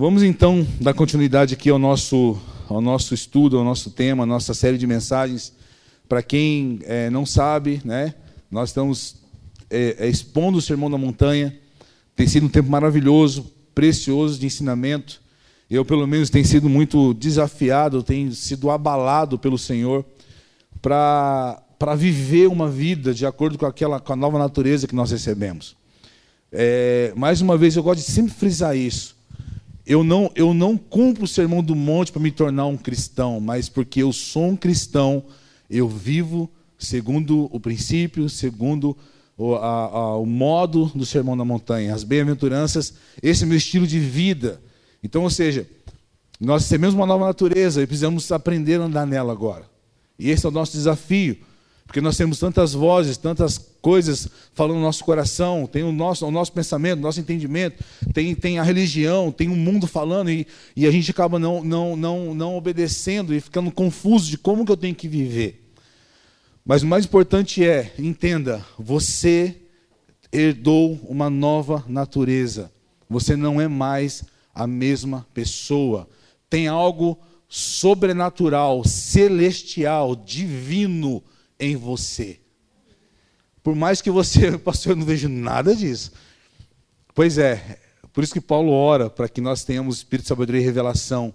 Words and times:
Vamos 0.00 0.22
então 0.22 0.64
dar 0.80 0.94
continuidade 0.94 1.54
aqui 1.54 1.68
ao 1.68 1.76
nosso, 1.76 2.38
ao 2.68 2.80
nosso 2.80 3.14
estudo, 3.14 3.58
ao 3.58 3.64
nosso 3.64 3.90
tema, 3.90 4.22
à 4.22 4.26
nossa 4.26 4.54
série 4.54 4.78
de 4.78 4.86
mensagens. 4.86 5.52
Para 6.08 6.22
quem 6.22 6.78
é, 6.84 7.10
não 7.10 7.26
sabe, 7.26 7.82
né, 7.84 8.14
nós 8.48 8.70
estamos 8.70 9.16
é, 9.68 9.96
é, 9.98 10.08
expondo 10.08 10.58
o 10.58 10.62
Sermão 10.62 10.88
da 10.88 10.96
Montanha. 10.96 11.58
Tem 12.14 12.28
sido 12.28 12.46
um 12.46 12.48
tempo 12.48 12.70
maravilhoso, 12.70 13.50
precioso 13.74 14.38
de 14.38 14.46
ensinamento. 14.46 15.20
Eu, 15.68 15.84
pelo 15.84 16.06
menos, 16.06 16.30
tenho 16.30 16.44
sido 16.44 16.68
muito 16.68 17.12
desafiado, 17.14 18.00
tenho 18.00 18.30
sido 18.30 18.70
abalado 18.70 19.36
pelo 19.36 19.58
Senhor 19.58 20.04
para 20.80 21.60
viver 21.96 22.46
uma 22.46 22.68
vida 22.68 23.12
de 23.12 23.26
acordo 23.26 23.58
com, 23.58 23.66
aquela, 23.66 23.98
com 23.98 24.12
a 24.12 24.16
nova 24.16 24.38
natureza 24.38 24.86
que 24.86 24.94
nós 24.94 25.10
recebemos. 25.10 25.76
É, 26.52 27.12
mais 27.16 27.40
uma 27.40 27.58
vez, 27.58 27.74
eu 27.74 27.82
gosto 27.82 27.98
de 27.98 28.12
sempre 28.12 28.32
frisar 28.32 28.76
isso. 28.76 29.17
Eu 29.88 30.04
não, 30.04 30.30
eu 30.34 30.52
não 30.52 30.76
cumpro 30.76 31.24
o 31.24 31.26
sermão 31.26 31.62
do 31.62 31.74
monte 31.74 32.12
para 32.12 32.20
me 32.20 32.30
tornar 32.30 32.66
um 32.66 32.76
cristão, 32.76 33.40
mas 33.40 33.70
porque 33.70 34.02
eu 34.02 34.12
sou 34.12 34.48
um 34.48 34.56
cristão, 34.56 35.24
eu 35.70 35.88
vivo 35.88 36.50
segundo 36.78 37.48
o 37.50 37.58
princípio, 37.58 38.28
segundo 38.28 38.94
o, 39.34 39.54
a, 39.54 39.86
a, 39.86 40.16
o 40.18 40.26
modo 40.26 40.92
do 40.94 41.06
sermão 41.06 41.34
da 41.34 41.44
montanha, 41.44 41.94
as 41.94 42.04
bem-aventuranças, 42.04 42.92
esse 43.22 43.44
é 43.44 43.46
meu 43.46 43.56
estilo 43.56 43.86
de 43.86 43.98
vida. 43.98 44.60
Então, 45.02 45.22
ou 45.22 45.30
seja, 45.30 45.66
nós 46.38 46.68
temos 46.68 46.92
uma 46.92 47.06
nova 47.06 47.24
natureza 47.24 47.82
e 47.82 47.86
precisamos 47.86 48.30
aprender 48.30 48.78
a 48.78 48.84
andar 48.84 49.06
nela 49.06 49.32
agora. 49.32 49.64
E 50.18 50.28
esse 50.28 50.44
é 50.44 50.50
o 50.50 50.52
nosso 50.52 50.72
desafio. 50.72 51.38
Porque 51.88 52.02
nós 52.02 52.18
temos 52.18 52.38
tantas 52.38 52.74
vozes, 52.74 53.16
tantas 53.16 53.56
coisas 53.80 54.28
falando 54.52 54.76
no 54.76 54.82
nosso 54.82 55.02
coração, 55.02 55.66
tem 55.66 55.82
o 55.82 55.90
nosso, 55.90 56.26
o 56.26 56.30
nosso 56.30 56.52
pensamento, 56.52 56.98
o 56.98 57.02
nosso 57.02 57.18
entendimento, 57.18 57.82
tem, 58.12 58.34
tem 58.34 58.58
a 58.58 58.62
religião, 58.62 59.32
tem 59.32 59.48
o 59.48 59.56
mundo 59.56 59.86
falando, 59.86 60.30
e, 60.30 60.46
e 60.76 60.86
a 60.86 60.90
gente 60.90 61.10
acaba 61.10 61.38
não, 61.38 61.64
não, 61.64 61.96
não, 61.96 62.34
não 62.34 62.56
obedecendo 62.58 63.34
e 63.34 63.40
ficando 63.40 63.70
confuso 63.70 64.28
de 64.28 64.36
como 64.36 64.66
que 64.66 64.70
eu 64.70 64.76
tenho 64.76 64.94
que 64.94 65.08
viver. 65.08 65.72
Mas 66.62 66.82
o 66.82 66.86
mais 66.86 67.06
importante 67.06 67.64
é, 67.64 67.90
entenda, 67.98 68.62
você 68.78 69.56
herdou 70.30 71.00
uma 71.08 71.30
nova 71.30 71.82
natureza. 71.88 72.70
Você 73.08 73.34
não 73.34 73.58
é 73.58 73.66
mais 73.66 74.24
a 74.54 74.66
mesma 74.66 75.26
pessoa. 75.32 76.06
Tem 76.50 76.68
algo 76.68 77.18
sobrenatural, 77.48 78.84
celestial, 78.84 80.14
divino 80.14 81.24
em 81.58 81.76
você. 81.76 82.40
Por 83.62 83.74
mais 83.74 84.00
que 84.00 84.10
você, 84.10 84.56
pastor, 84.58 84.92
eu 84.92 84.96
não 84.96 85.06
vejo 85.06 85.28
nada 85.28 85.74
disso. 85.74 86.12
Pois 87.14 87.36
é, 87.38 87.78
por 88.12 88.24
isso 88.24 88.32
que 88.32 88.40
Paulo 88.40 88.70
ora 88.70 89.10
para 89.10 89.28
que 89.28 89.40
nós 89.40 89.64
tenhamos 89.64 89.98
espírito 89.98 90.24
de 90.24 90.28
sabedoria 90.28 90.60
e 90.60 90.64
revelação, 90.64 91.34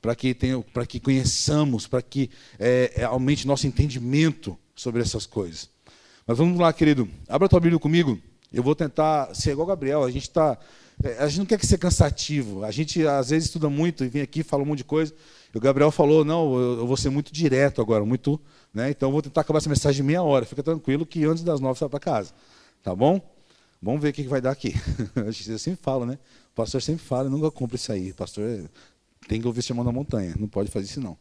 para 0.00 0.14
que, 0.14 0.36
para 0.72 0.84
que 0.84 1.00
conheçamos, 1.00 1.86
para 1.86 2.02
que 2.02 2.30
é, 2.58 2.92
é, 2.96 3.04
aumente 3.04 3.46
nosso 3.46 3.66
entendimento 3.66 4.58
sobre 4.74 5.00
essas 5.00 5.24
coisas. 5.24 5.70
Mas 6.26 6.36
vamos 6.36 6.58
lá, 6.58 6.72
querido. 6.72 7.08
Abra 7.28 7.48
tua 7.48 7.60
Bíblia 7.60 7.78
comigo. 7.78 8.18
Eu 8.52 8.62
vou 8.62 8.74
tentar 8.74 9.34
ser 9.34 9.52
igual 9.52 9.66
Gabriel. 9.66 10.04
A 10.04 10.10
gente 10.10 10.24
está. 10.24 10.58
É, 11.02 11.18
a 11.18 11.28
gente 11.28 11.38
não 11.38 11.46
quer 11.46 11.58
que 11.58 11.66
seja 11.66 11.78
cansativo. 11.78 12.64
A 12.64 12.70
gente 12.70 13.06
às 13.06 13.30
vezes 13.30 13.46
estuda 13.46 13.68
muito 13.68 14.04
e 14.04 14.08
vem 14.08 14.22
aqui 14.22 14.42
fala 14.42 14.62
um 14.62 14.66
monte 14.66 14.78
de 14.78 14.84
coisa. 14.84 15.14
E 15.54 15.56
o 15.56 15.60
Gabriel 15.60 15.90
falou: 15.90 16.24
não, 16.24 16.54
eu 16.54 16.86
vou 16.86 16.96
ser 16.96 17.10
muito 17.10 17.32
direto 17.32 17.80
agora, 17.80 18.04
muito 18.04 18.40
né? 18.74 18.90
Então, 18.90 19.12
vou 19.12 19.22
tentar 19.22 19.42
acabar 19.42 19.58
essa 19.58 19.68
mensagem 19.68 20.02
em 20.02 20.06
meia 20.06 20.22
hora. 20.22 20.44
Fica 20.44 20.62
tranquilo 20.62 21.06
que 21.06 21.24
antes 21.24 21.44
das 21.44 21.60
nove 21.60 21.78
vai 21.78 21.88
para 21.88 22.00
casa. 22.00 22.32
Tá 22.82 22.94
bom? 22.94 23.20
Vamos 23.80 24.02
ver 24.02 24.08
o 24.08 24.12
que 24.12 24.24
vai 24.24 24.40
dar 24.40 24.50
aqui. 24.50 24.74
Eu 25.14 25.58
sempre 25.58 25.80
falo, 25.80 26.04
né? 26.04 26.18
O 26.52 26.54
pastor 26.56 26.82
sempre 26.82 27.04
fala, 27.04 27.30
nunca 27.30 27.50
cumpre 27.50 27.76
isso 27.76 27.92
aí. 27.92 28.10
O 28.10 28.14
pastor 28.14 28.68
tem 29.28 29.40
que 29.40 29.46
ouvir 29.46 29.60
o 29.60 29.62
sermão 29.62 29.84
da 29.84 29.92
montanha. 29.92 30.34
Não 30.38 30.48
pode 30.48 30.70
fazer 30.70 30.86
isso, 30.86 31.00
não. 31.00 31.16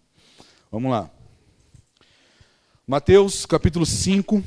Vamos 0.71 0.89
lá. 0.89 1.09
Mateus, 2.87 3.45
capítulo 3.45 3.85
5, 3.85 4.43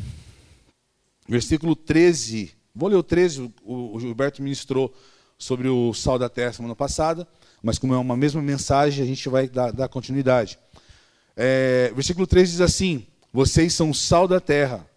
versículo 1.28 1.76
13. 1.76 2.52
Vou 2.74 2.88
ler 2.88 2.96
o 2.96 3.02
13, 3.02 3.50
o 3.64 3.98
Gilberto 3.98 4.42
ministrou 4.42 4.92
sobre 5.38 5.68
o 5.68 5.94
sal 5.94 6.18
da 6.18 6.28
terra 6.28 6.52
semana 6.52 6.74
passada, 6.74 7.26
mas 7.62 7.78
como 7.78 7.94
é 7.94 7.98
uma 7.98 8.16
mesma 8.16 8.42
mensagem, 8.42 9.02
a 9.02 9.06
gente 9.06 9.28
vai 9.28 9.48
dar, 9.48 9.72
dar 9.72 9.88
continuidade. 9.88 10.58
É, 11.36 11.92
versículo 11.94 12.26
3 12.26 12.50
diz 12.50 12.60
assim: 12.60 13.06
Vocês 13.32 13.74
são 13.74 13.90
o 13.90 13.94
sal 13.94 14.26
da 14.26 14.40
terra. 14.40 14.88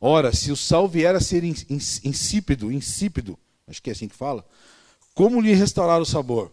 Ora, 0.00 0.34
se 0.34 0.50
o 0.50 0.56
sal 0.56 0.88
vier 0.88 1.14
a 1.14 1.20
ser 1.20 1.44
insípido, 1.44 2.70
insípido, 2.70 3.38
acho 3.66 3.80
que 3.80 3.88
é 3.88 3.92
assim 3.92 4.08
que 4.08 4.16
fala, 4.16 4.44
como 5.14 5.40
lhe 5.40 5.54
restaurar 5.54 6.00
o 6.00 6.04
sabor? 6.04 6.52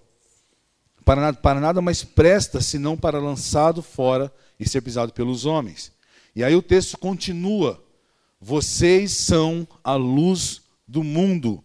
Para 1.04 1.20
nada, 1.20 1.38
para 1.38 1.60
nada 1.60 1.82
mais 1.82 2.04
presta 2.04 2.62
senão 2.62 2.96
para 2.96 3.20
lançado 3.20 3.82
fora 3.82 4.32
e 4.60 4.70
ser 4.70 4.82
pisado 4.82 5.12
pelos 5.12 5.46
homens. 5.46 5.92
E 6.36 6.44
aí 6.44 6.56
o 6.56 6.62
texto 6.62 6.98
continua: 6.98 7.84
Vocês 8.40 9.12
são 9.12 9.68
a 9.84 9.96
luz 9.96 10.62
do 10.88 11.04
mundo. 11.04 11.64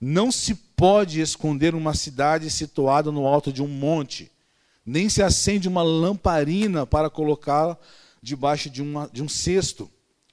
Não 0.00 0.30
se 0.30 0.54
pode 0.54 1.20
esconder 1.20 1.74
uma 1.74 1.92
cidade 1.92 2.48
situada 2.50 3.10
no 3.12 3.26
alto 3.26 3.52
de 3.52 3.62
um 3.62 3.68
monte 3.68 4.30
nem 4.84 5.08
se 5.08 5.22
acende 5.22 5.68
uma 5.68 5.82
lamparina 5.82 6.86
para 6.86 7.10
colocá-la 7.10 7.78
debaixo 8.22 8.68
de, 8.68 8.82
uma, 8.82 9.08
de 9.12 9.22
um 9.22 9.28
cesto, 9.28 9.90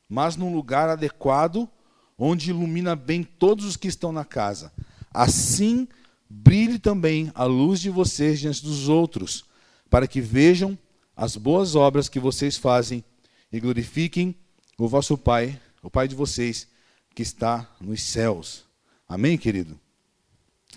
mas 0.10 0.36
num 0.36 0.54
lugar 0.54 0.90
adequado, 0.90 1.70
onde 2.18 2.50
ilumina 2.50 2.96
bem 2.96 3.24
todos 3.24 3.66
os 3.66 3.78
que 3.78 3.88
estão 3.88 4.12
na 4.12 4.26
casa. 4.26 4.72
Assim 5.14 5.88
brilhe 6.30 6.80
também 6.80 7.32
a 7.34 7.46
luz 7.46 7.80
de 7.80 7.90
vocês 7.90 8.40
diante 8.40 8.64
dos 8.64 8.90
outros, 8.90 9.46
para 9.90 10.08
que 10.08 10.20
vejam 10.20 10.78
as 11.16 11.36
boas 11.36 11.76
obras 11.76 12.10
que 12.10 12.20
vocês 12.20 12.58
fazem 12.58 13.04
e 13.52 13.60
glorifiquem 13.60 14.36
o 14.78 14.88
vosso 14.88 15.18
Pai, 15.18 15.60
o 15.82 15.90
Pai 15.90 16.08
de 16.08 16.16
vocês, 16.16 16.68
que 17.16 17.22
está 17.22 17.70
nos 17.80 18.04
céus. 18.04 18.66
Amém, 19.08 19.38
querido? 19.38 19.80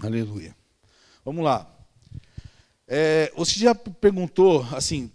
Aleluia. 0.03 0.57
Vamos 1.25 1.45
lá. 1.45 1.80
É, 2.93 3.33
você 3.37 3.57
já 3.57 3.73
perguntou, 3.73 4.67
assim, 4.73 5.13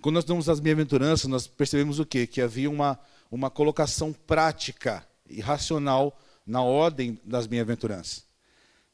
quando 0.00 0.16
nós 0.16 0.24
damos 0.24 0.48
as 0.48 0.58
bem-aventuranças, 0.58 1.30
nós 1.30 1.46
percebemos 1.46 2.00
o 2.00 2.04
quê? 2.04 2.26
Que 2.26 2.40
havia 2.40 2.68
uma, 2.68 2.98
uma 3.30 3.48
colocação 3.48 4.12
prática 4.12 5.06
e 5.30 5.40
racional 5.40 6.20
na 6.44 6.60
ordem 6.60 7.20
das 7.24 7.46
bem-aventuranças. 7.46 8.24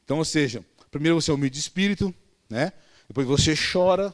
Então, 0.05 0.19
ou 0.19 0.25
seja, 0.25 0.63
primeiro 0.91 1.19
você 1.19 1.31
é 1.31 1.33
humilde 1.33 1.55
de 1.55 1.61
espírito, 1.61 2.13
né? 2.47 2.71
depois 3.07 3.25
você 3.25 3.55
chora, 3.55 4.13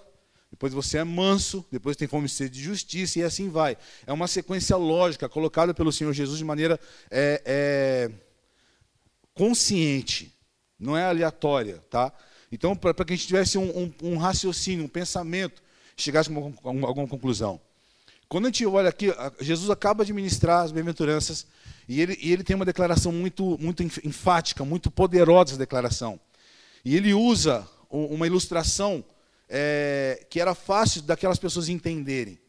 depois 0.50 0.74
você 0.74 1.00
é 1.00 1.04
manso, 1.04 1.66
depois 1.70 1.98
tem 1.98 2.08
fome 2.08 2.28
e 2.28 2.30
sede 2.30 2.58
de 2.58 2.64
justiça, 2.64 3.20
e 3.20 3.24
assim 3.24 3.50
vai. 3.50 3.78
É 4.08 4.14
uma 4.14 4.30
sequência 4.30 4.78
lógica 4.78 5.28
colocada 5.28 5.74
pelo 5.74 5.92
Senhor 5.92 6.14
Jesus 6.14 6.38
de 6.38 6.46
maneira 6.46 6.80
é, 7.12 7.42
é, 7.46 8.12
consciente, 9.34 10.34
não 10.80 10.96
é 10.96 11.04
aleatória. 11.04 11.84
Tá? 11.90 12.14
Então, 12.56 12.74
para 12.74 12.94
que 12.94 13.12
a 13.12 13.16
gente 13.16 13.28
tivesse 13.28 13.58
um, 13.58 13.70
um, 13.78 13.94
um, 14.14 14.18
raciocínio, 14.18 14.86
um 14.86 14.88
pensamento, 14.88 15.62
chegasse 15.98 16.32
a 16.32 16.36
alguma, 16.36 16.88
alguma 16.88 17.08
conclusão. 17.08 17.60
Quando 18.30 18.46
a 18.46 18.48
gente 18.48 18.66
olha 18.66 18.88
aqui, 18.88 19.14
Jesus 19.42 19.70
acaba 19.70 20.06
de 20.06 20.14
ministrar 20.14 20.64
as 20.64 20.72
bem-aventuranças 20.72 21.46
e 21.88 22.00
ele, 22.00 22.18
e 22.22 22.32
ele 22.32 22.46
tem 22.46 22.56
uma 22.56 22.64
declaração 22.64 23.12
muito, 23.12 23.58
muito 23.60 23.84
enfática, 23.84 24.64
muito 24.64 24.90
poderosa 24.90 25.52
essa 25.52 25.60
declaração. 25.60 26.18
E 26.84 26.96
ele 26.96 27.14
usa 27.14 27.68
uma 27.90 28.26
ilustração 28.26 29.04
é, 29.50 30.26
que 30.30 30.40
era 30.40 30.56
fácil 30.56 31.02
daquelas 31.02 31.38
pessoas 31.38 31.68
entenderem. 31.68 32.40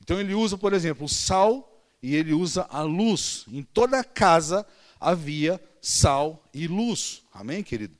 Então 0.00 0.20
ele 0.20 0.34
usa, 0.34 0.56
por 0.56 0.72
exemplo, 0.72 1.06
o 1.06 1.08
sal 1.08 1.82
e 2.00 2.14
ele 2.14 2.32
usa 2.32 2.64
a 2.70 2.82
luz. 2.82 3.44
Em 3.50 3.64
toda 3.64 4.04
casa 4.04 4.64
havia 5.00 5.60
sal 5.82 6.48
e 6.54 6.68
luz. 6.68 7.22
Amém, 7.34 7.64
querido? 7.64 7.97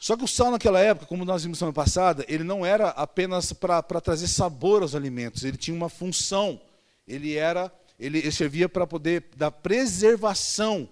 Só 0.00 0.16
que 0.16 0.24
o 0.24 0.26
sal 0.26 0.50
naquela 0.50 0.80
época, 0.80 1.04
como 1.04 1.26
nós 1.26 1.42
vimos 1.42 1.58
semana 1.58 1.74
passada, 1.74 2.24
ele 2.26 2.42
não 2.42 2.64
era 2.64 2.88
apenas 2.88 3.52
para 3.52 3.82
trazer 3.82 4.28
sabor 4.28 4.80
aos 4.80 4.94
alimentos, 4.94 5.44
ele 5.44 5.58
tinha 5.58 5.76
uma 5.76 5.90
função. 5.90 6.58
Ele 7.06 7.36
era, 7.36 7.70
ele 7.98 8.32
servia 8.32 8.66
para 8.66 8.86
poder 8.86 9.26
dar 9.36 9.50
preservação 9.50 10.88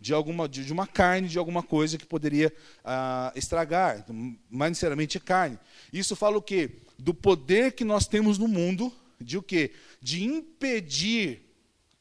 de 0.00 0.14
alguma 0.14 0.48
de, 0.48 0.72
uma 0.72 0.86
carne, 0.86 1.28
de 1.28 1.38
alguma 1.38 1.62
coisa 1.62 1.98
que 1.98 2.06
poderia 2.06 2.50
ah, 2.82 3.30
estragar, 3.36 4.06
mais 4.48 4.70
necessariamente 4.70 5.20
carne. 5.20 5.58
Isso 5.92 6.16
fala 6.16 6.38
o 6.38 6.42
quê? 6.42 6.78
Do 6.98 7.12
poder 7.12 7.72
que 7.72 7.84
nós 7.84 8.06
temos 8.06 8.38
no 8.38 8.48
mundo, 8.48 8.90
de 9.20 9.36
o 9.36 9.42
quê? 9.42 9.72
De 10.00 10.24
impedir 10.24 11.42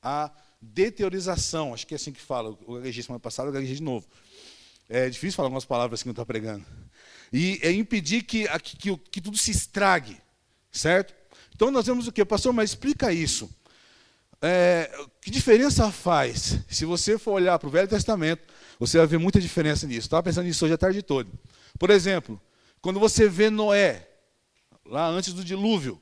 a 0.01 0.31
deteriorização. 0.61 1.73
Acho 1.73 1.85
que 1.85 1.95
é 1.95 1.97
assim 1.97 2.13
que 2.13 2.21
fala. 2.21 2.57
O 2.65 2.75
gaguejei 2.75 3.03
semana 3.03 3.19
passada, 3.19 3.49
eu 3.49 3.53
gaguejei 3.53 3.75
de 3.75 3.83
novo 3.83 4.07
é 4.89 5.09
difícil 5.09 5.35
falar 5.35 5.47
algumas 5.47 5.65
palavras 5.65 6.01
que 6.03 6.09
eu 6.09 6.11
estou 6.11 6.25
pregando. 6.25 6.65
E 7.31 7.59
é 7.61 7.71
impedir 7.71 8.23
que, 8.23 8.47
que, 8.59 8.77
que, 8.77 8.97
que 8.97 9.21
tudo 9.21 9.37
se 9.37 9.51
estrague, 9.51 10.17
certo? 10.71 11.13
Então 11.53 11.71
nós 11.71 11.85
vemos 11.85 12.07
o 12.07 12.11
quê? 12.11 12.23
Pastor, 12.23 12.53
mas 12.53 12.71
explica 12.71 13.11
isso. 13.11 13.49
É, 14.41 14.91
que 15.21 15.31
diferença 15.31 15.91
faz? 15.91 16.59
Se 16.69 16.85
você 16.85 17.17
for 17.17 17.31
olhar 17.31 17.57
para 17.57 17.67
o 17.67 17.71
Velho 17.71 17.87
Testamento, 17.87 18.43
você 18.79 18.97
vai 18.97 19.07
ver 19.07 19.17
muita 19.17 19.39
diferença 19.39 19.87
nisso. 19.87 20.07
Estava 20.07 20.23
pensando 20.23 20.45
nisso 20.45 20.65
hoje 20.65 20.73
a 20.73 20.77
tarde 20.77 21.01
toda. 21.01 21.29
Por 21.79 21.89
exemplo, 21.89 22.39
quando 22.81 22.99
você 22.99 23.27
vê 23.27 23.49
Noé, 23.49 24.07
lá 24.85 25.07
antes 25.07 25.33
do 25.33 25.43
dilúvio, 25.43 25.99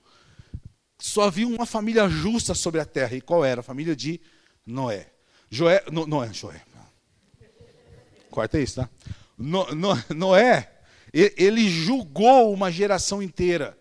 só 0.99 1.23
havia 1.23 1.47
uma 1.47 1.65
família 1.65 2.09
justa 2.09 2.53
sobre 2.53 2.81
a 2.81 2.85
terra. 2.85 3.15
E 3.15 3.21
qual 3.21 3.45
era? 3.45 3.61
A 3.61 3.63
família 3.63 3.95
de 3.95 4.19
Noé. 4.65 5.09
Joé, 5.49 5.83
no, 5.91 6.05
Noé, 6.07 6.33
Joé. 6.33 6.61
Corta 8.33 8.59
isso, 8.59 8.77
tá? 8.77 8.89
No, 9.37 9.63
no, 9.75 9.89
Noé, 10.09 10.71
ele 11.13 11.69
julgou 11.69 12.51
uma 12.51 12.71
geração 12.71 13.21
inteira. 13.21 13.77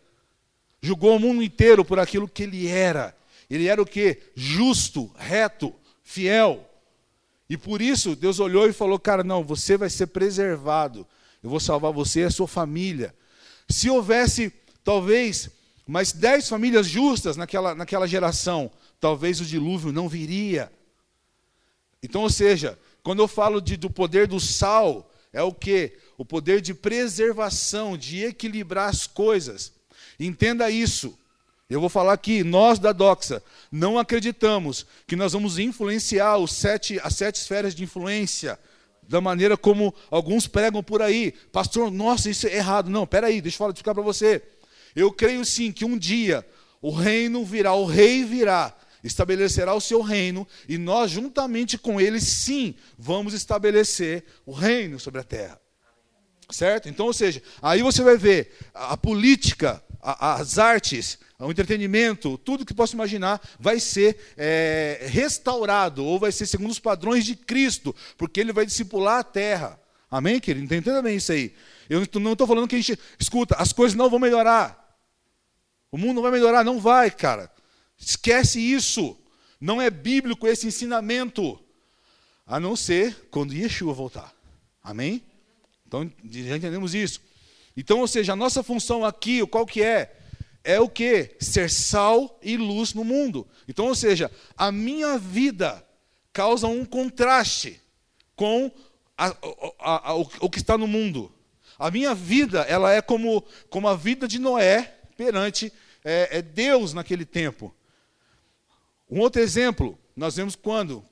Julgou 0.82 1.16
o 1.16 1.18
mundo 1.18 1.42
inteiro 1.42 1.82
por 1.82 1.98
aquilo 1.98 2.28
que 2.28 2.42
ele 2.42 2.68
era. 2.68 3.16
Ele 3.48 3.66
era 3.66 3.80
o 3.80 3.86
que? 3.86 4.20
Justo, 4.34 5.10
reto, 5.16 5.74
fiel. 6.04 6.68
E 7.48 7.56
por 7.56 7.80
isso 7.80 8.14
Deus 8.14 8.40
olhou 8.40 8.68
e 8.68 8.74
falou: 8.74 8.98
Cara, 8.98 9.24
não, 9.24 9.42
você 9.42 9.78
vai 9.78 9.88
ser 9.88 10.08
preservado. 10.08 11.06
Eu 11.42 11.48
vou 11.48 11.58
salvar 11.58 11.90
você 11.90 12.20
e 12.20 12.24
a 12.24 12.30
sua 12.30 12.46
família. 12.46 13.14
Se 13.70 13.88
houvesse, 13.88 14.52
talvez, 14.84 15.48
mais 15.86 16.12
dez 16.12 16.46
famílias 16.46 16.86
justas 16.86 17.38
naquela, 17.38 17.74
naquela 17.74 18.06
geração, 18.06 18.70
talvez 19.00 19.40
o 19.40 19.46
dilúvio 19.46 19.92
não 19.92 20.10
viria. 20.10 20.70
Então, 22.02 22.20
ou 22.20 22.30
seja, 22.30 22.78
quando 23.02 23.20
eu 23.20 23.28
falo 23.28 23.60
de, 23.60 23.76
do 23.76 23.90
poder 23.90 24.26
do 24.26 24.38
sal, 24.38 25.10
é 25.32 25.42
o 25.42 25.52
que? 25.52 25.92
O 26.16 26.24
poder 26.24 26.60
de 26.60 26.74
preservação, 26.74 27.96
de 27.96 28.22
equilibrar 28.24 28.88
as 28.88 29.06
coisas. 29.06 29.72
Entenda 30.18 30.70
isso. 30.70 31.18
Eu 31.68 31.80
vou 31.80 31.88
falar 31.88 32.12
aqui, 32.12 32.44
nós 32.44 32.78
da 32.78 32.92
Doxa 32.92 33.42
não 33.70 33.98
acreditamos 33.98 34.86
que 35.06 35.16
nós 35.16 35.32
vamos 35.32 35.58
influenciar 35.58 36.36
os 36.36 36.52
sete, 36.52 37.00
as 37.02 37.14
sete 37.14 37.36
esferas 37.36 37.74
de 37.74 37.82
influência 37.82 38.58
da 39.08 39.20
maneira 39.20 39.56
como 39.56 39.94
alguns 40.10 40.46
pregam 40.46 40.82
por 40.82 41.00
aí. 41.00 41.32
Pastor, 41.50 41.90
nossa, 41.90 42.28
isso 42.28 42.46
é 42.46 42.56
errado. 42.56 42.90
Não, 42.90 43.06
peraí, 43.06 43.40
deixa 43.40 43.62
eu 43.62 43.68
explicar 43.68 43.94
para 43.94 44.02
você. 44.02 44.42
Eu 44.94 45.10
creio 45.10 45.44
sim 45.44 45.72
que 45.72 45.84
um 45.84 45.96
dia 45.96 46.46
o 46.80 46.90
reino 46.90 47.44
virá, 47.44 47.72
o 47.74 47.86
rei 47.86 48.24
virá, 48.24 48.76
estabelecerá 49.02 49.74
o 49.74 49.80
seu 49.80 50.00
reino, 50.00 50.46
e 50.68 50.78
nós, 50.78 51.10
juntamente 51.10 51.76
com 51.76 52.00
ele, 52.00 52.20
sim, 52.20 52.74
vamos 52.98 53.34
estabelecer 53.34 54.24
o 54.46 54.52
reino 54.52 54.98
sobre 54.98 55.20
a 55.20 55.24
terra. 55.24 55.60
Certo? 56.50 56.88
Então, 56.88 57.06
ou 57.06 57.12
seja, 57.12 57.42
aí 57.62 57.82
você 57.82 58.02
vai 58.02 58.16
ver 58.16 58.54
a, 58.74 58.92
a 58.92 58.96
política, 58.96 59.82
a, 60.00 60.34
as 60.34 60.58
artes, 60.58 61.18
o 61.38 61.50
entretenimento, 61.50 62.38
tudo 62.38 62.64
que 62.64 62.74
possa 62.74 62.94
imaginar, 62.94 63.40
vai 63.58 63.80
ser 63.80 64.18
é, 64.36 65.06
restaurado, 65.08 66.04
ou 66.04 66.18
vai 66.18 66.30
ser 66.30 66.46
segundo 66.46 66.70
os 66.70 66.78
padrões 66.78 67.24
de 67.24 67.34
Cristo, 67.34 67.94
porque 68.16 68.40
ele 68.40 68.52
vai 68.52 68.66
discipular 68.66 69.18
a 69.18 69.24
terra. 69.24 69.80
Amém, 70.10 70.38
querido? 70.38 70.74
Entenda 70.74 71.00
bem 71.00 71.16
isso 71.16 71.32
aí. 71.32 71.54
Eu 71.88 72.06
não 72.20 72.32
estou 72.32 72.46
falando 72.46 72.68
que 72.68 72.76
a 72.76 72.78
gente. 72.78 72.98
Escuta, 73.18 73.56
as 73.56 73.72
coisas 73.72 73.96
não 73.96 74.10
vão 74.10 74.18
melhorar. 74.18 74.78
O 75.90 75.96
mundo 75.96 76.16
não 76.16 76.22
vai 76.22 76.30
melhorar, 76.30 76.64
não 76.64 76.78
vai, 76.78 77.10
cara. 77.10 77.50
Esquece 78.04 78.60
isso. 78.60 79.16
Não 79.60 79.80
é 79.80 79.88
bíblico 79.90 80.46
esse 80.46 80.66
ensinamento. 80.66 81.58
A 82.46 82.58
não 82.58 82.74
ser 82.74 83.28
quando 83.30 83.54
Yeshua 83.54 83.94
voltar. 83.94 84.34
Amém? 84.82 85.22
Então, 85.86 86.10
já 86.28 86.56
entendemos 86.56 86.94
isso. 86.94 87.20
Então, 87.76 88.00
ou 88.00 88.08
seja, 88.08 88.32
a 88.32 88.36
nossa 88.36 88.62
função 88.62 89.04
aqui, 89.04 89.46
qual 89.46 89.64
que 89.64 89.82
é? 89.82 90.16
É 90.64 90.80
o 90.80 90.88
que? 90.88 91.36
Ser 91.40 91.70
sal 91.70 92.38
e 92.42 92.56
luz 92.56 92.92
no 92.92 93.04
mundo. 93.04 93.46
Então, 93.68 93.86
ou 93.86 93.94
seja, 93.94 94.30
a 94.56 94.72
minha 94.72 95.16
vida 95.16 95.84
causa 96.32 96.66
um 96.66 96.84
contraste 96.84 97.80
com 98.34 98.70
a, 99.16 99.28
a, 99.78 100.10
a, 100.10 100.14
o, 100.14 100.28
o, 100.40 100.50
que 100.50 100.58
está 100.58 100.76
no 100.76 100.86
mundo. 100.86 101.32
A 101.78 101.90
minha 101.90 102.14
vida, 102.14 102.62
ela 102.62 102.92
é 102.92 103.00
como, 103.00 103.44
como 103.70 103.88
a 103.88 103.94
vida 103.94 104.26
de 104.26 104.38
Noé 104.38 104.94
perante 105.16 105.72
é, 106.04 106.38
é 106.38 106.42
Deus 106.42 106.92
naquele 106.92 107.24
tempo. 107.24 107.74
Um 109.12 109.20
outro 109.20 109.42
exemplo, 109.42 109.98
nós 110.16 110.36
vemos 110.36 110.56
quando 110.56 111.04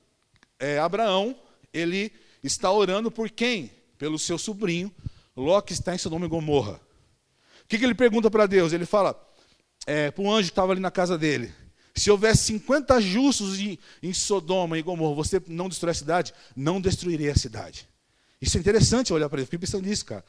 é, 0.59 0.79
Abraão, 0.79 1.39
ele 1.71 2.11
está 2.43 2.71
orando 2.71 3.11
por 3.11 3.29
quem? 3.29 3.69
Pelo 3.95 4.17
seu 4.17 4.39
sobrinho, 4.39 4.91
Ló 5.37 5.61
que 5.61 5.71
está 5.71 5.93
em 5.93 5.99
Sodoma 5.99 6.25
e 6.25 6.27
Gomorra. 6.27 6.81
O 7.63 7.67
que, 7.67 7.77
que 7.77 7.85
ele 7.85 7.93
pergunta 7.93 8.31
para 8.31 8.47
Deus? 8.47 8.73
Ele 8.73 8.87
fala 8.87 9.15
é, 9.85 10.09
para 10.09 10.23
um 10.23 10.33
anjo 10.33 10.47
que 10.47 10.51
estava 10.51 10.71
ali 10.71 10.81
na 10.81 10.89
casa 10.89 11.15
dele: 11.15 11.53
se 11.93 12.09
houvesse 12.09 12.45
50 12.45 12.99
justos 13.01 13.59
em, 13.59 13.77
em 14.01 14.13
Sodoma 14.13 14.79
e 14.79 14.81
Gomorra, 14.81 15.13
você 15.13 15.39
não 15.45 15.69
destrói 15.69 15.91
a 15.91 15.93
cidade? 15.93 16.33
Não 16.55 16.81
destruirei 16.81 17.29
a 17.29 17.35
cidade. 17.35 17.87
Isso 18.41 18.57
é 18.57 18.59
interessante 18.59 19.13
olhar 19.13 19.29
para 19.29 19.41
ele, 19.41 19.45
fiquei 19.45 19.59
pensando 19.59 19.85
nisso, 19.85 20.05
cara. 20.05 20.25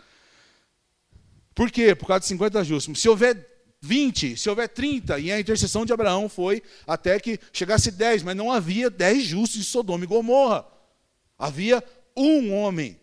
Por 1.55 1.71
quê? 1.71 1.95
Por 1.95 2.07
causa 2.07 2.21
de 2.21 2.27
50 2.27 2.65
justos. 2.65 3.01
Se 3.01 3.09
houver 3.09 3.52
20, 3.83 4.37
se 4.37 4.49
houver 4.49 4.69
30, 4.69 5.19
e 5.19 5.33
a 5.33 5.41
intercessão 5.41 5.85
de 5.85 5.93
Abraão 5.93 6.29
foi 6.29 6.63
até 6.87 7.19
que 7.19 7.39
chegasse 7.53 7.91
10, 7.91 8.23
mas 8.23 8.37
não 8.37 8.51
havia 8.51 8.89
10 8.89 9.25
justos 9.25 9.61
em 9.61 9.65
Sodoma 9.65 10.05
e 10.05 10.07
Gomorra. 10.07 10.65
Havia 11.37 11.83
um 12.17 12.55
homem. 12.55 12.97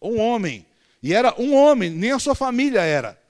Um 0.00 0.18
homem. 0.18 0.64
E 1.02 1.12
era 1.12 1.38
um 1.38 1.54
homem, 1.54 1.90
nem 1.90 2.10
a 2.10 2.18
sua 2.18 2.34
família 2.34 2.80
era. 2.80 3.20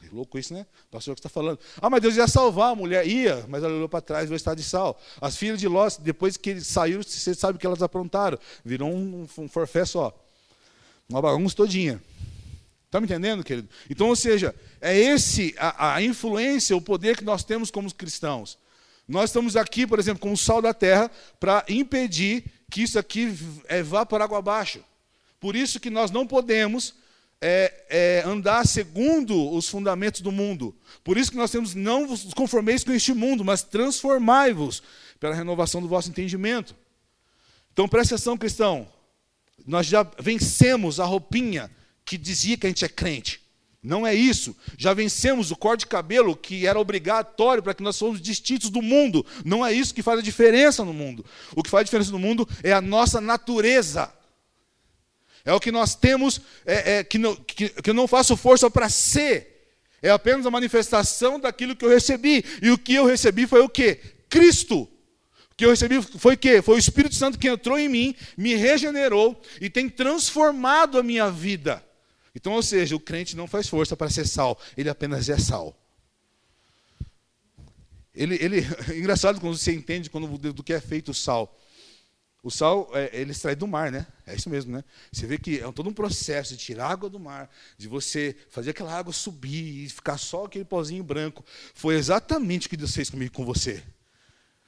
É 0.00 0.14
louco 0.14 0.38
isso, 0.38 0.54
né? 0.54 0.64
O 0.86 0.90
pastor 0.92 1.16
que 1.16 1.18
está 1.18 1.28
falando. 1.28 1.58
Ah, 1.82 1.90
mas 1.90 2.00
Deus 2.00 2.14
ia 2.14 2.28
salvar 2.28 2.70
a 2.70 2.74
mulher. 2.76 3.04
Ia, 3.04 3.44
mas 3.48 3.64
ela 3.64 3.74
olhou 3.74 3.88
para 3.88 4.00
trás, 4.00 4.28
viu 4.28 4.36
estar 4.36 4.54
de 4.54 4.62
sal. 4.62 4.98
As 5.20 5.36
filhas 5.36 5.58
de 5.58 5.66
Ló, 5.66 5.88
depois 6.00 6.36
que 6.36 6.50
ele 6.50 6.60
saiu, 6.60 7.02
você 7.02 7.34
sabe 7.34 7.56
o 7.56 7.58
que 7.60 7.66
elas 7.66 7.82
aprontaram. 7.82 8.38
Virou 8.64 8.90
um, 8.90 9.26
um 9.36 9.48
forfé 9.48 9.84
só. 9.84 10.16
Uma 11.08 11.20
bagunça 11.20 11.56
todinha. 11.56 12.00
Está 12.88 13.02
me 13.02 13.04
entendendo, 13.04 13.44
querido? 13.44 13.68
Então, 13.90 14.08
ou 14.08 14.16
seja, 14.16 14.54
é 14.80 14.96
esse 14.96 15.54
a, 15.58 15.96
a, 15.96 16.02
influência, 16.02 16.74
o 16.74 16.80
poder 16.80 17.18
que 17.18 17.24
nós 17.24 17.44
temos 17.44 17.70
como 17.70 17.92
cristãos. 17.94 18.56
Nós 19.06 19.28
estamos 19.28 19.56
aqui, 19.56 19.86
por 19.86 19.98
exemplo, 19.98 20.20
como 20.20 20.38
sal 20.38 20.62
da 20.62 20.72
terra, 20.72 21.10
para 21.38 21.62
impedir 21.68 22.44
que 22.70 22.82
isso 22.82 22.98
aqui 22.98 23.36
é, 23.66 23.82
vá 23.82 24.06
por 24.06 24.22
água 24.22 24.38
abaixo. 24.38 24.82
Por 25.38 25.54
isso 25.54 25.78
que 25.78 25.90
nós 25.90 26.10
não 26.10 26.26
podemos 26.26 26.94
é, 27.42 27.84
é, 27.90 28.22
andar 28.26 28.66
segundo 28.66 29.52
os 29.52 29.68
fundamentos 29.68 30.22
do 30.22 30.32
mundo. 30.32 30.74
Por 31.04 31.18
isso 31.18 31.30
que 31.30 31.36
nós 31.36 31.50
temos 31.50 31.74
não 31.74 32.06
vos 32.06 32.32
conformeis 32.32 32.82
com 32.84 32.92
este 32.92 33.12
mundo, 33.12 33.44
mas 33.44 33.62
transformai-vos 33.62 34.82
pela 35.20 35.34
renovação 35.34 35.82
do 35.82 35.88
vosso 35.88 36.08
entendimento. 36.08 36.74
Então 37.70 37.86
preste 37.86 38.14
atenção, 38.14 38.38
cristão. 38.38 38.88
Nós 39.66 39.86
já 39.86 40.06
vencemos 40.18 40.98
a 40.98 41.04
roupinha 41.04 41.70
que 42.08 42.16
dizia 42.16 42.56
que 42.56 42.66
a 42.66 42.70
gente 42.70 42.84
é 42.84 42.88
crente. 42.88 43.40
Não 43.82 44.06
é 44.06 44.14
isso. 44.14 44.56
Já 44.76 44.92
vencemos 44.92 45.50
o 45.50 45.56
corte 45.56 45.80
de 45.80 45.86
cabelo 45.86 46.36
que 46.36 46.66
era 46.66 46.78
obrigatório 46.78 47.62
para 47.62 47.74
que 47.74 47.82
nós 47.82 47.98
fôssemos 47.98 48.20
distintos 48.20 48.70
do 48.70 48.82
mundo. 48.82 49.24
Não 49.44 49.64
é 49.64 49.72
isso 49.72 49.94
que 49.94 50.02
faz 50.02 50.18
a 50.18 50.22
diferença 50.22 50.84
no 50.84 50.92
mundo. 50.92 51.24
O 51.54 51.62
que 51.62 51.70
faz 51.70 51.82
a 51.82 51.84
diferença 51.84 52.10
no 52.10 52.18
mundo 52.18 52.48
é 52.62 52.72
a 52.72 52.80
nossa 52.80 53.20
natureza. 53.20 54.12
É 55.44 55.52
o 55.52 55.60
que 55.60 55.70
nós 55.70 55.94
temos, 55.94 56.40
é, 56.66 56.98
é, 56.98 57.04
que, 57.04 57.18
não, 57.18 57.36
que, 57.36 57.68
que 57.68 57.90
eu 57.90 57.94
não 57.94 58.08
faço 58.08 58.36
força 58.36 58.70
para 58.70 58.88
ser. 58.88 59.76
É 60.02 60.10
apenas 60.10 60.44
a 60.44 60.50
manifestação 60.50 61.38
daquilo 61.38 61.76
que 61.76 61.84
eu 61.84 61.88
recebi. 61.88 62.44
E 62.60 62.70
o 62.70 62.78
que 62.78 62.94
eu 62.94 63.06
recebi 63.06 63.46
foi 63.46 63.60
o 63.60 63.68
quê? 63.68 64.00
Cristo. 64.28 64.80
O 65.50 65.54
que 65.56 65.64
eu 65.64 65.70
recebi 65.70 66.02
foi 66.02 66.34
o 66.34 66.38
quê? 66.38 66.60
Foi 66.62 66.76
o 66.76 66.78
Espírito 66.78 67.14
Santo 67.14 67.38
que 67.38 67.48
entrou 67.48 67.78
em 67.78 67.88
mim, 67.88 68.14
me 68.36 68.54
regenerou 68.54 69.40
e 69.60 69.70
tem 69.70 69.88
transformado 69.88 70.98
a 70.98 71.02
minha 71.02 71.30
vida. 71.30 71.82
Então, 72.34 72.52
ou 72.52 72.62
seja, 72.62 72.94
o 72.94 73.00
crente 73.00 73.36
não 73.36 73.46
faz 73.46 73.68
força 73.68 73.96
para 73.96 74.10
ser 74.10 74.26
sal, 74.26 74.58
ele 74.76 74.88
apenas 74.88 75.28
é 75.28 75.38
sal. 75.38 75.76
Ele, 78.14 78.36
ele, 78.40 78.60
é 78.60 78.96
engraçado 78.98 79.40
quando 79.40 79.56
você 79.56 79.72
entende 79.72 80.10
quando, 80.10 80.52
do 80.52 80.62
que 80.62 80.72
é 80.72 80.80
feito 80.80 81.10
o 81.12 81.14
sal. 81.14 81.56
O 82.42 82.50
sal, 82.50 82.88
é, 82.92 83.10
ele 83.12 83.32
extrai 83.32 83.56
do 83.56 83.66
mar, 83.66 83.90
né? 83.90 84.06
É 84.26 84.34
isso 84.34 84.48
mesmo, 84.48 84.72
né? 84.72 84.84
Você 85.12 85.26
vê 85.26 85.38
que 85.38 85.58
é 85.58 85.72
todo 85.72 85.88
um 85.88 85.92
processo 85.92 86.56
de 86.56 86.58
tirar 86.58 86.88
água 86.88 87.10
do 87.10 87.18
mar, 87.18 87.50
de 87.76 87.88
você 87.88 88.36
fazer 88.48 88.70
aquela 88.70 88.96
água 88.96 89.12
subir 89.12 89.84
e 89.84 89.88
ficar 89.88 90.18
só 90.18 90.44
aquele 90.44 90.64
pozinho 90.64 91.02
branco. 91.02 91.44
Foi 91.74 91.96
exatamente 91.96 92.66
o 92.66 92.70
que 92.70 92.76
Deus 92.76 92.94
fez 92.94 93.10
comigo 93.10 93.34
com 93.34 93.44
você. 93.44 93.82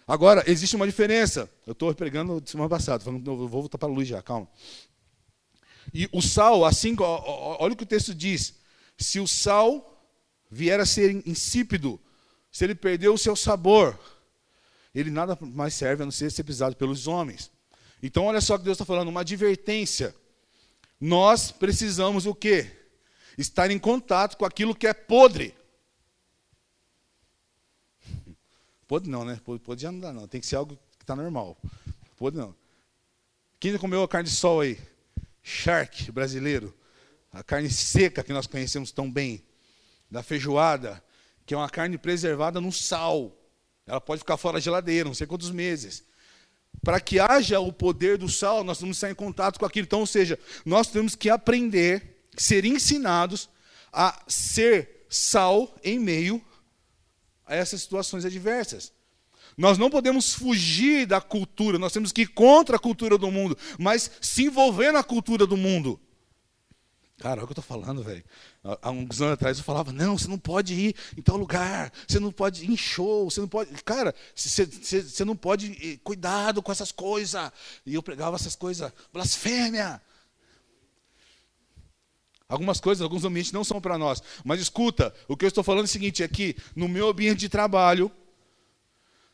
Agora, 0.06 0.42
existe 0.50 0.74
uma 0.74 0.86
diferença. 0.86 1.48
Eu 1.64 1.72
estou 1.72 1.94
pregando 1.94 2.42
semana 2.44 2.68
passada, 2.68 3.04
falando, 3.04 3.24
vou 3.24 3.48
voltar 3.48 3.78
para 3.78 3.88
a 3.88 3.92
luz 3.92 4.08
já, 4.08 4.20
calma. 4.20 4.48
E 5.92 6.08
o 6.12 6.20
sal, 6.20 6.64
assim, 6.64 6.94
olha 6.98 7.72
o 7.72 7.76
que 7.76 7.82
o 7.82 7.86
texto 7.86 8.14
diz: 8.14 8.54
se 8.96 9.18
o 9.18 9.26
sal 9.26 9.86
vier 10.50 10.80
a 10.80 10.86
ser 10.86 11.26
insípido, 11.26 12.00
se 12.50 12.64
ele 12.64 12.74
perdeu 12.74 13.14
o 13.14 13.18
seu 13.18 13.36
sabor, 13.36 13.98
ele 14.94 15.10
nada 15.10 15.38
mais 15.40 15.74
serve 15.74 16.02
a 16.02 16.06
não 16.06 16.12
ser 16.12 16.30
ser 16.30 16.44
pisado 16.44 16.76
pelos 16.76 17.06
homens. 17.06 17.50
Então, 18.02 18.24
olha 18.24 18.40
só 18.40 18.54
o 18.54 18.58
que 18.58 18.64
Deus 18.64 18.76
está 18.76 18.84
falando, 18.84 19.08
uma 19.08 19.20
advertência. 19.20 20.14
Nós 21.00 21.50
precisamos 21.50 22.26
o 22.26 22.34
quê? 22.34 22.70
Estar 23.38 23.70
em 23.70 23.78
contato 23.78 24.36
com 24.36 24.44
aquilo 24.44 24.74
que 24.74 24.86
é 24.86 24.92
podre. 24.92 25.54
Podre 28.86 29.08
não, 29.08 29.24
né? 29.24 29.40
Podre 29.44 29.82
já 29.82 29.92
não 29.92 30.00
dá, 30.00 30.12
não. 30.12 30.26
Tem 30.26 30.40
que 30.40 30.46
ser 30.46 30.56
algo 30.56 30.76
que 30.98 31.04
está 31.04 31.14
normal. 31.14 31.56
Podre 32.16 32.40
não. 32.40 32.54
Quem 33.58 33.72
já 33.72 33.78
comeu 33.78 34.02
a 34.02 34.08
carne 34.08 34.28
de 34.28 34.34
sol 34.34 34.60
aí? 34.60 34.78
Shark 35.42 36.10
brasileiro. 36.12 36.74
a 37.32 37.42
carne 37.44 37.70
seca 37.70 38.24
que 38.24 38.32
nós 38.32 38.46
conhecemos 38.46 38.90
tão 38.90 39.10
bem, 39.10 39.44
da 40.10 40.22
feijoada, 40.22 41.02
que 41.46 41.54
é 41.54 41.56
uma 41.56 41.70
carne 41.70 41.96
preservada 41.96 42.60
no 42.60 42.72
sal. 42.72 43.36
Ela 43.86 44.00
pode 44.00 44.20
ficar 44.20 44.36
fora 44.36 44.54
da 44.54 44.60
geladeira, 44.60 45.08
não 45.08 45.14
sei 45.14 45.26
quantos 45.26 45.50
meses. 45.50 46.04
Para 46.82 47.00
que 47.00 47.20
haja 47.20 47.60
o 47.60 47.72
poder 47.72 48.18
do 48.18 48.28
sal, 48.28 48.64
nós 48.64 48.78
temos 48.78 48.96
que 48.96 48.98
estar 48.98 49.10
em 49.10 49.14
contato 49.14 49.58
com 49.58 49.66
aquilo. 49.66 49.84
Então, 49.84 50.00
ou 50.00 50.06
seja, 50.06 50.38
nós 50.64 50.88
temos 50.88 51.14
que 51.14 51.30
aprender, 51.30 52.24
ser 52.36 52.64
ensinados 52.64 53.48
a 53.92 54.22
ser 54.26 55.06
sal 55.08 55.76
em 55.82 55.98
meio 55.98 56.44
a 57.46 57.54
essas 57.54 57.82
situações 57.82 58.24
adversas. 58.24 58.92
Nós 59.60 59.76
não 59.76 59.90
podemos 59.90 60.32
fugir 60.32 61.04
da 61.04 61.20
cultura, 61.20 61.78
nós 61.78 61.92
temos 61.92 62.12
que 62.12 62.22
ir 62.22 62.28
contra 62.28 62.76
a 62.76 62.78
cultura 62.78 63.18
do 63.18 63.30
mundo, 63.30 63.58
mas 63.78 64.10
se 64.18 64.44
envolver 64.44 64.90
na 64.90 65.04
cultura 65.04 65.46
do 65.46 65.54
mundo. 65.54 66.00
Cara, 67.18 67.42
olha 67.42 67.44
o 67.44 67.46
que 67.46 67.50
eu 67.50 67.60
estou 67.60 67.76
falando, 67.76 68.02
velho. 68.02 68.24
Há 68.80 68.90
uns 68.90 69.20
anos 69.20 69.34
atrás 69.34 69.58
eu 69.58 69.64
falava, 69.64 69.92
não, 69.92 70.16
você 70.16 70.28
não 70.28 70.38
pode 70.38 70.72
ir 70.72 70.96
em 71.14 71.20
tal 71.20 71.36
lugar, 71.36 71.92
você 72.08 72.18
não 72.18 72.32
pode 72.32 72.64
ir 72.64 72.70
em 72.70 72.76
show, 72.76 73.30
você 73.30 73.38
não 73.38 73.48
pode. 73.48 73.70
Cara, 73.84 74.14
você, 74.34 74.64
você, 74.64 75.02
você 75.02 75.26
não 75.26 75.36
pode. 75.36 76.00
Cuidado 76.02 76.62
com 76.62 76.72
essas 76.72 76.90
coisas. 76.90 77.52
E 77.84 77.92
eu 77.92 78.02
pregava 78.02 78.36
essas 78.36 78.56
coisas, 78.56 78.90
blasfêmia. 79.12 80.00
Algumas 82.48 82.80
coisas, 82.80 83.02
alguns 83.02 83.26
ambientes 83.26 83.52
não 83.52 83.62
são 83.62 83.78
para 83.78 83.98
nós. 83.98 84.22
Mas 84.42 84.58
escuta, 84.58 85.14
o 85.28 85.36
que 85.36 85.44
eu 85.44 85.48
estou 85.48 85.62
falando 85.62 85.82
é 85.82 85.84
o 85.84 85.88
seguinte: 85.88 86.22
é 86.22 86.28
que 86.28 86.56
no 86.74 86.88
meu 86.88 87.10
ambiente 87.10 87.40
de 87.40 87.48
trabalho, 87.50 88.10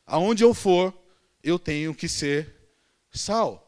aonde 0.06 0.44
eu 0.44 0.54
for, 0.54 0.94
eu 1.42 1.58
tenho 1.58 1.94
que 1.94 2.08
ser 2.08 2.54
sal. 3.12 3.62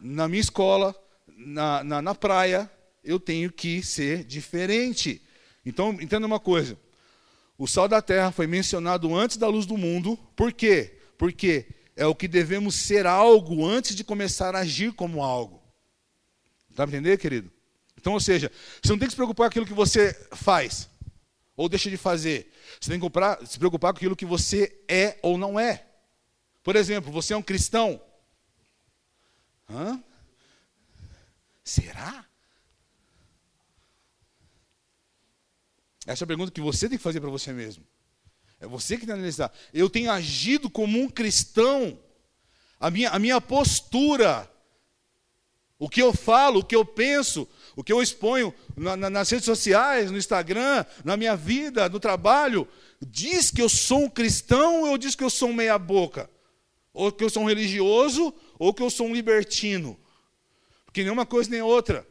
Na 0.00 0.28
minha 0.28 0.40
escola, 0.40 0.94
na, 1.26 1.84
na, 1.84 2.02
na 2.02 2.14
praia, 2.14 2.70
eu 3.02 3.20
tenho 3.20 3.50
que 3.52 3.82
ser 3.82 4.24
diferente. 4.24 5.22
Então, 5.64 5.92
entenda 6.00 6.26
uma 6.26 6.40
coisa: 6.40 6.78
o 7.56 7.66
sal 7.66 7.86
da 7.86 8.02
terra 8.02 8.32
foi 8.32 8.46
mencionado 8.46 9.14
antes 9.14 9.36
da 9.36 9.48
luz 9.48 9.66
do 9.66 9.76
mundo, 9.76 10.18
por 10.36 10.52
quê? 10.52 10.98
Porque 11.16 11.66
é 11.96 12.06
o 12.06 12.14
que 12.14 12.26
devemos 12.26 12.74
ser 12.74 13.06
algo 13.06 13.64
antes 13.64 13.94
de 13.94 14.02
começar 14.02 14.54
a 14.54 14.60
agir 14.60 14.92
como 14.92 15.22
algo. 15.22 15.62
Dá 16.70 16.86
para 16.86 16.96
entender, 16.96 17.18
querido? 17.18 17.50
Então, 17.96 18.14
ou 18.14 18.20
seja, 18.20 18.50
você 18.82 18.92
não 18.92 18.98
tem 18.98 19.06
que 19.06 19.12
se 19.12 19.16
preocupar 19.16 19.46
com 19.46 19.50
aquilo 19.50 19.66
que 19.66 19.72
você 19.72 20.12
faz 20.32 20.90
ou 21.56 21.68
deixa 21.68 21.90
de 21.90 21.96
fazer. 21.96 22.52
Você 22.80 22.90
tem 22.90 22.98
que 22.98 23.04
comprar, 23.04 23.44
se 23.46 23.58
preocupar 23.58 23.92
com 23.92 23.98
aquilo 23.98 24.16
que 24.16 24.26
você 24.26 24.80
é 24.88 25.18
ou 25.22 25.38
não 25.38 25.58
é. 25.58 25.86
Por 26.62 26.76
exemplo, 26.76 27.12
você 27.12 27.34
é 27.34 27.36
um 27.36 27.42
cristão? 27.42 28.00
Hã? 29.68 30.02
Será? 31.62 32.26
Essa 36.06 36.24
é 36.24 36.26
a 36.26 36.28
pergunta 36.28 36.52
que 36.52 36.60
você 36.60 36.88
tem 36.88 36.98
que 36.98 37.04
fazer 37.04 37.20
para 37.20 37.30
você 37.30 37.52
mesmo. 37.52 37.84
É 38.60 38.66
você 38.66 38.94
que 38.94 39.00
tem 39.00 39.06
que 39.06 39.12
analisar. 39.12 39.52
Eu 39.72 39.88
tenho 39.88 40.10
agido 40.10 40.68
como 40.68 41.00
um 41.00 41.08
cristão. 41.08 41.98
A 42.78 42.90
minha, 42.90 43.10
a 43.10 43.18
minha 43.18 43.40
postura, 43.40 44.50
o 45.78 45.88
que 45.88 46.02
eu 46.02 46.12
falo, 46.12 46.60
o 46.60 46.64
que 46.64 46.76
eu 46.76 46.84
penso, 46.84 47.48
o 47.76 47.82
que 47.82 47.92
eu 47.92 48.00
exponho 48.00 48.54
na, 48.76 48.96
na, 48.96 49.10
nas 49.10 49.30
redes 49.30 49.44
sociais, 49.44 50.10
no 50.10 50.18
Instagram, 50.18 50.84
na 51.04 51.16
minha 51.16 51.36
vida, 51.36 51.88
no 51.88 51.98
trabalho, 51.98 52.68
diz 53.00 53.50
que 53.50 53.60
eu 53.60 53.68
sou 53.68 54.04
um 54.04 54.08
cristão 54.08 54.82
ou 54.82 54.98
diz 54.98 55.14
que 55.14 55.24
eu 55.24 55.30
sou 55.30 55.48
um 55.48 55.54
meia-boca? 55.54 56.30
Ou 56.92 57.10
que 57.10 57.24
eu 57.24 57.30
sou 57.30 57.42
um 57.42 57.46
religioso 57.46 58.32
ou 58.58 58.72
que 58.72 58.82
eu 58.82 58.90
sou 58.90 59.08
um 59.08 59.14
libertino? 59.14 59.98
Porque 60.84 61.02
nem 61.02 61.12
uma 61.12 61.26
coisa 61.26 61.50
nem 61.50 61.60
outra. 61.60 62.06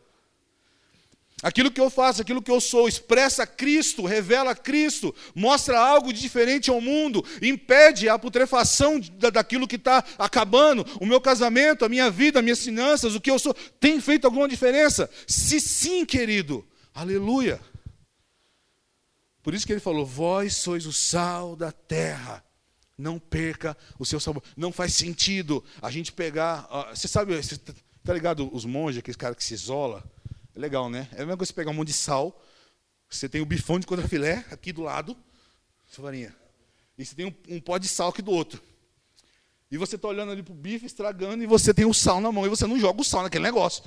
Aquilo 1.43 1.69
que 1.69 1.81
eu 1.81 1.89
faço, 1.89 2.21
aquilo 2.21 2.41
que 2.41 2.49
eu 2.49 2.61
sou, 2.61 2.87
expressa 2.87 3.45
Cristo, 3.45 4.05
revela 4.05 4.55
Cristo, 4.55 5.13
mostra 5.35 5.77
algo 5.77 6.13
de 6.13 6.21
diferente 6.21 6.69
ao 6.69 6.79
mundo, 6.79 7.23
impede 7.41 8.07
a 8.07 8.17
putrefação 8.17 8.97
daquilo 8.99 9.67
que 9.67 9.75
está 9.75 10.01
acabando. 10.17 10.85
O 11.01 11.05
meu 11.05 11.19
casamento, 11.19 11.83
a 11.83 11.89
minha 11.89 12.09
vida, 12.09 12.39
as 12.39 12.43
minhas 12.43 12.63
finanças, 12.63 13.13
o 13.13 13.19
que 13.19 13.29
eu 13.29 13.37
sou, 13.37 13.53
tem 13.77 13.99
feito 13.99 14.23
alguma 14.23 14.47
diferença? 14.47 15.09
Se 15.27 15.59
sim, 15.59 16.05
querido, 16.05 16.65
aleluia. 16.95 17.59
Por 19.43 19.53
isso 19.53 19.67
que 19.67 19.73
ele 19.73 19.81
falou: 19.81 20.05
Vós 20.05 20.55
sois 20.55 20.85
o 20.85 20.93
sal 20.93 21.57
da 21.57 21.73
terra. 21.73 22.41
Não 22.97 23.19
perca 23.19 23.75
o 23.99 24.05
seu 24.05 24.19
sabor. 24.19 24.41
Não 24.55 24.71
faz 24.71 24.93
sentido 24.93 25.61
a 25.81 25.91
gente 25.91 26.11
pegar. 26.11 26.69
Você 26.95 27.07
sabe, 27.09 27.35
você 27.35 27.57
tá 28.03 28.13
ligado 28.13 28.49
os 28.55 28.63
monges, 28.63 28.99
aqueles 28.99 29.17
caras 29.17 29.35
que 29.35 29.43
se 29.43 29.53
isola? 29.53 30.03
É 30.55 30.59
legal, 30.59 30.89
né? 30.89 31.07
É 31.11 31.17
a 31.17 31.25
mesma 31.25 31.37
coisa 31.37 31.51
você 31.51 31.55
pegar 31.55 31.71
um 31.71 31.73
monte 31.73 31.87
de 31.87 31.93
sal, 31.93 32.41
você 33.09 33.27
tem 33.27 33.41
o 33.41 33.45
bifão 33.45 33.79
de 33.79 33.87
filé 34.07 34.45
aqui 34.51 34.71
do 34.71 34.81
lado, 34.81 35.17
varinha, 35.97 36.35
e 36.97 37.05
você 37.05 37.15
tem 37.15 37.25
um, 37.25 37.55
um 37.55 37.59
pó 37.59 37.77
de 37.77 37.87
sal 37.87 38.09
aqui 38.09 38.21
do 38.21 38.31
outro. 38.31 38.61
E 39.69 39.77
você 39.77 39.95
está 39.95 40.07
olhando 40.07 40.31
ali 40.31 40.43
para 40.43 40.53
o 40.53 40.55
bife, 40.55 40.85
estragando, 40.85 41.43
e 41.43 41.47
você 41.47 41.73
tem 41.73 41.85
o 41.85 41.93
sal 41.93 42.21
na 42.21 42.31
mão, 42.31 42.45
e 42.45 42.49
você 42.49 42.67
não 42.67 42.79
joga 42.79 43.01
o 43.01 43.03
sal 43.03 43.23
naquele 43.23 43.43
negócio. 43.43 43.83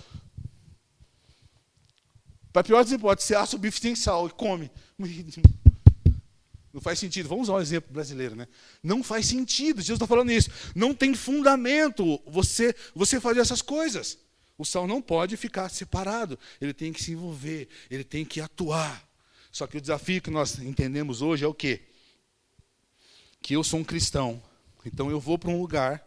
Para 2.52 2.64
pior 2.64 2.82
das 2.82 2.92
hipóteses, 2.92 3.28
você 3.28 3.34
assa 3.34 3.54
o 3.54 3.58
bife 3.58 3.78
sem 3.78 3.94
sal 3.94 4.26
e 4.26 4.30
come. 4.30 4.70
Não 6.72 6.80
faz 6.82 6.98
sentido. 6.98 7.26
Vamos 7.26 7.48
usar 7.48 7.58
um 7.58 7.60
exemplo 7.60 7.90
brasileiro, 7.90 8.36
né? 8.36 8.46
Não 8.82 9.02
faz 9.02 9.26
sentido. 9.26 9.80
Jesus 9.80 9.96
está 9.96 10.06
falando 10.06 10.30
isso. 10.30 10.50
Não 10.74 10.94
tem 10.94 11.14
fundamento 11.14 12.20
você, 12.26 12.76
você 12.94 13.18
fazer 13.18 13.40
essas 13.40 13.62
coisas. 13.62 14.18
O 14.58 14.64
sal 14.64 14.86
não 14.86 15.02
pode 15.02 15.36
ficar 15.36 15.68
separado, 15.68 16.38
ele 16.60 16.72
tem 16.72 16.92
que 16.92 17.02
se 17.02 17.12
envolver, 17.12 17.68
ele 17.90 18.04
tem 18.04 18.24
que 18.24 18.40
atuar. 18.40 19.06
Só 19.52 19.66
que 19.66 19.76
o 19.76 19.80
desafio 19.80 20.22
que 20.22 20.30
nós 20.30 20.58
entendemos 20.58 21.22
hoje 21.22 21.44
é 21.44 21.48
o 21.48 21.54
quê? 21.54 21.82
Que 23.42 23.54
eu 23.54 23.62
sou 23.62 23.80
um 23.80 23.84
cristão, 23.84 24.42
então 24.84 25.10
eu 25.10 25.20
vou 25.20 25.38
para 25.38 25.50
um 25.50 25.60
lugar 25.60 26.06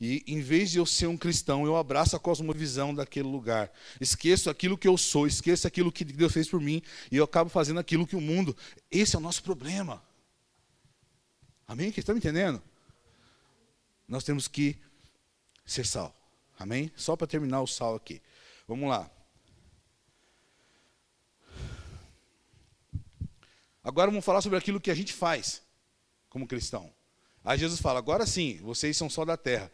e, 0.00 0.24
em 0.26 0.40
vez 0.40 0.70
de 0.70 0.78
eu 0.78 0.86
ser 0.86 1.06
um 1.06 1.16
cristão, 1.16 1.64
eu 1.64 1.76
abraço 1.76 2.16
a 2.16 2.20
cosmovisão 2.20 2.94
daquele 2.94 3.28
lugar. 3.28 3.72
Esqueço 4.00 4.50
aquilo 4.50 4.76
que 4.76 4.88
eu 4.88 4.98
sou, 4.98 5.26
esqueço 5.26 5.66
aquilo 5.66 5.92
que 5.92 6.04
Deus 6.04 6.32
fez 6.32 6.48
por 6.48 6.60
mim 6.60 6.82
e 7.10 7.16
eu 7.16 7.24
acabo 7.24 7.48
fazendo 7.48 7.78
aquilo 7.80 8.06
que 8.06 8.16
o 8.16 8.20
mundo. 8.20 8.56
Esse 8.90 9.14
é 9.14 9.18
o 9.18 9.22
nosso 9.22 9.42
problema. 9.42 10.02
Amém? 11.66 11.92
Você 11.92 12.00
está 12.00 12.12
me 12.12 12.18
entendendo? 12.18 12.60
Nós 14.06 14.24
temos 14.24 14.48
que 14.48 14.76
ser 15.64 15.86
sal. 15.86 16.14
Amém? 16.58 16.90
Só 16.96 17.16
para 17.16 17.26
terminar 17.26 17.60
o 17.60 17.66
sal 17.66 17.94
aqui. 17.94 18.22
Vamos 18.66 18.88
lá. 18.88 19.10
Agora 23.82 24.10
vamos 24.10 24.24
falar 24.24 24.40
sobre 24.40 24.58
aquilo 24.58 24.80
que 24.80 24.90
a 24.90 24.94
gente 24.94 25.12
faz 25.12 25.62
como 26.30 26.46
cristão. 26.46 26.92
Aí 27.44 27.58
Jesus 27.58 27.80
fala: 27.80 27.98
agora 27.98 28.24
sim, 28.24 28.58
vocês 28.62 28.96
são 28.96 29.10
só 29.10 29.24
da 29.24 29.36
terra. 29.36 29.70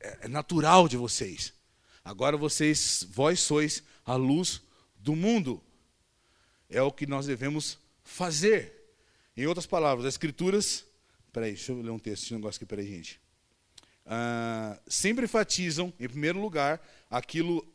É, 0.00 0.18
é 0.22 0.28
natural 0.28 0.88
de 0.88 0.96
vocês. 0.96 1.52
Agora 2.04 2.36
vocês, 2.36 3.06
vós 3.10 3.40
sois 3.40 3.82
a 4.04 4.14
luz 4.14 4.62
do 4.96 5.14
mundo. 5.14 5.62
É 6.70 6.80
o 6.80 6.92
que 6.92 7.06
nós 7.06 7.26
devemos 7.26 7.78
fazer. 8.02 8.74
Em 9.36 9.46
outras 9.46 9.66
palavras, 9.66 10.06
as 10.06 10.14
escrituras. 10.14 10.84
Peraí, 11.32 11.52
deixa 11.52 11.72
eu 11.72 11.82
ler 11.82 11.90
um 11.90 11.98
texto, 11.98 12.24
esse 12.24 12.34
negócio 12.34 12.58
aqui, 12.58 12.66
peraí, 12.66 12.86
gente 12.86 13.20
uh, 14.08 14.80
sempre 14.86 15.26
enfatizam, 15.26 15.92
em 16.00 16.08
primeiro 16.08 16.40
lugar, 16.40 16.80
aquilo 17.10 17.66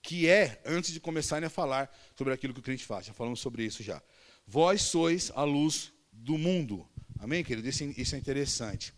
que 0.00 0.26
é 0.26 0.60
antes 0.64 0.92
de 0.92 0.98
começarem 0.98 1.46
a 1.46 1.50
falar 1.50 1.94
sobre 2.16 2.32
aquilo 2.32 2.52
que 2.52 2.60
o 2.60 2.62
crente 2.62 2.84
faz. 2.84 3.06
Já 3.06 3.12
falamos 3.12 3.40
sobre 3.40 3.64
isso 3.64 3.82
já. 3.82 4.02
Vós 4.46 4.82
sois 4.82 5.30
a 5.34 5.44
luz 5.44 5.92
do 6.12 6.36
mundo. 6.36 6.88
Amém, 7.20 7.44
querido? 7.44 7.68
Isso, 7.68 7.84
isso 7.96 8.14
é 8.16 8.18
interessante. 8.18 8.92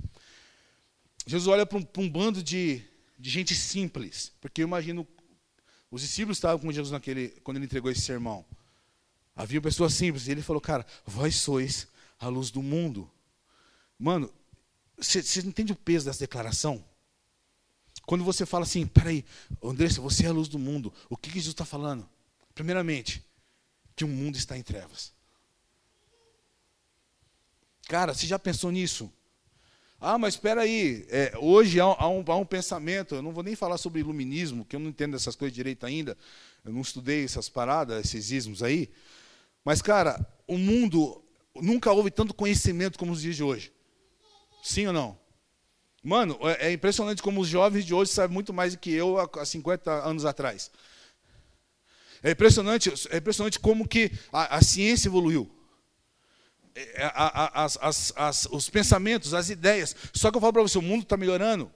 Jesus 1.26 1.46
olha 1.46 1.66
para 1.66 1.78
um, 1.78 1.86
um 1.98 2.08
bando 2.08 2.42
de, 2.42 2.82
de 3.18 3.30
gente 3.30 3.54
simples, 3.54 4.32
porque 4.40 4.62
eu 4.62 4.66
imagino 4.66 5.06
os 5.90 6.02
discípulos 6.02 6.38
estavam 6.38 6.58
com 6.58 6.72
Jesus 6.72 6.90
naquele, 6.90 7.28
quando 7.42 7.58
ele 7.58 7.66
entregou 7.66 7.90
esse 7.90 8.00
sermão. 8.00 8.44
Havia 9.36 9.60
pessoas 9.60 9.94
simples, 9.94 10.26
e 10.26 10.32
ele 10.32 10.42
falou, 10.42 10.60
cara, 10.60 10.84
vós 11.06 11.36
sois 11.36 11.86
a 12.18 12.28
luz 12.28 12.50
do 12.50 12.62
mundo. 12.62 13.10
Mano, 13.98 14.32
você, 14.96 15.22
você 15.22 15.40
entende 15.40 15.72
o 15.72 15.76
peso 15.76 16.06
dessa 16.06 16.20
declaração? 16.20 16.84
Quando 18.06 18.24
você 18.24 18.44
fala 18.44 18.64
assim, 18.64 18.86
peraí, 18.86 19.24
Andressa, 19.62 20.00
você 20.00 20.26
é 20.26 20.28
a 20.28 20.32
luz 20.32 20.48
do 20.48 20.58
mundo, 20.58 20.92
o 21.08 21.16
que, 21.16 21.30
Jesus 21.30 21.54
está 21.54 21.64
falando? 21.64 22.08
Primeiramente, 22.54 23.24
que 23.96 24.04
o 24.04 24.08
mundo 24.08 24.36
está 24.36 24.58
em 24.58 24.62
trevas. 24.62 25.12
Cara, 27.88 28.14
você 28.14 28.26
já 28.26 28.38
pensou 28.38 28.70
nisso? 28.70 29.10
Ah, 30.00 30.18
mas 30.18 30.34
espera 30.34 30.62
aí, 30.62 31.06
é, 31.08 31.32
hoje 31.38 31.80
há, 31.80 31.84
há, 31.84 32.08
um, 32.08 32.22
há, 32.26 32.36
um, 32.36 32.44
pensamento, 32.44 33.14
eu 33.14 33.22
não 33.22 33.32
vou 33.32 33.42
nem 33.42 33.56
falar 33.56 33.78
sobre 33.78 34.00
iluminismo, 34.00 34.64
que 34.64 34.76
eu 34.76 34.80
não 34.80 34.90
entendo 34.90 35.16
essas 35.16 35.34
coisas 35.34 35.54
direito 35.54 35.86
ainda, 35.86 36.16
eu 36.62 36.72
não 36.72 36.82
estudei 36.82 37.24
essas 37.24 37.48
paradas, 37.48 38.04
esses 38.04 38.30
ismos 38.30 38.62
aí, 38.62 38.90
mas, 39.64 39.80
cara, 39.80 40.26
o 40.46 40.58
mundo, 40.58 41.24
nunca 41.54 41.90
houve 41.90 42.10
tanto 42.10 42.34
conhecimento 42.34 42.98
como 42.98 43.12
nos 43.12 43.22
dias 43.22 43.36
de 43.36 43.42
hoje. 43.42 43.72
Sim 44.64 44.86
ou 44.86 44.94
não? 44.94 45.18
Mano, 46.02 46.38
é, 46.40 46.68
é 46.68 46.72
impressionante 46.72 47.22
como 47.22 47.42
os 47.42 47.48
jovens 47.48 47.84
de 47.84 47.92
hoje 47.92 48.10
sabem 48.10 48.32
muito 48.32 48.50
mais 48.50 48.72
do 48.72 48.78
que 48.78 48.90
eu 48.90 49.18
há 49.18 49.44
50 49.44 49.90
anos 49.90 50.24
atrás. 50.24 50.70
É 52.22 52.30
impressionante, 52.30 52.90
é 53.10 53.18
impressionante 53.18 53.60
como 53.60 53.86
que 53.86 54.10
a, 54.32 54.56
a 54.56 54.62
ciência 54.62 55.08
evoluiu. 55.08 55.54
É, 56.74 57.04
a, 57.04 57.44
a, 57.44 57.64
as, 57.66 58.12
as, 58.16 58.46
os 58.50 58.70
pensamentos, 58.70 59.34
as 59.34 59.50
ideias. 59.50 59.94
Só 60.14 60.30
que 60.30 60.38
eu 60.38 60.40
falo 60.40 60.54
para 60.54 60.62
você, 60.62 60.78
o 60.78 60.82
mundo 60.82 61.02
está 61.02 61.18
melhorando. 61.18 61.70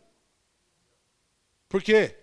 Por 1.69 1.83
quê? 1.83 2.17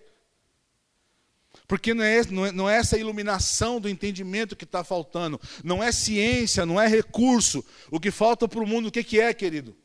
Porque 1.68 1.94
não 1.94 2.02
é, 2.02 2.24
não 2.24 2.46
é, 2.46 2.52
não 2.52 2.68
é 2.68 2.76
essa 2.76 2.98
iluminação 2.98 3.80
do 3.80 3.88
entendimento 3.88 4.56
que 4.56 4.64
está 4.64 4.82
faltando. 4.82 5.40
Não 5.62 5.80
é 5.80 5.92
ciência, 5.92 6.66
não 6.66 6.80
é 6.80 6.88
recurso. 6.88 7.64
O 7.88 8.00
que 8.00 8.10
falta 8.10 8.48
para 8.48 8.58
o 8.58 8.66
mundo, 8.66 8.88
o 8.88 8.92
que, 8.92 9.04
que 9.04 9.20
é, 9.20 9.32
querido? 9.32 9.76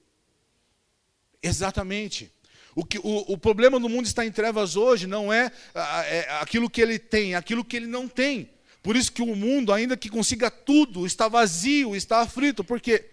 Exatamente. 1.41 2.31
O, 2.75 2.85
que, 2.85 2.99
o, 2.99 3.33
o 3.33 3.37
problema 3.37 3.79
do 3.79 3.89
mundo 3.89 4.05
está 4.05 4.25
em 4.25 4.31
trevas 4.31 4.75
hoje 4.75 5.07
não 5.07 5.31
é, 5.31 5.51
é 5.73 6.39
aquilo 6.39 6.69
que 6.69 6.81
ele 6.81 6.97
tem, 6.97 7.33
é 7.33 7.37
aquilo 7.37 7.65
que 7.65 7.75
ele 7.75 7.87
não 7.87 8.07
tem. 8.07 8.49
Por 8.81 8.95
isso 8.95 9.11
que 9.11 9.21
o 9.21 9.35
mundo, 9.35 9.71
ainda 9.71 9.95
que 9.95 10.09
consiga 10.09 10.49
tudo, 10.49 11.05
está 11.05 11.27
vazio, 11.27 11.95
está 11.95 12.21
aflito. 12.21 12.63
Por 12.63 12.79
quê? 12.79 13.09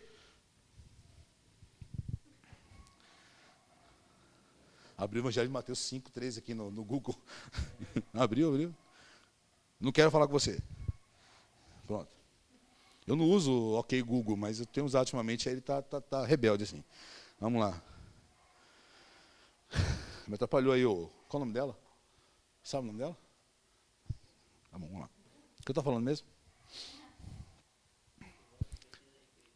Abriu 4.96 5.22
o 5.22 5.26
Evangelho 5.26 5.46
de 5.46 5.52
Mateus 5.52 5.78
5, 5.80 6.10
13 6.10 6.38
aqui 6.38 6.54
no, 6.54 6.70
no 6.70 6.84
Google. 6.84 7.16
abriu, 8.14 8.48
abriu. 8.48 8.74
Não 9.78 9.92
quero 9.92 10.10
falar 10.10 10.26
com 10.26 10.32
você. 10.32 10.60
Pronto. 11.86 12.16
Eu 13.06 13.14
não 13.14 13.24
uso 13.26 13.74
OK 13.74 14.02
Google, 14.02 14.36
mas 14.36 14.60
eu 14.60 14.66
tenho 14.66 14.86
usado 14.86 15.06
ultimamente, 15.06 15.48
aí 15.48 15.54
ele 15.54 15.60
está 15.60 15.80
tá, 15.80 16.00
tá 16.00 16.26
rebelde 16.26 16.64
assim. 16.64 16.82
Vamos 17.40 17.60
lá. 17.60 17.80
Me 20.26 20.34
atrapalhou 20.34 20.72
aí 20.72 20.84
o. 20.84 21.10
Qual 21.28 21.42
o 21.42 21.44
nome 21.44 21.52
dela? 21.52 21.78
Sabe 22.62 22.84
o 22.84 22.86
nome 22.86 22.98
dela? 22.98 23.16
Tá 24.70 24.78
bom, 24.78 24.86
vamos 24.86 25.00
lá. 25.00 25.10
O 25.60 25.62
que 25.62 25.70
eu 25.70 25.72
estou 25.72 25.84
falando 25.84 26.04
mesmo? 26.04 26.26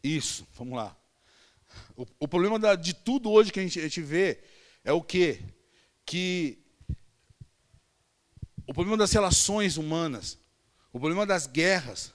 Isso, 0.03 0.47
vamos 0.55 0.77
lá. 0.77 0.97
O, 1.97 2.07
o 2.21 2.29
problema 2.29 2.59
da, 2.59 2.75
de 2.75 2.93
tudo 2.95 3.31
hoje 3.31 3.53
que 3.53 3.61
a 3.61 3.63
gente, 3.63 3.79
a 3.79 3.83
gente 3.83 4.03
vê 4.03 4.43
é 4.85 4.93
o 4.93 5.03
quê? 5.03 5.43
Que 6.05 6.59
o 8.67 8.75
problema 8.75 8.97
das 8.97 9.13
relações 9.13 9.77
humanas, 9.77 10.39
o 10.93 10.99
problema 10.99 11.27
das 11.27 11.47
guerras, 11.47 12.13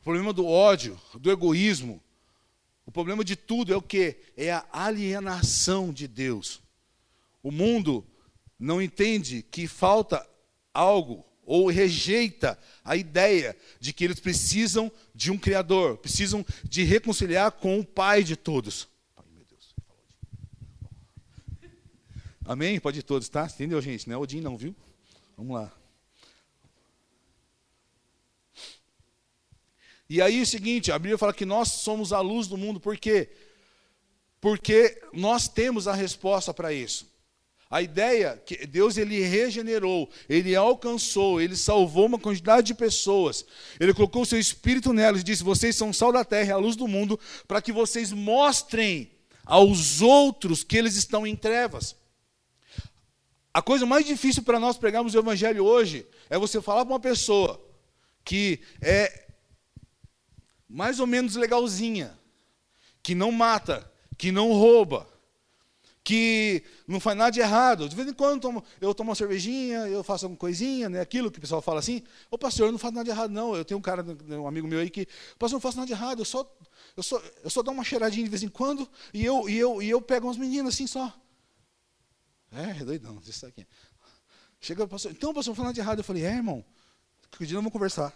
o 0.00 0.04
problema 0.04 0.32
do 0.32 0.46
ódio, 0.46 1.00
do 1.14 1.30
egoísmo, 1.30 2.02
o 2.86 2.90
problema 2.90 3.24
de 3.24 3.36
tudo 3.36 3.72
é 3.72 3.76
o 3.76 3.82
que? 3.82 4.16
É 4.36 4.52
a 4.52 4.66
alienação 4.72 5.92
de 5.92 6.08
Deus. 6.08 6.60
O 7.42 7.50
mundo 7.50 8.06
não 8.58 8.80
entende 8.80 9.42
que 9.42 9.66
falta 9.66 10.28
algo 10.72 11.24
ou 11.44 11.68
rejeita 11.68 12.58
a 12.84 12.94
ideia 12.94 13.56
de 13.80 13.92
que 13.92 14.04
eles 14.04 14.20
precisam 14.20 14.92
de 15.14 15.30
um 15.32 15.38
Criador, 15.38 15.98
precisam 15.98 16.44
de 16.62 16.84
reconciliar 16.84 17.50
com 17.52 17.80
o 17.80 17.84
Pai 17.84 18.22
de 18.22 18.36
todos. 18.36 18.88
Amém? 22.44 22.80
Pode 22.80 23.00
ir 23.00 23.02
todos, 23.02 23.28
tá? 23.28 23.46
Entendeu, 23.46 23.80
gente? 23.80 24.08
Não 24.08 24.16
é 24.16 24.18
Odin, 24.18 24.40
não, 24.40 24.56
viu? 24.56 24.74
Vamos 25.36 25.54
lá. 25.54 25.72
E 30.08 30.20
aí 30.20 30.40
é 30.40 30.42
o 30.42 30.46
seguinte, 30.46 30.90
a 30.90 30.98
Bíblia 30.98 31.16
fala 31.16 31.32
que 31.32 31.46
nós 31.46 31.68
somos 31.68 32.12
a 32.12 32.20
luz 32.20 32.48
do 32.48 32.56
mundo, 32.56 32.80
por 32.80 32.98
quê? 32.98 33.30
Porque 34.40 35.00
nós 35.12 35.46
temos 35.46 35.86
a 35.86 35.94
resposta 35.94 36.52
para 36.52 36.72
isso. 36.72 37.08
A 37.70 37.80
ideia 37.80 38.36
que 38.44 38.66
Deus 38.66 38.96
ele 38.96 39.20
regenerou, 39.20 40.10
ele 40.28 40.56
alcançou, 40.56 41.40
ele 41.40 41.54
salvou 41.54 42.06
uma 42.06 42.18
quantidade 42.18 42.66
de 42.66 42.74
pessoas. 42.74 43.46
Ele 43.78 43.94
colocou 43.94 44.22
o 44.22 44.26
seu 44.26 44.40
espírito 44.40 44.92
nelas 44.92 45.20
e 45.20 45.24
disse: 45.24 45.44
"Vocês 45.44 45.76
são 45.76 45.92
sal 45.92 46.10
da 46.10 46.24
terra, 46.24 46.54
a 46.54 46.58
luz 46.58 46.74
do 46.74 46.88
mundo, 46.88 47.18
para 47.46 47.62
que 47.62 47.70
vocês 47.70 48.10
mostrem 48.10 49.12
aos 49.46 50.02
outros 50.02 50.64
que 50.64 50.76
eles 50.76 50.96
estão 50.96 51.24
em 51.24 51.36
trevas". 51.36 51.94
A 53.54 53.62
coisa 53.62 53.86
mais 53.86 54.04
difícil 54.04 54.42
para 54.42 54.58
nós 54.58 54.76
pregarmos 54.76 55.14
o 55.14 55.18
evangelho 55.18 55.64
hoje 55.64 56.04
é 56.28 56.36
você 56.36 56.60
falar 56.60 56.84
para 56.84 56.94
uma 56.94 57.00
pessoa 57.00 57.60
que 58.24 58.60
é 58.80 59.28
mais 60.68 60.98
ou 60.98 61.06
menos 61.06 61.36
legalzinha, 61.36 62.18
que 63.00 63.14
não 63.14 63.30
mata, 63.30 63.88
que 64.18 64.32
não 64.32 64.52
rouba, 64.52 65.08
que 66.10 66.64
não 66.88 66.98
faz 66.98 67.16
nada 67.16 67.30
de 67.30 67.38
errado. 67.38 67.88
De 67.88 67.94
vez 67.94 68.08
em 68.08 68.12
quando 68.12 68.64
eu 68.80 68.92
tomo, 68.92 69.10
uma 69.10 69.14
cervejinha, 69.14 69.86
eu 69.86 70.02
faço 70.02 70.24
alguma 70.24 70.36
coisinha, 70.36 70.88
né? 70.88 71.00
aquilo 71.00 71.30
que 71.30 71.38
o 71.38 71.40
pessoal 71.40 71.62
fala 71.62 71.78
assim. 71.78 72.02
Ô 72.28 72.36
pastor, 72.36 72.66
eu 72.66 72.72
não 72.72 72.80
faço 72.80 72.94
nada 72.94 73.04
de 73.04 73.10
errado, 73.10 73.30
não. 73.30 73.54
Eu 73.54 73.64
tenho 73.64 73.78
um 73.78 73.80
cara, 73.80 74.04
um 74.28 74.48
amigo 74.48 74.66
meu 74.66 74.80
aí 74.80 74.90
que, 74.90 75.06
pastor, 75.38 75.50
eu 75.50 75.52
não 75.52 75.60
faço 75.60 75.76
nada 75.76 75.86
de 75.86 75.92
errado, 75.92 76.18
eu 76.18 76.24
só, 76.24 76.52
eu 76.96 77.02
só, 77.04 77.22
eu 77.44 77.48
só 77.48 77.62
dou 77.62 77.72
uma 77.72 77.84
cheiradinha 77.84 78.24
de 78.24 78.30
vez 78.30 78.42
em 78.42 78.48
quando 78.48 78.90
e 79.14 79.24
eu, 79.24 79.48
e 79.48 79.56
eu, 79.56 79.80
e 79.80 79.88
eu 79.88 80.02
pego 80.02 80.26
umas 80.26 80.36
meninas 80.36 80.74
assim 80.74 80.88
só. 80.88 81.16
É, 82.50 82.80
é 82.80 82.84
doidão, 82.84 83.22
isso 83.24 83.46
aqui. 83.46 83.64
Chega 84.60 84.88
pastor, 84.88 85.12
então, 85.12 85.32
pastor, 85.32 85.52
não 85.52 85.54
falar 85.54 85.68
nada 85.68 85.74
de 85.74 85.80
errado. 85.80 85.98
Eu 85.98 86.04
falei, 86.04 86.24
é, 86.24 86.34
irmão, 86.34 86.64
que 87.30 87.46
dia 87.46 87.56
vamos 87.56 87.72
conversar 87.72 88.12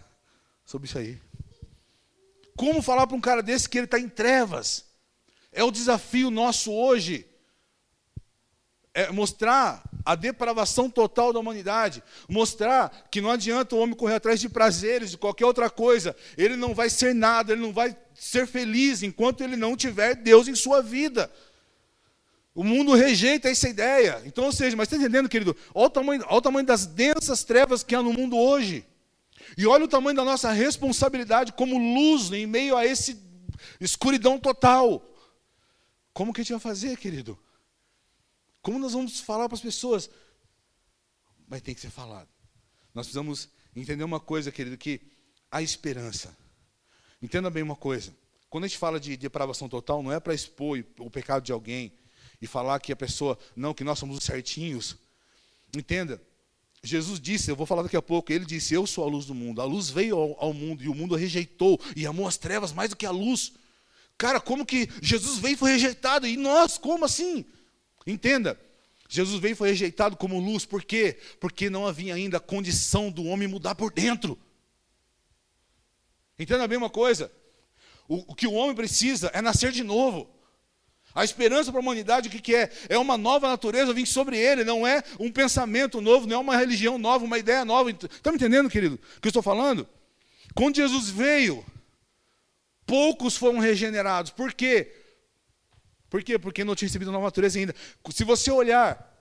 sobre 0.65 0.85
isso 0.85 0.97
aí. 0.97 1.17
Como 2.57 2.81
falar 2.81 3.07
para 3.07 3.15
um 3.15 3.21
cara 3.21 3.41
desse 3.41 3.69
que 3.69 3.77
ele 3.77 3.85
está 3.85 3.97
em 3.97 4.09
trevas? 4.09 4.83
É 5.49 5.63
o 5.63 5.71
desafio 5.71 6.29
nosso 6.29 6.73
hoje 6.73 7.25
é 8.95 9.11
mostrar 9.11 9.83
a 10.05 10.15
depravação 10.15 10.89
total 10.89 11.33
da 11.33 11.39
humanidade, 11.39 12.01
mostrar 12.29 13.07
que 13.11 13.19
não 13.19 13.29
adianta 13.29 13.75
o 13.75 13.79
homem 13.79 13.93
correr 13.93 14.15
atrás 14.15 14.39
de 14.39 14.47
prazeres, 14.47 15.11
de 15.11 15.17
qualquer 15.17 15.45
outra 15.45 15.69
coisa, 15.69 16.15
ele 16.37 16.55
não 16.55 16.73
vai 16.73 16.89
ser 16.89 17.13
nada, 17.13 17.51
ele 17.51 17.61
não 17.61 17.73
vai 17.73 17.95
ser 18.13 18.47
feliz 18.47 19.03
enquanto 19.03 19.41
ele 19.41 19.57
não 19.57 19.75
tiver 19.75 20.15
Deus 20.15 20.47
em 20.47 20.55
sua 20.55 20.81
vida. 20.81 21.29
O 22.55 22.63
mundo 22.63 22.93
rejeita 22.93 23.49
essa 23.49 23.67
ideia. 23.67 24.21
Então, 24.25 24.45
ou 24.45 24.51
seja, 24.53 24.77
mas 24.77 24.87
está 24.87 24.95
entendendo, 24.95 25.27
querido? 25.27 25.53
Olha 25.73 25.87
o, 25.87 25.89
tamanho, 25.89 26.23
olha 26.27 26.37
o 26.37 26.41
tamanho 26.41 26.65
das 26.65 26.85
densas 26.85 27.43
trevas 27.43 27.83
que 27.83 27.93
há 27.93 28.01
no 28.01 28.13
mundo 28.13 28.37
hoje. 28.37 28.85
E 29.57 29.67
olha 29.67 29.83
o 29.83 29.89
tamanho 29.89 30.15
da 30.15 30.23
nossa 30.23 30.53
responsabilidade 30.53 31.51
como 31.51 31.77
luz 31.77 32.31
em 32.31 32.47
meio 32.47 32.77
a 32.77 32.85
esse 32.85 33.19
escuridão 33.81 34.39
total. 34.39 35.05
Como 36.13 36.31
que 36.31 36.39
a 36.39 36.43
gente 36.45 36.53
vai 36.53 36.61
fazer, 36.61 36.95
querido? 36.95 37.37
Como 38.65 38.79
nós 38.79 38.93
vamos 38.93 39.19
falar 39.19 39.47
para 39.47 39.55
as 39.55 39.61
pessoas? 39.61 40.09
Mas 41.47 41.61
tem 41.61 41.75
que 41.75 41.79
ser 41.79 41.91
falado. 41.91 42.27
Nós 42.95 43.05
precisamos 43.05 43.47
entender 43.75 44.03
uma 44.03 44.19
coisa, 44.19 44.51
querido, 44.51 44.75
que 44.75 45.01
a 45.51 45.61
esperança. 45.61 46.35
Entenda 47.21 47.51
bem 47.51 47.61
uma 47.61 47.75
coisa. 47.75 48.11
Quando 48.49 48.63
a 48.63 48.67
gente 48.67 48.79
fala 48.79 48.99
de 48.99 49.15
depravação 49.17 49.69
total, 49.69 50.01
não 50.01 50.11
é 50.11 50.19
para 50.19 50.33
expor 50.33 50.83
o 50.97 51.11
pecado 51.11 51.43
de 51.43 51.51
alguém 51.51 51.93
e 52.41 52.47
falar 52.47 52.79
que 52.79 52.91
a 52.91 52.95
pessoa, 52.95 53.37
não, 53.55 53.71
que 53.71 53.83
nós 53.83 53.99
somos 53.99 54.17
os 54.17 54.23
certinhos. 54.23 54.97
Entenda. 55.77 56.19
Jesus 56.81 57.19
disse, 57.19 57.51
eu 57.51 57.55
vou 57.55 57.67
falar 57.67 57.83
daqui 57.83 57.97
a 57.97 58.01
pouco, 58.01 58.33
ele 58.33 58.45
disse: 58.45 58.73
Eu 58.73 58.87
sou 58.87 59.03
a 59.03 59.07
luz 59.07 59.27
do 59.27 59.35
mundo. 59.35 59.61
A 59.61 59.65
luz 59.65 59.91
veio 59.91 60.17
ao, 60.17 60.43
ao 60.43 60.53
mundo 60.53 60.83
e 60.83 60.89
o 60.89 60.95
mundo 60.95 61.13
a 61.13 61.19
rejeitou 61.19 61.79
e 61.95 62.07
amou 62.07 62.27
as 62.27 62.35
trevas 62.35 62.73
mais 62.73 62.89
do 62.89 62.95
que 62.95 63.05
a 63.05 63.11
luz. 63.11 63.53
Cara, 64.17 64.41
como 64.41 64.65
que 64.65 64.89
Jesus 65.03 65.37
veio 65.37 65.53
e 65.53 65.57
foi 65.57 65.73
rejeitado? 65.73 66.25
E 66.25 66.35
nós, 66.35 66.79
como 66.79 67.05
assim? 67.05 67.45
Entenda, 68.05 68.59
Jesus 69.07 69.39
veio 69.39 69.53
e 69.53 69.55
foi 69.55 69.69
rejeitado 69.69 70.15
como 70.17 70.39
luz, 70.39 70.65
por 70.65 70.83
quê? 70.83 71.17
Porque 71.39 71.69
não 71.69 71.87
havia 71.87 72.15
ainda 72.15 72.37
a 72.37 72.39
condição 72.39 73.09
do 73.09 73.25
homem 73.25 73.47
mudar 73.47 73.75
por 73.75 73.91
dentro. 73.91 74.37
Entenda 76.37 76.67
bem 76.67 76.77
uma 76.77 76.89
coisa: 76.89 77.31
o, 78.07 78.31
o 78.31 78.35
que 78.35 78.47
o 78.47 78.53
homem 78.53 78.75
precisa 78.75 79.31
é 79.33 79.41
nascer 79.41 79.71
de 79.71 79.83
novo. 79.83 80.29
A 81.13 81.23
esperança 81.23 81.71
para 81.71 81.79
a 81.79 81.81
humanidade, 81.81 82.27
o 82.27 82.31
que, 82.31 82.41
que 82.41 82.53
é? 82.53 82.69
É 82.89 82.97
uma 82.97 83.17
nova 83.17 83.47
natureza 83.47 83.93
vir 83.93 84.05
sobre 84.05 84.37
ele, 84.37 84.65
não 84.65 84.85
é 84.85 85.01
um 85.17 85.31
pensamento 85.31 86.01
novo, 86.01 86.27
não 86.27 86.35
é 86.35 86.39
uma 86.39 86.57
religião 86.57 86.97
nova, 86.97 87.23
uma 87.23 87.39
ideia 87.39 87.63
nova. 87.63 87.89
Está 87.89 88.31
me 88.31 88.35
entendendo, 88.35 88.69
querido, 88.69 88.95
o 88.95 89.21
que 89.21 89.27
eu 89.27 89.29
estou 89.29 89.41
falando? 89.41 89.87
Quando 90.53 90.75
Jesus 90.75 91.09
veio, 91.09 91.65
poucos 92.85 93.37
foram 93.37 93.59
regenerados. 93.59 94.31
Por 94.31 94.53
quê? 94.53 94.91
Por 96.15 96.23
quê? 96.23 96.39
Porque 96.39 96.63
não 96.63 96.75
tinha 96.75 96.87
recebido 96.87 97.09
a 97.09 97.11
nova 97.11 97.25
natureza 97.25 97.59
ainda. 97.59 97.75
Se 98.09 98.23
você 98.23 98.49
olhar 98.49 99.13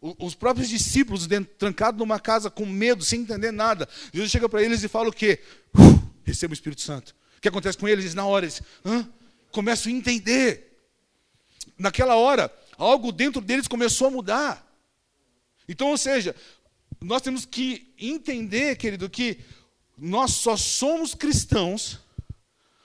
os 0.00 0.34
próprios 0.34 0.66
discípulos 0.66 1.26
dentro, 1.26 1.52
trancados 1.58 1.98
numa 1.98 2.18
casa 2.18 2.50
com 2.50 2.64
medo, 2.64 3.04
sem 3.04 3.20
entender 3.20 3.50
nada, 3.52 3.86
Jesus 4.14 4.30
chega 4.30 4.48
para 4.48 4.62
eles 4.62 4.82
e 4.82 4.88
fala 4.88 5.10
o 5.10 5.12
quê? 5.12 5.40
Receba 6.24 6.52
o 6.52 6.54
Espírito 6.54 6.80
Santo. 6.80 7.14
O 7.36 7.40
que 7.42 7.48
acontece 7.48 7.76
com 7.76 7.86
eles? 7.86 8.14
Na 8.14 8.24
hora 8.24 8.46
eles 8.46 8.62
Hã? 8.82 9.06
começam 9.50 9.92
a 9.92 9.94
entender. 9.94 10.80
Naquela 11.76 12.16
hora, 12.16 12.50
algo 12.78 13.12
dentro 13.12 13.42
deles 13.42 13.68
começou 13.68 14.06
a 14.06 14.10
mudar. 14.10 14.74
Então, 15.68 15.88
ou 15.88 15.98
seja, 15.98 16.34
nós 16.98 17.20
temos 17.20 17.44
que 17.44 17.92
entender, 17.98 18.76
querido, 18.76 19.10
que 19.10 19.38
nós 19.98 20.30
só 20.30 20.56
somos 20.56 21.14
cristãos, 21.14 22.00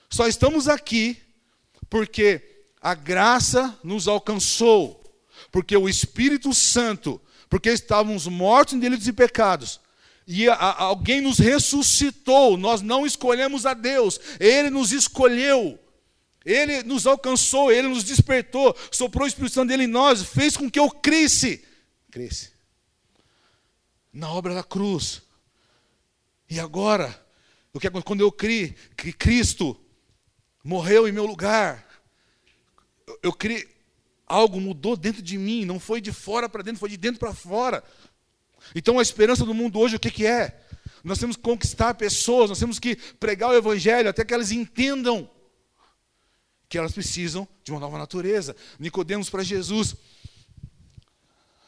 só 0.09 0.27
estamos 0.27 0.67
aqui 0.67 1.17
porque 1.89 2.56
a 2.81 2.93
graça 2.93 3.77
nos 3.83 4.07
alcançou, 4.07 5.03
porque 5.51 5.75
o 5.75 5.89
Espírito 5.89 6.53
Santo, 6.53 7.21
porque 7.49 7.69
estávamos 7.69 8.27
mortos 8.27 8.73
em 8.73 8.79
delitos 8.79 9.07
e 9.07 9.13
pecados, 9.13 9.79
e 10.27 10.49
a, 10.49 10.53
a, 10.53 10.83
alguém 10.83 11.21
nos 11.21 11.39
ressuscitou. 11.39 12.57
Nós 12.57 12.81
não 12.81 13.05
escolhemos 13.05 13.65
a 13.65 13.73
Deus, 13.73 14.19
Ele 14.39 14.69
nos 14.69 14.91
escolheu. 14.91 15.79
Ele 16.45 16.81
nos 16.83 17.05
alcançou, 17.05 17.71
Ele 17.71 17.89
nos 17.89 18.05
despertou, 18.05 18.73
soprou 18.89 19.25
o 19.25 19.27
Espírito 19.27 19.53
Santo 19.53 19.67
dele 19.67 19.83
em 19.83 19.87
nós, 19.87 20.23
fez 20.23 20.55
com 20.55 20.71
que 20.71 20.79
eu 20.79 20.89
cresce, 20.89 21.61
cresce 22.09 22.51
na 24.17 24.31
obra 24.31 24.55
da 24.55 24.63
cruz. 24.63 25.21
E 26.49 26.59
agora, 26.59 27.13
o 27.73 27.79
que 27.79 27.89
quando 28.01 28.21
eu 28.21 28.31
criei 28.31 28.75
que 28.95 29.13
Cristo 29.13 29.79
morreu 30.63 31.07
em 31.07 31.11
meu 31.11 31.25
lugar, 31.25 31.86
eu 33.21 33.33
criei 33.33 33.67
algo 34.25 34.59
mudou 34.59 34.97
dentro 34.97 35.21
de 35.21 35.37
mim, 35.37 35.65
não 35.65 35.79
foi 35.79 36.01
de 36.01 36.11
fora 36.11 36.49
para 36.49 36.61
dentro, 36.61 36.79
foi 36.79 36.89
de 36.89 36.97
dentro 36.97 37.19
para 37.19 37.33
fora. 37.33 37.83
Então 38.75 38.99
a 38.99 39.01
esperança 39.01 39.45
do 39.45 39.53
mundo 39.53 39.79
hoje 39.79 39.95
o 39.95 39.99
que, 39.99 40.11
que 40.11 40.25
é? 40.25 40.63
Nós 41.03 41.19
temos 41.19 41.35
que 41.35 41.41
conquistar 41.41 41.93
pessoas, 41.93 42.49
nós 42.49 42.59
temos 42.59 42.79
que 42.79 42.95
pregar 42.95 43.51
o 43.51 43.55
evangelho 43.55 44.09
até 44.09 44.25
que 44.25 44.33
elas 44.33 44.51
entendam 44.51 45.29
que 46.67 46.77
elas 46.77 46.91
precisam 46.91 47.47
de 47.63 47.71
uma 47.71 47.79
nova 47.79 47.97
natureza. 47.97 48.55
Nicodemos 48.77 49.29
para 49.29 49.43
Jesus. 49.43 49.95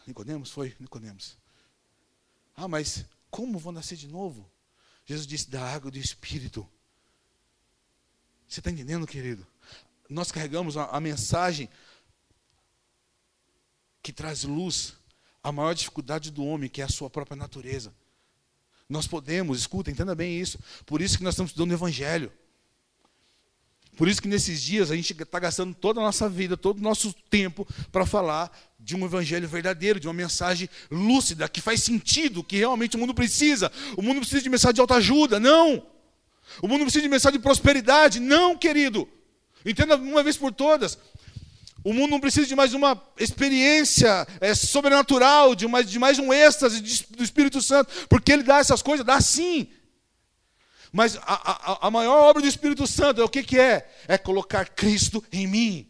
Nicodemos 0.06 0.52
foi? 0.52 0.76
Nicodemos. 0.80 1.38
Ah, 2.56 2.68
mas 2.68 3.06
como 3.30 3.58
vou 3.58 3.72
nascer 3.72 3.96
de 3.96 4.08
novo? 4.08 4.50
Jesus 5.06 5.26
disse: 5.26 5.50
da 5.50 5.64
água 5.64 5.90
do 5.90 5.98
Espírito. 5.98 6.68
Você 8.48 8.60
está 8.60 8.72
entendendo, 8.72 9.06
querido? 9.08 9.48
Nós 10.10 10.32
carregamos 10.32 10.76
a, 10.76 10.86
a 10.86 11.00
mensagem 11.00 11.70
que 14.02 14.12
traz 14.12 14.44
luz 14.44 14.96
à 15.44 15.52
maior 15.52 15.74
dificuldade 15.74 16.32
do 16.32 16.44
homem, 16.44 16.70
que 16.70 16.82
é 16.82 16.86
a 16.86 16.90
sua 16.90 17.10
própria 17.10 17.38
natureza. 17.38 17.94
Nós 18.90 19.06
podemos, 19.06 19.60
escuta, 19.60 19.92
entenda 19.92 20.16
bem 20.16 20.40
isso. 20.40 20.58
Por 20.86 21.00
isso 21.00 21.18
que 21.18 21.24
nós 21.24 21.36
estamos 21.36 21.52
estudando 21.52 21.72
o 21.72 21.76
Evangelho. 21.76 22.32
Por 23.96 24.08
isso 24.08 24.22
que 24.22 24.28
nesses 24.28 24.62
dias 24.62 24.90
a 24.92 24.96
gente 24.96 25.12
está 25.12 25.40
gastando 25.40 25.76
toda 25.76 26.00
a 26.00 26.04
nossa 26.04 26.30
vida, 26.30 26.56
todo 26.56 26.80
o 26.80 26.82
nosso 26.82 27.14
tempo 27.30 27.68
para 27.92 28.06
falar 28.06 28.50
de 28.80 28.96
um 28.96 29.04
evangelho 29.04 29.46
verdadeiro, 29.46 30.00
de 30.00 30.08
uma 30.08 30.14
mensagem 30.14 30.70
lúcida, 30.90 31.50
que 31.50 31.60
faz 31.60 31.84
sentido, 31.84 32.42
que 32.42 32.56
realmente 32.56 32.96
o 32.96 33.00
mundo 33.00 33.14
precisa. 33.14 33.70
O 33.98 34.02
mundo 34.02 34.22
precisa 34.22 34.42
de 34.42 34.50
mensagem 34.50 34.76
de 34.76 34.82
autoajuda, 34.82 35.38
não. 35.38 35.86
O 36.62 36.68
mundo 36.68 36.84
precisa 36.84 37.02
de 37.02 37.10
mensagem 37.10 37.38
de 37.38 37.44
prosperidade, 37.44 38.22
não, 38.22 38.58
querido. 38.58 39.06
Entenda 39.66 39.96
uma 39.96 40.24
vez 40.24 40.38
por 40.38 40.52
todas. 40.54 40.98
O 41.84 41.94
mundo 41.94 42.12
não 42.12 42.20
precisa 42.20 42.46
de 42.46 42.56
mais 42.56 42.74
uma 42.74 43.02
experiência 43.18 44.28
é, 44.42 44.54
sobrenatural, 44.54 45.56
de 45.56 45.68
mais, 45.68 45.90
de 45.90 45.98
mais 45.98 46.20
um 46.20 46.34
êxtase 46.34 46.82
do 47.10 47.24
Espírito 47.24 47.62
Santo, 47.62 47.92
porque 48.10 48.32
ele 48.32 48.44
dá 48.44 48.58
essas 48.58 48.82
coisas, 48.82 49.06
dá 49.06 49.20
sim. 49.22 49.70
Mas 50.92 51.18
a, 51.18 51.22
a, 51.84 51.88
a 51.88 51.92
maior 51.92 52.30
obra 52.30 52.42
do 52.42 52.48
Espírito 52.48 52.86
Santo 52.88 53.22
é 53.22 53.24
o 53.24 53.30
que, 53.30 53.44
que 53.44 53.60
é? 53.60 53.90
É 54.08 54.18
colocar 54.18 54.70
Cristo 54.70 55.24
em 55.32 55.48
mim. 55.48 55.90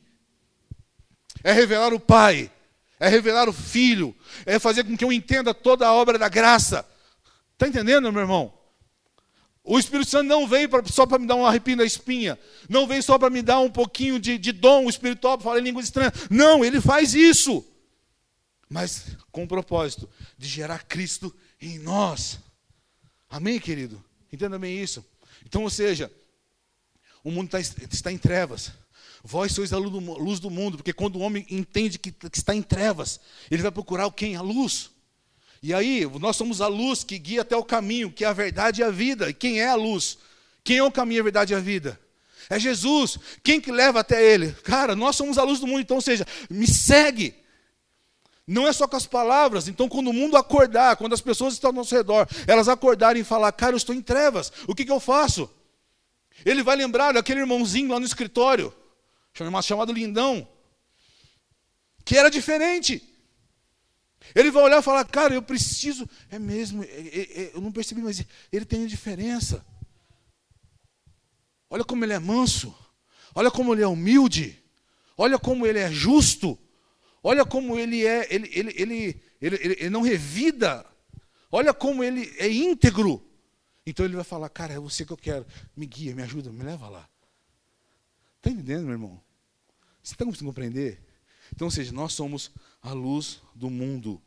É 1.44 1.52
revelar 1.52 1.94
o 1.94 2.00
Pai. 2.00 2.52
É 3.00 3.08
revelar 3.08 3.48
o 3.48 3.54
Filho. 3.54 4.16
É 4.46 4.60
fazer 4.60 4.84
com 4.84 4.98
que 4.98 5.04
eu 5.04 5.12
entenda 5.12 5.54
toda 5.54 5.88
a 5.88 5.94
obra 5.94 6.18
da 6.20 6.28
graça. 6.28 6.86
Está 7.54 7.68
entendendo, 7.68 8.12
meu 8.12 8.22
irmão? 8.22 8.59
O 9.72 9.78
Espírito 9.78 10.10
Santo 10.10 10.28
não 10.28 10.48
veio 10.48 10.68
pra, 10.68 10.84
só 10.88 11.06
para 11.06 11.20
me 11.20 11.28
dar 11.28 11.36
um 11.36 11.46
arrepio 11.46 11.78
na 11.78 11.84
espinha. 11.84 12.40
Não 12.68 12.88
veio 12.88 13.04
só 13.04 13.20
para 13.20 13.30
me 13.30 13.44
dar 13.44 13.60
um 13.60 13.70
pouquinho 13.70 14.20
de, 14.20 14.36
de 14.36 14.52
dom 14.52 14.90
espiritual 14.90 15.38
para 15.38 15.44
falar 15.44 15.60
em 15.60 15.64
línguas 15.64 15.86
estranhas. 15.86 16.12
Não, 16.28 16.66
ele 16.66 16.82
faz 16.82 17.14
isso. 17.14 17.64
Mas 18.68 19.16
com 19.32 19.44
o 19.44 19.48
propósito 19.48 20.10
de 20.36 20.48
gerar 20.48 20.86
Cristo 20.86 21.32
em 21.62 21.78
nós. 21.78 22.40
Amém, 23.30 23.60
querido? 23.60 24.04
Entenda 24.34 24.58
bem 24.58 24.82
isso. 24.82 25.06
Então, 25.46 25.62
ou 25.62 25.70
seja, 25.70 26.12
o 27.24 27.30
mundo 27.30 27.56
está, 27.56 27.60
está 27.60 28.12
em 28.12 28.18
trevas. 28.18 28.72
Vós 29.24 29.52
sois 29.52 29.72
a 29.72 29.78
luz 29.78 30.40
do 30.40 30.50
mundo, 30.50 30.78
porque 30.78 30.94
quando 30.94 31.18
o 31.18 31.20
homem 31.20 31.46
entende 31.48 32.00
que, 32.00 32.12
que 32.12 32.40
está 32.40 32.56
em 32.56 32.64
trevas, 32.64 33.20
ele 33.52 33.62
vai 33.62 33.72
procurar 33.72 34.10
quem? 34.14 34.36
A 34.36 34.42
luz. 34.42 34.90
E 35.62 35.74
aí, 35.74 36.06
nós 36.20 36.38
somos 36.38 36.62
a 36.62 36.68
luz 36.68 37.04
que 37.04 37.18
guia 37.18 37.42
até 37.42 37.56
o 37.56 37.64
caminho, 37.64 38.12
que 38.12 38.24
é 38.24 38.28
a 38.28 38.34
verdade 38.34 38.82
e 38.82 38.84
a 38.84 38.90
vida. 38.90 39.30
E 39.30 39.34
quem 39.34 39.60
é 39.60 39.68
a 39.68 39.76
luz? 39.76 40.18
Quem 40.64 40.78
é 40.78 40.84
o 40.84 40.92
caminho, 40.92 41.22
a 41.22 41.24
verdade 41.24 41.54
e 41.54 41.56
a 41.56 41.60
vida? 41.60 42.00
É 42.50 42.58
Jesus. 42.58 43.18
Quem 43.44 43.60
que 43.60 43.72
leva 43.72 44.00
até 44.00 44.24
ele? 44.24 44.52
Cara, 44.64 44.96
nós 44.96 45.16
somos 45.16 45.38
a 45.38 45.44
luz 45.44 45.60
do 45.60 45.68
mundo, 45.68 45.82
então, 45.82 45.98
ou 45.98 46.02
seja, 46.02 46.26
me 46.50 46.66
segue. 46.66 47.36
Não 48.48 48.68
é 48.68 48.74
só 48.74 48.88
com 48.88 48.96
as 48.96 49.06
palavras. 49.06 49.68
Então, 49.68 49.90
quando 49.90 50.08
o 50.08 50.14
mundo 50.14 50.38
acordar, 50.38 50.96
quando 50.96 51.14
as 51.14 51.22
pessoas 51.22 51.54
estão 51.54 51.70
ao 51.70 51.76
nosso 51.76 51.94
redor, 51.94 52.28
elas 52.48 52.68
acordarem 52.68 53.22
e 53.22 53.26
falar, 53.26 53.52
cara, 53.52 53.74
eu 53.74 53.78
estou 53.78 53.94
em 53.94 54.02
trevas, 54.02 54.52
o 54.68 54.74
que, 54.74 54.86
que 54.86 54.92
eu 54.92 55.00
faço? 55.00 55.50
Ele 56.46 56.64
vai 56.64 56.76
lembrar 56.76 57.12
daquele 57.12 57.42
irmãozinho 57.42 57.92
lá 57.92 58.00
no 58.00 58.06
escritório, 58.06 58.74
chamado 59.62 59.92
Lindão, 59.92 60.48
que 62.06 62.18
era 62.18 62.30
diferente. 62.30 63.04
Ele 64.36 64.52
vai 64.52 64.64
olhar 64.64 64.80
e 64.80 64.84
falar, 64.84 65.06
cara, 65.06 65.34
eu 65.34 65.42
preciso. 65.42 66.08
É 66.30 66.38
mesmo, 66.38 66.84
é, 66.84 66.88
é, 66.88 67.42
é, 67.42 67.52
eu 67.54 67.62
não 67.62 67.72
percebi, 67.72 68.02
mas 68.02 68.24
ele 68.52 68.66
tem 68.66 68.86
diferença. 68.86 69.66
Olha 71.70 71.84
como 71.84 72.04
ele 72.04 72.14
é 72.14 72.20
manso. 72.20 72.76
Olha 73.36 73.52
como 73.52 73.74
ele 73.74 73.84
é 73.84 73.88
humilde. 73.88 74.58
Olha 75.18 75.38
como 75.38 75.66
ele 75.66 75.80
é 75.80 75.92
justo. 75.92 76.58
Olha 77.22 77.46
como 77.46 77.78
ele 77.78 78.06
é, 78.06 78.28
ele, 78.34 78.50
ele, 78.54 78.74
ele, 78.78 79.24
ele, 79.42 79.58
ele 79.80 79.90
não 79.90 80.02
revida. 80.02 80.86
Olha 81.52 81.74
como 81.74 82.04
ele 82.04 82.34
é 82.38 82.50
íntegro. 82.50 83.26
Então 83.86 84.06
ele 84.06 84.16
vai 84.16 84.24
falar, 84.24 84.50
cara, 84.50 84.74
é 84.74 84.80
você 84.80 85.06
que 85.06 85.12
eu 85.12 85.18
quero. 85.18 85.46
Me 85.76 85.86
guia, 85.86 86.16
me 86.16 86.24
ajuda, 86.24 86.52
me 86.52 86.64
leva 86.64 86.88
lá. 86.90 87.10
Está 88.38 88.52
entendendo, 88.52 88.84
meu 88.84 88.94
irmão? 88.94 89.22
Você 90.02 90.14
está 90.14 90.24
conseguindo 90.24 90.52
compreender? 90.52 91.04
Então, 91.54 91.68
ou 91.68 91.72
seja, 91.72 91.92
nós 91.92 92.14
somos 92.14 92.52
a 92.82 92.94
luz 92.94 93.42
do 93.56 93.70
mundo. 93.70 94.22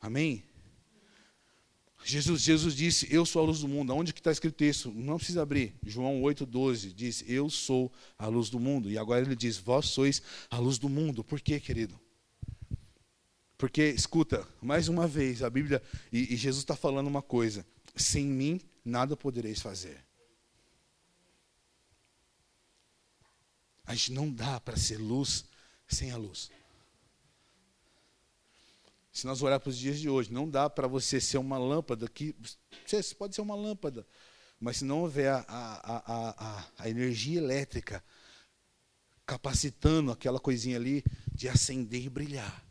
Amém? 0.00 0.44
Jesus, 2.04 2.42
Jesus 2.42 2.74
disse, 2.74 3.08
eu 3.10 3.24
sou 3.24 3.42
a 3.42 3.46
luz 3.46 3.60
do 3.60 3.68
mundo. 3.68 3.94
Onde 3.94 4.12
que 4.12 4.20
está 4.20 4.30
escrito 4.30 4.62
isso? 4.62 4.90
Não 4.92 5.16
precisa 5.16 5.42
abrir. 5.42 5.74
João 5.82 6.20
8,12 6.20 6.92
diz, 6.92 7.24
eu 7.26 7.48
sou 7.48 7.90
a 8.18 8.26
luz 8.26 8.50
do 8.50 8.60
mundo. 8.60 8.90
E 8.90 8.98
agora 8.98 9.24
ele 9.24 9.34
diz, 9.34 9.56
vós 9.56 9.86
sois 9.86 10.22
a 10.50 10.58
luz 10.58 10.76
do 10.76 10.88
mundo. 10.88 11.24
Por 11.24 11.40
quê, 11.40 11.58
querido? 11.58 11.98
Porque, 13.56 13.88
escuta, 13.88 14.46
mais 14.60 14.88
uma 14.88 15.06
vez, 15.06 15.42
a 15.42 15.48
Bíblia, 15.48 15.82
e, 16.12 16.34
e 16.34 16.36
Jesus 16.36 16.62
está 16.62 16.76
falando 16.76 17.06
uma 17.06 17.22
coisa: 17.22 17.66
sem 17.96 18.26
mim 18.26 18.60
nada 18.84 19.16
podereis 19.16 19.60
fazer. 19.60 20.04
A 23.86 23.94
gente 23.94 24.12
não 24.12 24.30
dá 24.30 24.60
para 24.60 24.76
ser 24.76 24.98
luz 24.98 25.46
sem 25.86 26.10
a 26.10 26.16
luz. 26.16 26.50
Se 29.14 29.26
nós 29.26 29.40
olharmos 29.40 29.62
para 29.62 29.70
os 29.70 29.78
dias 29.78 29.98
de 29.98 30.10
hoje, 30.10 30.30
não 30.32 30.50
dá 30.50 30.68
para 30.68 30.86
você 30.86 31.20
ser 31.20 31.38
uma 31.38 31.56
lâmpada 31.56 32.06
que. 32.08 32.34
Você 32.84 33.14
pode 33.14 33.34
ser 33.34 33.40
uma 33.40 33.54
lâmpada, 33.54 34.06
mas 34.60 34.78
se 34.78 34.84
não 34.84 35.00
houver 35.00 35.30
a, 35.30 35.38
a, 35.48 36.12
a, 36.12 36.66
a, 36.78 36.90
energia 36.90 37.38
elétrica 37.38 38.04
capacitando 39.24 40.10
aquela 40.12 40.38
coisinha 40.38 40.76
ali 40.76 41.02
de 41.32 41.48
acender 41.48 42.04
e 42.04 42.10
brilhar, 42.10 42.64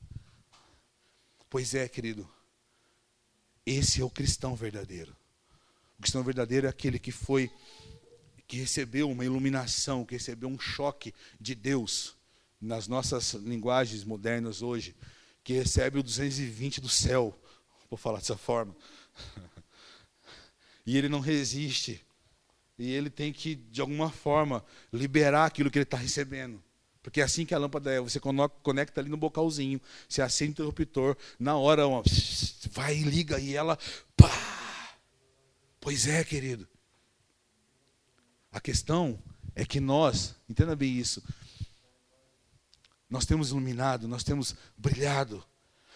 Pois 1.53 1.75
é, 1.75 1.87
querido. 1.87 2.27
Esse 3.63 4.01
é 4.01 4.03
o 4.03 4.09
cristão 4.09 4.55
verdadeiro. 4.55 5.15
O 5.99 6.01
cristão 6.01 6.23
verdadeiro 6.23 6.65
é 6.65 6.69
aquele 6.71 6.97
que 6.97 7.11
foi 7.11 7.51
que 8.47 8.57
recebeu 8.57 9.07
uma 9.07 9.23
iluminação, 9.23 10.03
que 10.03 10.15
recebeu 10.15 10.49
um 10.49 10.57
choque 10.57 11.13
de 11.39 11.53
Deus 11.53 12.17
nas 12.59 12.87
nossas 12.87 13.33
linguagens 13.33 14.03
modernas 14.03 14.63
hoje, 14.63 14.95
que 15.43 15.53
recebe 15.53 15.99
o 15.99 16.03
220 16.03 16.79
do 16.79 16.89
céu, 16.89 17.37
vou 17.89 17.97
falar 17.97 18.19
dessa 18.19 18.37
forma. 18.37 18.75
E 20.85 20.97
ele 20.97 21.07
não 21.07 21.21
resiste. 21.21 22.05
E 22.77 22.91
ele 22.91 23.09
tem 23.09 23.31
que, 23.31 23.55
de 23.55 23.79
alguma 23.79 24.11
forma, 24.11 24.61
liberar 24.91 25.45
aquilo 25.45 25.71
que 25.71 25.77
ele 25.77 25.83
está 25.83 25.95
recebendo. 25.95 26.61
Porque 27.01 27.21
é 27.21 27.23
assim 27.23 27.45
que 27.45 27.53
a 27.53 27.57
lâmpada 27.57 27.91
é, 27.91 28.01
você 28.01 28.19
conecta 28.19 28.99
ali 28.99 29.09
no 29.09 29.17
bocalzinho, 29.17 29.79
você 30.09 30.21
acende 30.21 30.51
o 30.51 30.53
interruptor, 30.53 31.15
na 31.39 31.55
hora 31.57 31.87
uma, 31.87 32.03
vai 32.71 32.97
e 32.97 33.03
liga 33.03 33.39
e 33.39 33.55
ela, 33.55 33.77
pá! 34.17 34.29
Pois 35.79 36.07
é, 36.07 36.23
querido. 36.23 36.67
A 38.51 38.61
questão 38.61 39.21
é 39.53 39.65
que 39.65 39.79
nós, 39.81 40.35
entenda 40.49 40.75
bem 40.75 40.97
isso, 40.97 41.21
nós 43.13 43.25
temos 43.27 43.51
iluminado, 43.51 44.07
nós 44.07 44.23
temos 44.23 44.55
brilhado, 44.75 45.45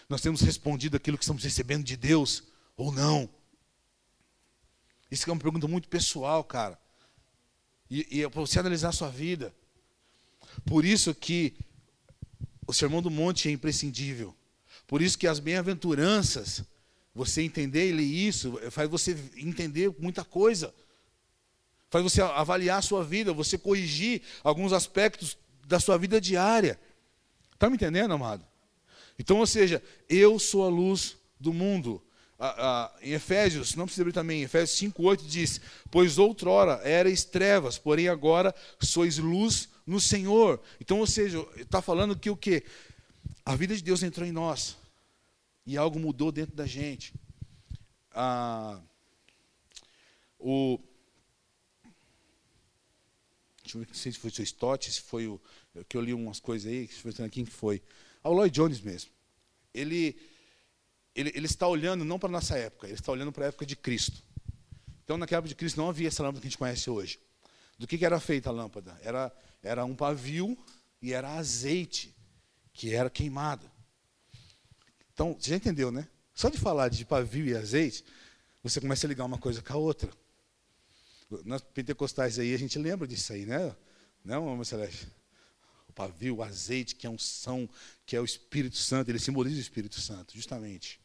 nós 0.08 0.20
temos 0.20 0.40
respondido 0.40 0.96
aquilo 0.96 1.18
que 1.18 1.24
estamos 1.24 1.42
recebendo 1.42 1.82
de 1.82 1.96
Deus 1.96 2.44
ou 2.76 2.92
não. 2.92 3.28
Isso 5.10 5.28
é 5.28 5.32
uma 5.32 5.40
pergunta 5.40 5.66
muito 5.66 5.88
pessoal, 5.88 6.44
cara. 6.44 6.78
E, 7.90 8.06
e 8.08 8.22
é 8.22 8.28
para 8.28 8.40
você 8.40 8.60
analisar 8.60 8.90
a 8.90 8.92
sua 8.92 9.10
vida. 9.10 9.52
Por 10.64 10.84
isso 10.84 11.12
que 11.12 11.56
o 12.68 12.72
Sermão 12.72 13.02
do 13.02 13.10
Monte 13.10 13.48
é 13.48 13.50
imprescindível. 13.50 14.32
Por 14.86 15.02
isso 15.02 15.18
que 15.18 15.26
as 15.26 15.40
bem-aventuranças 15.40 16.62
você 17.12 17.42
entender 17.42 17.88
e 17.88 17.92
ler 17.94 18.04
isso, 18.04 18.60
faz 18.70 18.88
você 18.88 19.18
entender 19.36 19.92
muita 19.98 20.24
coisa. 20.24 20.72
Faz 21.90 22.04
você 22.04 22.22
avaliar 22.22 22.78
a 22.78 22.82
sua 22.82 23.02
vida, 23.02 23.32
você 23.32 23.58
corrigir 23.58 24.22
alguns 24.44 24.72
aspectos 24.72 25.36
da 25.66 25.80
sua 25.80 25.98
vida 25.98 26.20
diária. 26.20 26.78
Está 27.58 27.68
me 27.68 27.74
entendendo, 27.74 28.14
amado? 28.14 28.46
Então, 29.18 29.38
ou 29.38 29.46
seja, 29.46 29.82
eu 30.08 30.38
sou 30.38 30.64
a 30.64 30.68
luz 30.68 31.16
do 31.40 31.52
mundo. 31.52 32.00
Ah, 32.38 32.54
ah, 32.56 32.98
em 33.02 33.14
Efésios, 33.14 33.74
não 33.74 33.84
precisa 33.84 34.02
abrir 34.02 34.12
também, 34.12 34.42
Efésios 34.42 34.78
5,8 34.78 35.26
diz: 35.26 35.60
Pois 35.90 36.18
outrora 36.18 36.80
erais 36.88 37.24
trevas, 37.24 37.76
porém 37.76 38.06
agora 38.06 38.54
sois 38.80 39.18
luz 39.18 39.68
no 39.84 40.00
Senhor. 40.00 40.62
Então, 40.80 41.00
ou 41.00 41.06
seja, 41.06 41.44
está 41.56 41.82
falando 41.82 42.16
que 42.16 42.30
o 42.30 42.36
que? 42.36 42.62
A 43.44 43.56
vida 43.56 43.74
de 43.74 43.82
Deus 43.82 44.04
entrou 44.04 44.24
em 44.24 44.30
nós 44.30 44.76
e 45.66 45.76
algo 45.76 45.98
mudou 45.98 46.30
dentro 46.30 46.54
da 46.54 46.64
gente. 46.64 47.12
Ah, 48.12 48.80
o, 50.38 50.78
não 53.76 53.86
sei 53.92 54.12
se 54.12 54.18
foi 54.18 54.30
o 54.30 54.42
Stott, 54.42 54.90
se 54.90 55.00
foi 55.00 55.26
o 55.26 55.40
que 55.88 55.96
eu 55.96 56.00
li 56.00 56.14
umas 56.14 56.40
coisas 56.40 56.70
aí, 56.70 56.88
quem 57.30 57.44
foi. 57.44 57.82
Ah, 58.22 58.30
o 58.30 58.32
Lloyd 58.32 58.54
Jones 58.54 58.80
mesmo. 58.80 59.10
Ele, 59.74 60.16
ele, 61.14 61.32
ele 61.34 61.46
está 61.46 61.66
olhando 61.66 62.04
não 62.04 62.18
para 62.18 62.28
a 62.28 62.32
nossa 62.32 62.56
época, 62.56 62.86
ele 62.86 62.94
está 62.94 63.12
olhando 63.12 63.32
para 63.32 63.44
a 63.44 63.48
época 63.48 63.66
de 63.66 63.76
Cristo. 63.76 64.22
Então, 65.04 65.16
naquela 65.16 65.38
época 65.38 65.48
de 65.48 65.54
Cristo 65.54 65.76
não 65.76 65.88
havia 65.88 66.08
essa 66.08 66.22
lâmpada 66.22 66.40
que 66.40 66.46
a 66.46 66.50
gente 66.50 66.58
conhece 66.58 66.90
hoje. 66.90 67.18
Do 67.78 67.86
que, 67.86 67.96
que 67.96 68.04
era 68.04 68.18
feita 68.18 68.50
a 68.50 68.52
lâmpada? 68.52 68.98
Era, 69.02 69.32
era 69.62 69.84
um 69.84 69.94
pavio 69.94 70.58
e 71.00 71.12
era 71.12 71.32
azeite, 71.34 72.14
que 72.72 72.92
era 72.92 73.08
queimado. 73.08 73.70
Então, 75.12 75.36
você 75.38 75.50
já 75.50 75.56
entendeu, 75.56 75.90
né? 75.90 76.06
Só 76.34 76.48
de 76.48 76.58
falar 76.58 76.88
de 76.88 77.04
pavio 77.04 77.46
e 77.46 77.56
azeite, 77.56 78.04
você 78.62 78.80
começa 78.80 79.06
a 79.06 79.08
ligar 79.08 79.24
uma 79.24 79.38
coisa 79.38 79.62
com 79.62 79.72
a 79.72 79.76
outra. 79.76 80.10
Nós 81.44 81.60
pentecostais 81.60 82.38
aí, 82.38 82.54
a 82.54 82.58
gente 82.58 82.78
lembra 82.78 83.06
disso 83.06 83.32
aí, 83.32 83.44
né? 83.44 83.74
Não, 84.24 84.46
Mamãe 84.46 84.64
Celeste? 84.64 85.06
O 85.88 85.92
pavio, 85.92 86.36
o 86.36 86.42
azeite, 86.42 86.94
que 86.94 87.06
é 87.06 87.10
unção, 87.10 87.68
que 88.06 88.16
é 88.16 88.20
o 88.20 88.24
Espírito 88.24 88.76
Santo, 88.76 89.10
ele 89.10 89.18
simboliza 89.18 89.56
o 89.56 89.60
Espírito 89.60 90.00
Santo, 90.00 90.34
justamente. 90.34 91.00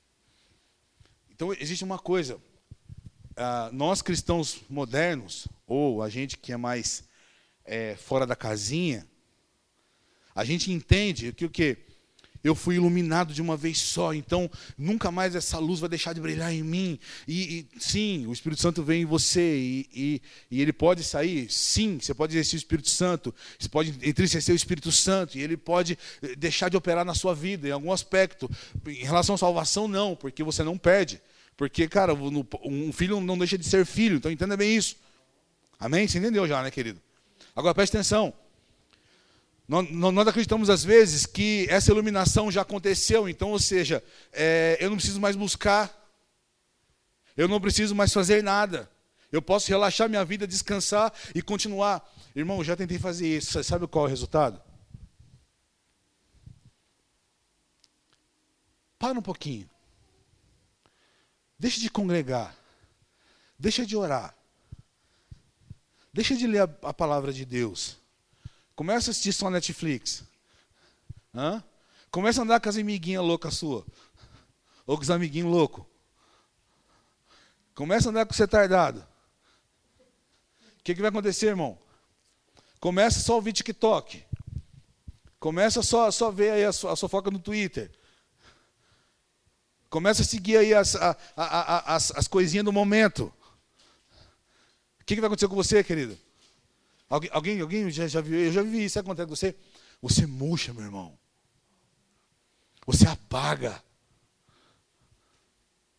Então, 1.30 1.54
existe 1.54 1.84
uma 1.84 2.00
coisa. 2.00 2.40
Ah, 3.36 3.70
nós 3.74 4.02
cristãos 4.02 4.62
modernos, 4.70 5.48
ou 5.68 6.02
a 6.02 6.10
gente 6.10 6.38
que 6.38 6.54
é 6.54 6.58
mais 6.58 7.04
é, 7.66 7.96
fora 7.96 8.26
da 8.26 8.36
casinha, 8.36 9.08
a 10.36 10.44
gente 10.46 10.72
entende 10.72 11.34
que 11.34 11.46
o 11.46 11.50
que? 11.50 11.78
Eu 12.44 12.54
fui 12.54 12.76
iluminado 12.76 13.34
de 13.34 13.42
uma 13.42 13.56
vez 13.56 13.80
só, 13.80 14.14
então 14.14 14.52
nunca 14.78 15.10
mais 15.10 15.34
essa 15.34 15.58
luz 15.60 15.80
vai 15.80 15.88
deixar 15.88 16.12
de 16.12 16.20
brilhar 16.20 16.54
em 16.54 16.62
mim. 16.62 17.00
E, 17.28 17.68
e 17.74 17.80
sim, 17.80 18.28
o 18.28 18.34
Espírito 18.34 18.62
Santo 18.62 18.84
vem 18.84 19.04
em 19.04 19.06
você 19.06 19.56
e, 19.56 19.90
e, 19.94 20.22
e, 20.52 20.62
ele 20.62 20.74
pode 20.74 21.04
sair. 21.04 21.50
Sim, 21.50 22.00
você 22.02 22.14
pode 22.14 22.34
exercer 22.34 22.58
o 22.58 22.62
Espírito 22.62 22.90
Santo, 22.90 23.34
você 23.58 23.70
pode 23.70 23.92
entristecer 24.08 24.54
o 24.54 24.56
Espírito 24.56 24.92
Santo 24.92 25.38
e 25.38 25.42
ele 25.42 25.56
pode 25.56 25.98
eh, 26.22 26.36
deixar 26.36 26.70
de 26.70 26.76
operar 26.76 27.06
na 27.06 27.14
sua 27.14 27.34
vida 27.34 27.68
em 27.68 27.72
algum 27.72 27.92
aspecto. 27.92 28.50
Em 28.86 29.06
relação 29.06 29.36
à 29.36 29.38
salvação, 29.38 29.88
não, 29.88 30.16
porque 30.16 30.44
você 30.44 30.64
não 30.64 30.78
perde. 30.78 31.22
Porque, 31.56 31.88
cara, 31.88 32.14
um 32.14 32.92
filho 32.92 33.22
não 33.22 33.38
deixa 33.38 33.58
de 33.58 33.66
ser 33.66 33.86
filho, 33.86 34.18
então 34.18 34.32
entenda 34.32 34.58
bem 34.58 34.76
isso. 34.76 34.98
Amém? 35.80 36.08
Você 36.08 36.18
entendeu 36.18 36.48
já, 36.48 36.62
né, 36.62 36.72
querido? 36.72 37.00
Agora 37.56 37.74
preste 37.74 37.96
atenção. 37.96 38.34
Nós, 39.68 39.90
nós, 39.90 40.28
acreditamos 40.28 40.70
às 40.70 40.84
vezes 40.84 41.26
que 41.26 41.66
essa 41.70 41.92
iluminação 41.92 42.52
já 42.52 42.62
aconteceu, 42.62 43.30
então, 43.30 43.52
ou 43.52 43.60
seja, 43.60 44.04
é, 44.34 44.78
eu 44.80 44.90
não 44.90 44.98
preciso 44.98 45.22
mais 45.22 45.36
buscar, 45.36 45.92
eu 47.36 47.48
não 47.48 47.62
preciso 47.62 47.96
mais 47.96 48.12
fazer 48.12 48.44
nada, 48.44 48.90
eu 49.32 49.42
posso 49.42 49.70
relaxar 49.70 50.10
minha 50.10 50.26
vida, 50.26 50.46
descansar 50.46 51.14
e 51.34 51.42
continuar. 51.42 52.08
Irmão, 52.36 52.58
eu 52.58 52.64
já 52.64 52.76
tentei 52.76 53.00
fazer 53.00 53.38
isso, 53.38 53.64
sabe 53.64 53.88
qual 53.88 54.06
é 54.06 54.08
o 54.08 54.10
resultado? 54.10 54.62
Para 59.00 59.18
um 59.18 59.22
pouquinho, 59.22 59.70
deixa 61.58 61.80
de 61.80 61.90
congregar, 61.90 62.56
deixa 63.58 63.86
de 63.86 63.96
orar, 63.96 64.36
deixa 66.14 66.36
de 66.36 66.48
ler 66.48 66.64
a, 66.64 66.90
a 66.90 66.94
palavra 66.94 67.32
de 67.32 67.46
Deus. 67.46 68.03
Começa 68.76 69.10
a 69.10 69.12
assistir 69.12 69.34
só 69.34 69.50
Netflix. 69.50 70.24
Hã? 71.34 71.64
Começa 72.10 72.42
a 72.42 72.44
andar 72.44 72.60
com 72.60 72.70
as 72.70 72.78
amiguinhas 72.78 73.24
loucas 73.24 73.56
sua. 73.56 73.86
Ou 74.86 74.98
com 74.98 75.04
os 75.04 75.10
amiguinhos 75.10 75.52
loucos. 75.52 75.86
Começa 77.76 78.10
a 78.10 78.12
andar 78.12 78.26
com 78.26 78.34
você 78.34 78.48
tardado. 78.48 79.06
O 80.80 80.84
que, 80.84 80.94
que 80.94 81.02
vai 81.02 81.10
acontecer, 81.10 81.48
irmão? 81.48 81.78
Começa 82.80 83.20
só 83.20 83.34
a 83.34 83.36
ouvir 83.38 83.54
TikTok. 83.54 84.24
Começa 85.40 85.82
só, 85.82 86.12
só 86.12 86.30
ver 86.30 86.52
aí 86.52 86.66
a, 86.66 86.70
a 86.70 86.74
sua 86.74 87.10
foca 87.10 87.32
no 87.32 87.40
Twitter. 87.40 87.92
Começa 89.90 90.22
a 90.22 90.26
seguir 90.26 90.58
aí 90.58 90.74
as, 90.74 90.96
a, 90.96 91.16
a, 91.36 91.96
as, 91.96 92.12
as 92.12 92.28
coisinhas 92.28 92.66
do 92.66 92.74
momento. 92.74 93.34
O 95.00 95.06
que, 95.06 95.16
que 95.16 95.22
vai 95.22 95.28
acontecer 95.28 95.48
com 95.48 95.56
você, 95.56 95.84
querido? 95.84 96.18
Alguém, 97.14 97.62
alguém, 97.62 97.92
já, 97.92 98.08
já 98.08 98.22
viu? 98.22 98.40
Eu 98.40 98.52
já 98.52 98.64
vi 98.64 98.86
isso 98.86 98.98
acontece 98.98 99.28
com 99.28 99.36
você. 99.36 99.56
Você 100.02 100.26
murcha, 100.26 100.74
meu 100.74 100.84
irmão. 100.84 101.16
Você 102.88 103.08
apaga. 103.08 103.84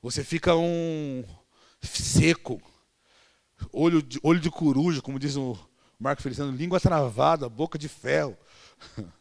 Você 0.03 0.25
fica 0.25 0.57
um 0.57 1.25
seco. 1.81 2.61
Olho 3.73 4.03
de, 4.03 4.19
olho 4.25 4.41
de 4.41 4.51
coruja, 4.51 5.01
como 5.01 5.21
diz 5.21 5.37
o 5.37 5.57
Marco 6.01 6.21
Feliciano, 6.21 6.51
língua 6.51 6.81
travada, 6.81 7.49
boca 7.49 7.79
de 7.79 7.89
ferro. 7.89 8.37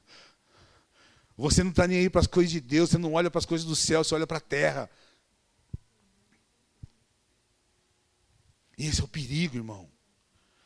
Você 1.38 1.63
não 1.63 1.69
está 1.69 1.88
nem 1.88 1.97
aí 1.97 2.10
para 2.10 2.21
as 2.21 2.27
coisas 2.27 2.51
de 2.51 2.62
Deus, 2.62 2.91
você 2.91 2.97
não 2.99 3.13
olha 3.13 3.32
para 3.32 3.39
as 3.39 3.45
coisas 3.45 3.65
do 3.65 3.75
céu, 3.75 4.03
você 4.03 4.13
olha 4.13 4.27
para 4.27 4.38
a 4.38 4.39
terra. 4.39 4.88
Esse 8.77 9.01
é 9.01 9.03
o 9.03 9.08
perigo, 9.08 9.56
irmão. 9.56 9.89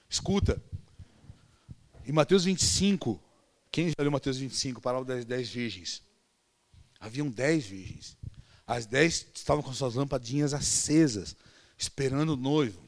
Escuta, 0.10 0.62
em 2.08 2.14
Mateus 2.14 2.46
25, 2.46 3.22
quem 3.70 3.90
já 3.90 3.96
leu 4.00 4.10
Mateus 4.10 4.38
25, 4.38 4.80
parábola 4.80 5.06
das 5.06 5.26
dez 5.26 5.50
virgens? 5.50 6.02
Haviam 7.02 7.30
dez 7.30 7.66
virgens. 7.66 8.18
As 8.66 8.86
dez 8.86 9.26
estavam 9.36 9.62
com 9.62 9.74
suas 9.74 9.96
lampadinhas 9.96 10.54
acesas, 10.54 11.36
esperando 11.78 12.34
o 12.34 12.38
noivo. 12.38 12.82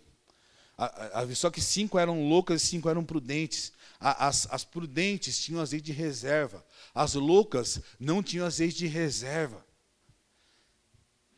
Só 1.35 1.49
que 1.49 1.59
cinco 1.59 1.99
eram 1.99 2.29
loucas 2.29 2.63
e 2.63 2.65
cinco 2.65 2.89
eram 2.89 3.03
prudentes. 3.03 3.73
As, 3.99 4.47
as 4.49 4.63
prudentes 4.63 5.37
tinham 5.37 5.61
azeite 5.61 5.87
de 5.87 5.91
reserva. 5.91 6.65
As 6.95 7.13
loucas 7.13 7.81
não 7.99 8.23
tinham 8.23 8.47
azeite 8.47 8.77
de 8.77 8.87
reserva. 8.87 9.65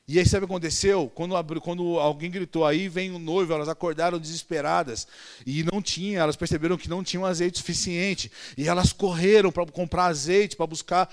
E 0.08 0.20
aí 0.20 0.26
sabe 0.26 0.44
o 0.44 0.48
que 0.48 0.54
aconteceu? 0.54 1.10
Quando, 1.14 1.62
quando 1.62 2.00
alguém 2.00 2.30
gritou, 2.30 2.66
aí 2.66 2.90
vem 2.90 3.12
o 3.12 3.20
noivo, 3.20 3.54
elas 3.54 3.70
acordaram 3.70 4.20
desesperadas. 4.20 5.08
E 5.46 5.64
não 5.64 5.82
tinha, 5.82 6.20
elas 6.20 6.36
perceberam 6.36 6.78
que 6.78 6.90
não 6.90 7.04
tinham 7.04 7.26
azeite 7.26 7.60
suficiente. 7.60 8.32
E 8.58 8.68
elas 8.68 8.92
correram 8.92 9.52
para 9.52 9.66
comprar 9.68 10.06
azeite, 10.06 10.56
para 10.56 10.68
buscar, 10.68 11.10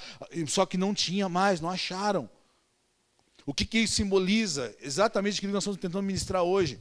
só 0.47 0.67
que 0.67 0.77
não 0.77 0.95
tinha 0.95 1.29
mais, 1.29 1.61
não 1.61 1.71
acharam. 1.71 2.29
O 3.47 3.55
que, 3.55 3.65
que 3.65 3.79
isso 3.79 3.95
simboliza? 3.95 4.75
Exatamente 4.81 5.39
o 5.39 5.41
que 5.41 5.47
nós 5.47 5.63
estamos 5.63 5.81
tentando 5.81 6.03
ministrar 6.03 6.43
hoje. 6.43 6.79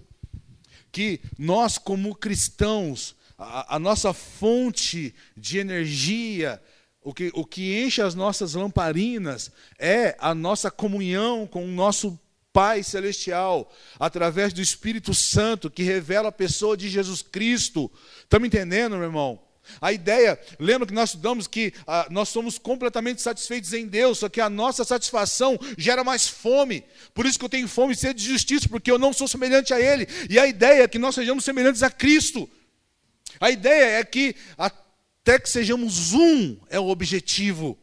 Que 0.92 1.22
nós, 1.38 1.78
como 1.78 2.16
cristãos, 2.16 3.16
a, 3.38 3.76
a 3.76 3.80
nossa 3.80 4.12
fonte 4.12 5.14
de 5.36 5.60
energia, 5.60 6.62
o 7.08 7.14
que, 7.14 7.32
o 7.34 7.46
que 7.46 7.82
enche 7.82 8.02
as 8.02 8.14
nossas 8.14 8.54
lamparinas 8.54 9.50
é 9.80 10.18
a 10.20 10.36
nossa 10.36 10.70
comunhão 10.70 11.48
com 11.48 11.64
o 11.64 11.68
nosso 11.70 12.20
Pai 12.52 12.84
Celestial, 12.84 13.74
através 13.98 14.52
do 14.52 14.60
Espírito 14.60 15.14
Santo, 15.14 15.72
que 15.72 15.84
revela 15.84 16.28
a 16.28 16.34
pessoa 16.34 16.76
de 16.76 16.90
Jesus 16.90 17.22
Cristo. 17.22 17.90
Estamos 18.20 18.48
entendendo, 18.48 18.98
meu 18.98 19.06
irmão? 19.06 19.40
A 19.80 19.94
ideia, 19.94 20.38
lembra 20.60 20.86
que 20.86 20.94
nós 20.94 21.12
estudamos 21.12 21.48
que 21.48 21.74
ah, 21.88 22.08
nós 22.10 22.28
somos 22.28 22.58
completamente 22.58 23.22
satisfeitos 23.22 23.72
em 23.72 23.88
Deus, 23.88 24.18
só 24.18 24.28
que 24.28 24.42
a 24.42 24.50
nossa 24.50 24.84
satisfação 24.84 25.58
gera 25.78 26.04
mais 26.04 26.28
fome. 26.28 26.84
Por 27.14 27.26
isso 27.26 27.40
que 27.40 27.46
eu 27.46 27.50
tenho 27.50 27.70
fome 27.70 27.94
e 27.94 27.96
sede 27.96 28.22
de 28.22 28.28
justiça, 28.28 28.68
porque 28.68 28.92
eu 28.92 29.00
não 29.00 29.14
sou 29.14 29.30
semelhante 29.30 29.74
a 29.74 29.80
Ele. 29.80 30.10
E 30.30 30.38
a 30.38 30.46
ideia 30.46 30.84
é 30.84 30.88
que 30.90 31.00
nós 31.00 31.16
sejamos 31.16 31.46
semelhantes 31.46 31.84
a 31.84 31.90
Cristo. 31.90 32.50
A 33.40 33.50
ideia 33.50 34.00
é 34.00 34.04
que 34.04 34.36
a 34.58 34.70
até 35.28 35.38
que 35.38 35.50
sejamos 35.50 36.14
um 36.14 36.58
é 36.70 36.80
o 36.80 36.88
objetivo. 36.88 37.78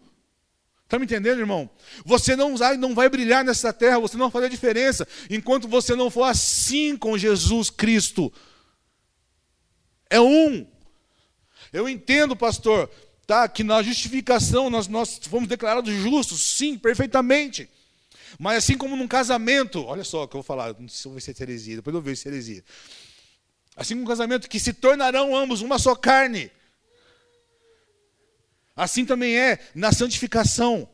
Está 0.84 0.98
me 0.98 1.04
entendendo, 1.04 1.40
irmão? 1.40 1.68
Você 2.02 2.34
não 2.34 2.56
vai, 2.56 2.78
não 2.78 2.94
vai 2.94 3.06
brilhar 3.10 3.44
nessa 3.44 3.70
terra, 3.70 3.98
você 3.98 4.16
não 4.16 4.26
vai 4.26 4.32
fazer 4.32 4.46
a 4.46 4.48
diferença, 4.48 5.06
enquanto 5.28 5.68
você 5.68 5.94
não 5.94 6.10
for 6.10 6.22
assim 6.22 6.96
com 6.96 7.18
Jesus 7.18 7.68
Cristo. 7.68 8.32
É 10.08 10.18
um. 10.18 10.66
Eu 11.70 11.86
entendo, 11.86 12.34
pastor, 12.34 12.90
tá, 13.26 13.46
que 13.46 13.62
na 13.62 13.82
justificação 13.82 14.70
nós, 14.70 14.88
nós 14.88 15.20
fomos 15.28 15.46
declarados 15.46 15.92
justos, 15.92 16.40
sim, 16.40 16.78
perfeitamente. 16.78 17.68
Mas 18.38 18.64
assim 18.64 18.78
como 18.78 18.96
num 18.96 19.08
casamento, 19.08 19.84
olha 19.84 20.02
só 20.02 20.22
o 20.22 20.28
que 20.28 20.34
eu 20.34 20.40
vou 20.40 20.46
falar, 20.46 20.72
não 20.80 20.88
sei 20.88 21.02
se 21.02 21.08
vou 21.08 21.20
ser 21.20 21.36
heresia, 21.42 21.76
depois 21.76 21.94
eu 21.94 22.00
vejo 22.00 22.22
se 22.22 22.28
heresia. 22.28 22.64
Assim 23.76 23.94
como 23.94 24.06
um 24.06 24.08
casamento 24.08 24.48
que 24.48 24.58
se 24.58 24.72
tornarão 24.72 25.36
ambos 25.36 25.60
uma 25.60 25.78
só 25.78 25.94
carne. 25.94 26.50
Assim 28.76 29.04
também 29.04 29.36
é 29.38 29.58
na 29.74 29.92
santificação. 29.92 30.88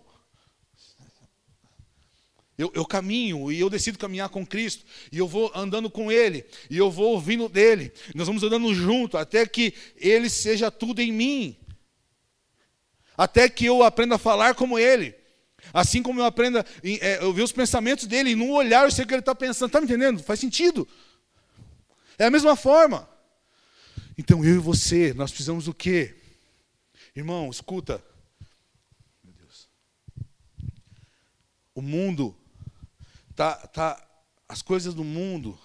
Eu, 2.59 2.71
eu, 2.75 2.85
caminho 2.85 3.51
e 3.51 3.59
eu 3.59 3.71
decido 3.71 3.99
caminhar 3.99 4.29
com 4.29 4.47
Cristo, 4.47 4.85
e 5.11 5.16
eu 5.16 5.27
vou 5.27 5.51
andando 5.55 5.88
com 5.88 6.12
Ele, 6.12 6.45
e 6.69 6.77
eu 6.77 6.90
vou 6.90 7.12
ouvindo 7.12 7.49
dele, 7.49 7.90
nós 8.14 8.27
vamos 8.27 8.43
andando 8.43 8.75
junto, 8.75 9.16
até 9.16 9.47
que 9.47 9.73
Ele 9.97 10.29
seja 10.29 10.71
tudo 10.71 11.01
em 11.01 11.11
mim, 11.11 11.57
até 13.16 13.49
que 13.49 13.64
eu 13.64 13.83
aprenda 13.83 14.16
a 14.16 14.19
falar 14.19 14.55
como 14.55 14.79
Ele, 14.79 15.14
assim 15.73 16.03
como 16.03 16.21
eu 16.21 16.27
aprenda, 16.27 16.62
é, 16.85 17.25
eu 17.25 17.33
ver 17.33 17.45
os 17.45 17.53
pensamentos 17.53 18.07
dele, 18.07 18.33
e 18.33 18.37
num 18.37 18.51
olhar 18.51 18.85
eu 18.85 18.90
sei 18.90 19.05
o 19.05 19.09
que 19.09 19.14
ele 19.14 19.21
está 19.21 19.35
pensando, 19.35 19.69
está 19.69 19.81
me 19.81 19.87
entendendo? 19.87 20.23
Faz 20.23 20.38
sentido. 20.38 20.87
É 22.19 22.27
a 22.27 22.31
mesma 22.31 22.55
forma. 22.57 23.09
Então 24.19 24.45
eu 24.45 24.57
e 24.57 24.59
você, 24.59 25.14
nós 25.14 25.31
precisamos 25.31 25.64
do 25.64 25.73
quê? 25.73 26.19
Irmão, 27.14 27.51
escuta. 27.51 28.03
Meu 29.23 29.33
Deus. 29.33 29.68
O 31.75 31.83
mundo 31.83 32.37
tá, 33.35 33.55
tá 33.66 34.07
as 34.49 34.62
coisas 34.62 34.94
do 34.94 35.05
mundo 35.05 35.59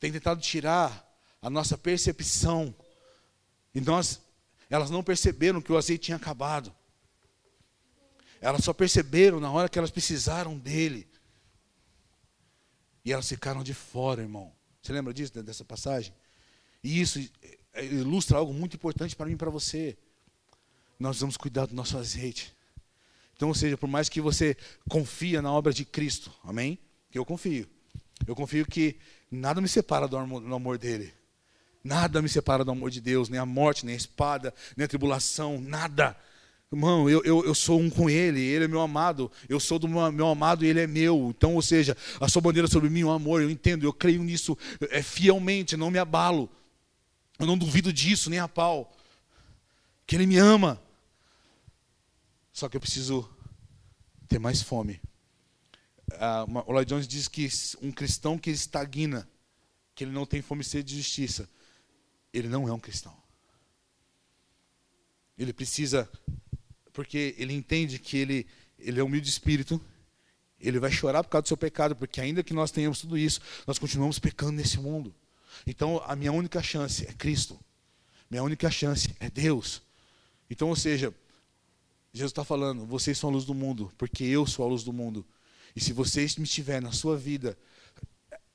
têm 0.00 0.12
tentado 0.12 0.40
tirar 0.40 1.06
a 1.40 1.48
nossa 1.48 1.76
percepção. 1.76 2.74
E 3.74 3.80
nós 3.80 4.20
elas 4.68 4.90
não 4.90 5.02
perceberam 5.02 5.62
que 5.62 5.72
o 5.72 5.76
azeite 5.76 6.06
tinha 6.06 6.16
acabado. 6.16 6.74
Elas 8.40 8.64
só 8.64 8.72
perceberam 8.72 9.40
na 9.40 9.50
hora 9.50 9.68
que 9.68 9.78
elas 9.78 9.90
precisaram 9.90 10.58
dele. 10.58 11.08
E 13.04 13.12
elas 13.12 13.28
ficaram 13.28 13.62
de 13.62 13.72
fora, 13.72 14.22
irmão. 14.22 14.52
Você 14.82 14.92
lembra 14.92 15.14
disso, 15.14 15.42
dessa 15.42 15.64
passagem? 15.64 16.12
E 16.82 17.00
isso 17.00 17.18
ilustra 17.74 18.38
algo 18.38 18.52
muito 18.52 18.74
importante 18.76 19.14
para 19.14 19.26
mim 19.26 19.32
e 19.32 19.36
para 19.36 19.50
você. 19.50 19.96
Nós 20.98 21.20
vamos 21.20 21.36
cuidar 21.36 21.66
do 21.66 21.74
nosso 21.74 21.96
azeite. 21.98 22.54
Então, 23.36 23.48
ou 23.48 23.54
seja, 23.54 23.76
por 23.76 23.88
mais 23.88 24.08
que 24.08 24.20
você 24.20 24.56
confia 24.88 25.42
na 25.42 25.52
obra 25.52 25.72
de 25.72 25.84
Cristo, 25.84 26.32
amém? 26.42 26.78
Que 27.10 27.18
eu 27.18 27.24
confio. 27.24 27.68
Eu 28.26 28.34
confio 28.34 28.64
que 28.64 28.96
nada 29.30 29.60
me 29.60 29.68
separa 29.68 30.08
do 30.08 30.16
amor, 30.16 30.78
dele. 30.78 31.12
Nada 31.84 32.22
me 32.22 32.28
separa 32.28 32.64
do 32.64 32.70
amor 32.70 32.90
de 32.90 33.00
Deus, 33.00 33.28
nem 33.28 33.38
a 33.38 33.44
morte, 33.44 33.84
nem 33.84 33.94
a 33.94 33.98
espada, 33.98 34.54
nem 34.74 34.86
a 34.86 34.88
tribulação, 34.88 35.60
nada. 35.60 36.16
Irmão, 36.72 37.08
eu, 37.08 37.22
eu, 37.24 37.44
eu 37.44 37.54
sou 37.54 37.78
um 37.78 37.90
com 37.90 38.08
Ele, 38.08 38.40
Ele 38.40 38.64
é 38.64 38.68
meu 38.68 38.80
amado, 38.80 39.30
eu 39.48 39.60
sou 39.60 39.78
do 39.78 39.86
meu, 39.86 40.10
meu 40.10 40.26
amado 40.28 40.64
e 40.64 40.68
Ele 40.68 40.80
é 40.80 40.86
meu. 40.86 41.32
Então, 41.36 41.54
ou 41.54 41.62
seja, 41.62 41.96
a 42.18 42.28
sua 42.28 42.40
bandeira 42.40 42.66
sobre 42.66 42.88
mim 42.88 43.02
é 43.02 43.06
um 43.06 43.12
amor, 43.12 43.42
eu 43.42 43.50
entendo, 43.50 43.84
eu 43.84 43.92
creio 43.92 44.22
nisso 44.22 44.56
é, 44.90 45.02
fielmente, 45.02 45.76
não 45.76 45.90
me 45.90 45.98
abalo. 45.98 46.50
Eu 47.38 47.46
não 47.46 47.58
duvido 47.58 47.92
disso, 47.92 48.30
nem 48.30 48.38
a 48.38 48.48
pau. 48.48 48.96
Que 50.06 50.16
Ele 50.16 50.26
me 50.26 50.38
ama. 50.38 50.80
Só 52.56 52.70
que 52.70 52.76
eu 52.78 52.80
preciso 52.80 53.28
ter 54.26 54.38
mais 54.38 54.62
fome. 54.62 54.98
Ah, 56.12 56.46
o 56.66 56.72
Lloyd 56.72 56.88
Jones 56.88 57.06
diz 57.06 57.28
que 57.28 57.46
um 57.82 57.92
cristão 57.92 58.38
que 58.38 58.48
estagna, 58.48 59.28
que 59.94 60.04
ele 60.04 60.10
não 60.10 60.24
tem 60.24 60.40
fome 60.40 60.62
e 60.62 60.64
sede 60.64 60.94
de 60.94 60.96
justiça, 60.96 61.46
ele 62.32 62.48
não 62.48 62.66
é 62.66 62.72
um 62.72 62.80
cristão. 62.80 63.14
Ele 65.36 65.52
precisa 65.52 66.10
porque 66.94 67.34
ele 67.36 67.52
entende 67.52 67.98
que 67.98 68.16
ele, 68.16 68.46
ele 68.78 69.00
é 69.00 69.04
humilde 69.04 69.26
de 69.26 69.32
espírito, 69.32 69.78
ele 70.58 70.80
vai 70.80 70.90
chorar 70.90 71.22
por 71.22 71.28
causa 71.28 71.42
do 71.42 71.48
seu 71.48 71.58
pecado, 71.58 71.94
porque 71.94 72.22
ainda 72.22 72.42
que 72.42 72.54
nós 72.54 72.70
tenhamos 72.70 73.02
tudo 73.02 73.18
isso, 73.18 73.38
nós 73.66 73.78
continuamos 73.78 74.18
pecando 74.18 74.52
nesse 74.52 74.78
mundo. 74.78 75.14
Então, 75.66 76.02
a 76.06 76.16
minha 76.16 76.32
única 76.32 76.62
chance 76.62 77.06
é 77.06 77.12
Cristo. 77.12 77.60
Minha 78.30 78.42
única 78.42 78.70
chance 78.70 79.14
é 79.20 79.28
Deus. 79.28 79.82
Então, 80.48 80.70
ou 80.70 80.76
seja, 80.76 81.14
Jesus 82.16 82.32
está 82.32 82.42
falando: 82.42 82.86
vocês 82.86 83.18
são 83.18 83.28
a 83.28 83.32
luz 83.34 83.44
do 83.44 83.52
mundo, 83.52 83.92
porque 83.98 84.24
eu 84.24 84.46
sou 84.46 84.64
a 84.64 84.68
luz 84.68 84.82
do 84.82 84.92
mundo. 84.92 85.24
E 85.74 85.80
se 85.82 85.92
vocês 85.92 86.36
me 86.36 86.46
tiverem 86.46 86.80
na 86.80 86.92
sua 86.92 87.14
vida, 87.14 87.58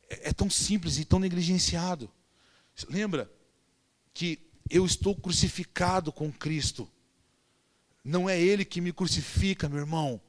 é, 0.09 0.29
é 0.29 0.33
tão 0.33 0.49
simples 0.49 0.97
e 0.97 1.05
tão 1.05 1.19
negligenciado. 1.19 2.09
Lembra 2.89 3.31
que 4.15 4.39
eu 4.67 4.83
estou 4.83 5.15
crucificado 5.15 6.11
com 6.11 6.31
Cristo. 6.31 6.89
Não 8.03 8.27
é 8.27 8.41
Ele 8.41 8.65
que 8.65 8.81
me 8.81 8.91
crucifica, 8.91 9.69
meu 9.69 9.77
irmão. 9.77 10.19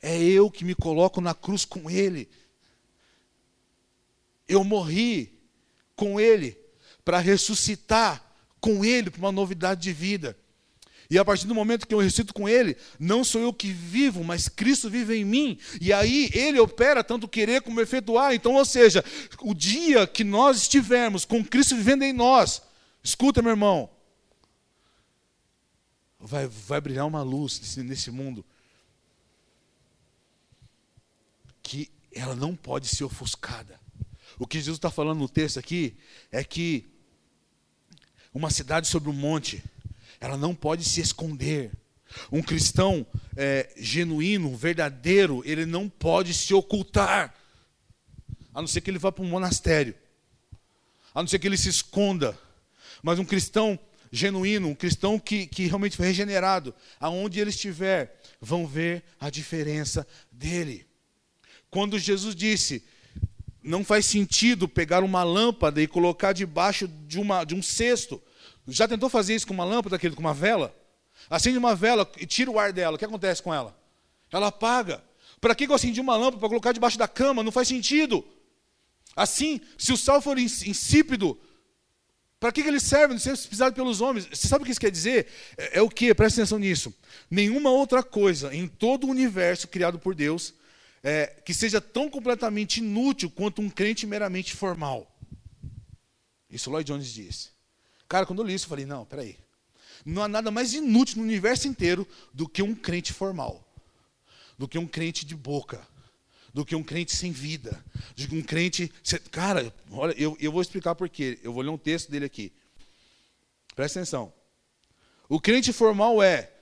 É 0.00 0.18
eu 0.18 0.50
que 0.50 0.64
me 0.64 0.74
coloco 0.74 1.20
na 1.20 1.34
cruz 1.34 1.66
com 1.66 1.90
Ele. 1.90 2.30
Eu 4.48 4.64
morri 4.64 5.38
com 5.94 6.18
Ele 6.18 6.58
para 7.04 7.18
ressuscitar 7.18 8.24
com 8.58 8.82
Ele 8.82 9.10
para 9.10 9.18
uma 9.18 9.32
novidade 9.32 9.82
de 9.82 9.92
vida. 9.92 10.34
E 11.10 11.18
a 11.18 11.24
partir 11.24 11.46
do 11.46 11.54
momento 11.54 11.86
que 11.86 11.94
eu 11.94 11.98
ressuscito 11.98 12.32
com 12.32 12.48
Ele, 12.48 12.76
não 12.98 13.22
sou 13.22 13.40
eu 13.40 13.52
que 13.52 13.70
vivo, 13.70 14.24
mas 14.24 14.48
Cristo 14.48 14.88
vive 14.88 15.16
em 15.16 15.24
mim. 15.24 15.58
E 15.80 15.92
aí 15.92 16.30
Ele 16.32 16.58
opera 16.58 17.04
tanto 17.04 17.28
querer 17.28 17.62
como 17.62 17.80
efetuar. 17.80 18.34
Então, 18.34 18.54
ou 18.54 18.64
seja, 18.64 19.04
o 19.40 19.54
dia 19.54 20.06
que 20.06 20.24
nós 20.24 20.62
estivermos 20.62 21.24
com 21.24 21.44
Cristo 21.44 21.76
vivendo 21.76 22.02
em 22.02 22.12
nós, 22.12 22.62
escuta, 23.02 23.42
meu 23.42 23.50
irmão, 23.50 23.90
vai, 26.18 26.46
vai 26.46 26.80
brilhar 26.80 27.06
uma 27.06 27.22
luz 27.22 27.60
nesse, 27.60 27.82
nesse 27.82 28.10
mundo 28.10 28.44
que 31.62 31.90
ela 32.12 32.34
não 32.34 32.54
pode 32.54 32.88
ser 32.88 33.04
ofuscada. 33.04 33.80
O 34.38 34.46
que 34.46 34.58
Jesus 34.58 34.78
está 34.78 34.90
falando 34.90 35.18
no 35.18 35.28
texto 35.28 35.58
aqui 35.58 35.96
é 36.30 36.42
que 36.42 36.86
uma 38.32 38.50
cidade 38.50 38.88
sobre 38.88 39.08
um 39.08 39.12
monte, 39.12 39.62
ela 40.24 40.38
não 40.38 40.54
pode 40.54 40.84
se 40.84 41.02
esconder. 41.02 41.70
Um 42.32 42.42
cristão 42.42 43.06
é, 43.36 43.70
genuíno, 43.76 44.56
verdadeiro, 44.56 45.42
ele 45.44 45.66
não 45.66 45.86
pode 45.86 46.32
se 46.32 46.54
ocultar, 46.54 47.34
a 48.54 48.60
não 48.62 48.66
ser 48.66 48.80
que 48.80 48.90
ele 48.90 48.98
vá 48.98 49.12
para 49.12 49.22
um 49.22 49.28
monastério, 49.28 49.94
a 51.14 51.20
não 51.20 51.28
ser 51.28 51.38
que 51.38 51.46
ele 51.46 51.58
se 51.58 51.68
esconda. 51.68 52.38
Mas 53.02 53.18
um 53.18 53.24
cristão 53.24 53.78
genuíno, 54.10 54.68
um 54.68 54.74
cristão 54.74 55.18
que, 55.18 55.46
que 55.46 55.66
realmente 55.66 55.96
foi 55.96 56.06
regenerado, 56.06 56.74
aonde 56.98 57.38
ele 57.38 57.50
estiver, 57.50 58.18
vão 58.40 58.66
ver 58.66 59.04
a 59.20 59.28
diferença 59.28 60.06
dele. 60.32 60.86
Quando 61.68 61.98
Jesus 61.98 62.34
disse, 62.34 62.82
não 63.62 63.84
faz 63.84 64.06
sentido 64.06 64.66
pegar 64.66 65.04
uma 65.04 65.22
lâmpada 65.22 65.82
e 65.82 65.86
colocar 65.86 66.32
debaixo 66.32 66.88
de, 66.88 67.18
uma, 67.18 67.44
de 67.44 67.54
um 67.54 67.60
cesto. 67.60 68.22
Já 68.66 68.88
tentou 68.88 69.08
fazer 69.08 69.34
isso 69.34 69.46
com 69.46 69.54
uma 69.54 69.64
lâmpada, 69.64 69.98
querido, 69.98 70.16
com 70.16 70.22
uma 70.22 70.34
vela? 70.34 70.74
Acende 71.28 71.58
uma 71.58 71.74
vela 71.74 72.10
e 72.18 72.26
tira 72.26 72.50
o 72.50 72.58
ar 72.58 72.72
dela. 72.72 72.96
O 72.96 72.98
que 72.98 73.04
acontece 73.04 73.42
com 73.42 73.52
ela? 73.52 73.76
Ela 74.30 74.48
apaga. 74.48 75.02
Para 75.40 75.54
que 75.54 75.66
eu 75.66 75.74
acendi 75.74 76.00
uma 76.00 76.16
lâmpada 76.16 76.38
para 76.38 76.48
colocar 76.48 76.72
debaixo 76.72 76.98
da 76.98 77.06
cama? 77.06 77.42
Não 77.42 77.52
faz 77.52 77.68
sentido. 77.68 78.24
Assim, 79.14 79.60
se 79.78 79.92
o 79.92 79.96
sal 79.96 80.20
for 80.20 80.38
insípido, 80.38 81.38
para 82.40 82.52
que, 82.52 82.60
ele 82.60 82.80
serve? 82.80 83.14
Não 83.14 83.20
ser 83.20 83.36
pisado 83.48 83.74
pelos 83.74 84.00
homens. 84.00 84.26
Você 84.26 84.48
sabe 84.48 84.62
o 84.62 84.64
que 84.66 84.70
isso 84.70 84.80
quer 84.80 84.90
dizer? 84.90 85.28
É, 85.56 85.78
é 85.78 85.82
o 85.82 85.88
que? 85.88 86.14
Presta 86.14 86.40
atenção 86.40 86.58
nisso. 86.58 86.92
Nenhuma 87.30 87.70
outra 87.70 88.02
coisa 88.02 88.54
em 88.54 88.66
todo 88.66 89.06
o 89.06 89.10
universo 89.10 89.68
criado 89.68 89.98
por 89.98 90.14
Deus 90.14 90.52
é, 91.02 91.26
que 91.44 91.54
seja 91.54 91.80
tão 91.80 92.10
completamente 92.10 92.78
inútil 92.78 93.30
quanto 93.30 93.62
um 93.62 93.70
crente 93.70 94.06
meramente 94.06 94.54
formal. 94.54 95.10
Isso 96.50 96.70
Lloyd 96.70 96.86
Jones 96.86 97.12
disse. 97.12 97.53
Cara, 98.14 98.26
quando 98.26 98.42
eu 98.42 98.46
li 98.46 98.54
isso, 98.54 98.66
eu 98.66 98.68
falei: 98.68 98.86
não, 98.86 99.04
peraí. 99.04 99.36
Não 100.06 100.22
há 100.22 100.28
nada 100.28 100.48
mais 100.48 100.72
inútil 100.72 101.16
no 101.16 101.24
universo 101.24 101.66
inteiro 101.66 102.06
do 102.32 102.48
que 102.48 102.62
um 102.62 102.72
crente 102.72 103.12
formal, 103.12 103.68
do 104.56 104.68
que 104.68 104.78
um 104.78 104.86
crente 104.86 105.26
de 105.26 105.34
boca, 105.34 105.84
do 106.52 106.64
que 106.64 106.76
um 106.76 106.82
crente 106.84 107.16
sem 107.16 107.32
vida, 107.32 107.84
que 108.14 108.32
um 108.32 108.40
crente. 108.40 108.88
Cara, 109.32 109.74
olha, 109.90 110.14
eu, 110.16 110.36
eu 110.38 110.52
vou 110.52 110.62
explicar 110.62 110.94
por 110.94 111.08
quê. 111.08 111.40
Eu 111.42 111.52
vou 111.52 111.60
ler 111.60 111.70
um 111.70 111.76
texto 111.76 112.08
dele 112.08 112.24
aqui. 112.24 112.52
Presta 113.74 113.98
atenção. 113.98 114.32
O 115.28 115.40
crente 115.40 115.72
formal 115.72 116.22
é 116.22 116.52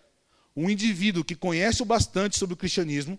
um 0.57 0.71
indivíduo 0.71 1.23
que 1.23 1.35
conhece 1.35 1.83
o 1.83 1.85
bastante 1.85 2.39
sobre 2.39 2.55
o 2.55 2.57
cristianismo 2.57 3.19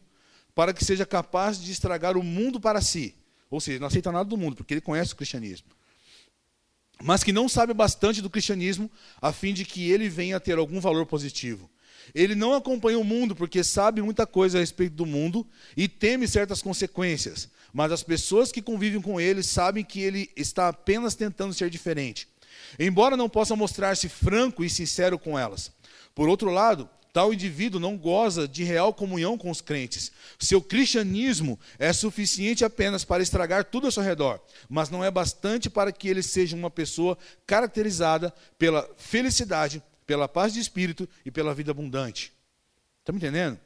para 0.55 0.73
que 0.73 0.83
seja 0.83 1.05
capaz 1.05 1.61
de 1.61 1.71
estragar 1.71 2.17
o 2.17 2.23
mundo 2.23 2.59
para 2.59 2.81
si. 2.81 3.13
Ou 3.51 3.61
seja, 3.61 3.79
não 3.79 3.85
aceita 3.85 4.11
nada 4.11 4.27
do 4.27 4.37
mundo, 4.37 4.55
porque 4.55 4.73
ele 4.73 4.81
conhece 4.81 5.13
o 5.13 5.15
cristianismo. 5.15 5.67
Mas 7.03 7.21
que 7.21 7.33
não 7.33 7.49
sabe 7.49 7.73
bastante 7.73 8.21
do 8.21 8.29
cristianismo 8.29 8.89
a 9.21 9.33
fim 9.33 9.53
de 9.53 9.65
que 9.65 9.91
ele 9.91 10.07
venha 10.07 10.37
a 10.37 10.39
ter 10.39 10.57
algum 10.57 10.79
valor 10.79 11.05
positivo. 11.05 11.69
Ele 12.15 12.33
não 12.33 12.53
acompanha 12.53 12.97
o 12.97 13.03
mundo 13.03 13.35
porque 13.35 13.61
sabe 13.61 14.01
muita 14.01 14.25
coisa 14.25 14.57
a 14.57 14.61
respeito 14.61 14.95
do 14.95 15.05
mundo 15.05 15.45
e 15.75 15.89
teme 15.89 16.25
certas 16.29 16.61
consequências. 16.61 17.49
Mas 17.73 17.91
as 17.91 18.03
pessoas 18.03 18.53
que 18.53 18.61
convivem 18.61 19.01
com 19.01 19.19
ele 19.19 19.43
sabem 19.43 19.83
que 19.83 19.99
ele 19.99 20.29
está 20.33 20.69
apenas 20.69 21.13
tentando 21.13 21.53
ser 21.53 21.69
diferente. 21.69 22.25
Embora 22.79 23.17
não 23.17 23.27
possa 23.27 23.53
mostrar-se 23.53 24.07
franco 24.07 24.63
e 24.63 24.69
sincero 24.69 25.19
com 25.19 25.37
elas. 25.37 25.71
Por 26.15 26.29
outro 26.29 26.51
lado, 26.51 26.89
Tal 27.13 27.31
indivíduo 27.31 27.79
não 27.79 27.95
goza 27.95 28.47
de 28.47 28.63
real 28.63 28.91
comunhão 28.91 29.37
com 29.37 29.51
os 29.51 29.61
crentes. 29.61 30.11
Seu 30.39 30.59
cristianismo 30.59 31.59
é 31.77 31.93
suficiente 31.93 32.65
apenas 32.65 33.05
para 33.05 33.21
estragar 33.21 33.65
tudo 33.65 33.85
ao 33.85 33.91
seu 33.91 34.01
redor, 34.01 34.41
mas 34.67 34.89
não 34.89 35.03
é 35.03 35.11
bastante 35.11 35.69
para 35.69 35.91
que 35.91 36.07
ele 36.07 36.23
seja 36.23 36.55
uma 36.55 36.71
pessoa 36.71 37.15
caracterizada 37.45 38.33
pela 38.57 38.89
felicidade, 38.97 39.83
pela 40.07 40.27
paz 40.27 40.53
de 40.53 40.59
espírito 40.59 41.07
e 41.23 41.29
pela 41.29 41.53
vida 41.53 41.69
abundante. 41.69 42.33
Está 43.01 43.11
me 43.11 43.19
entendendo? 43.19 43.59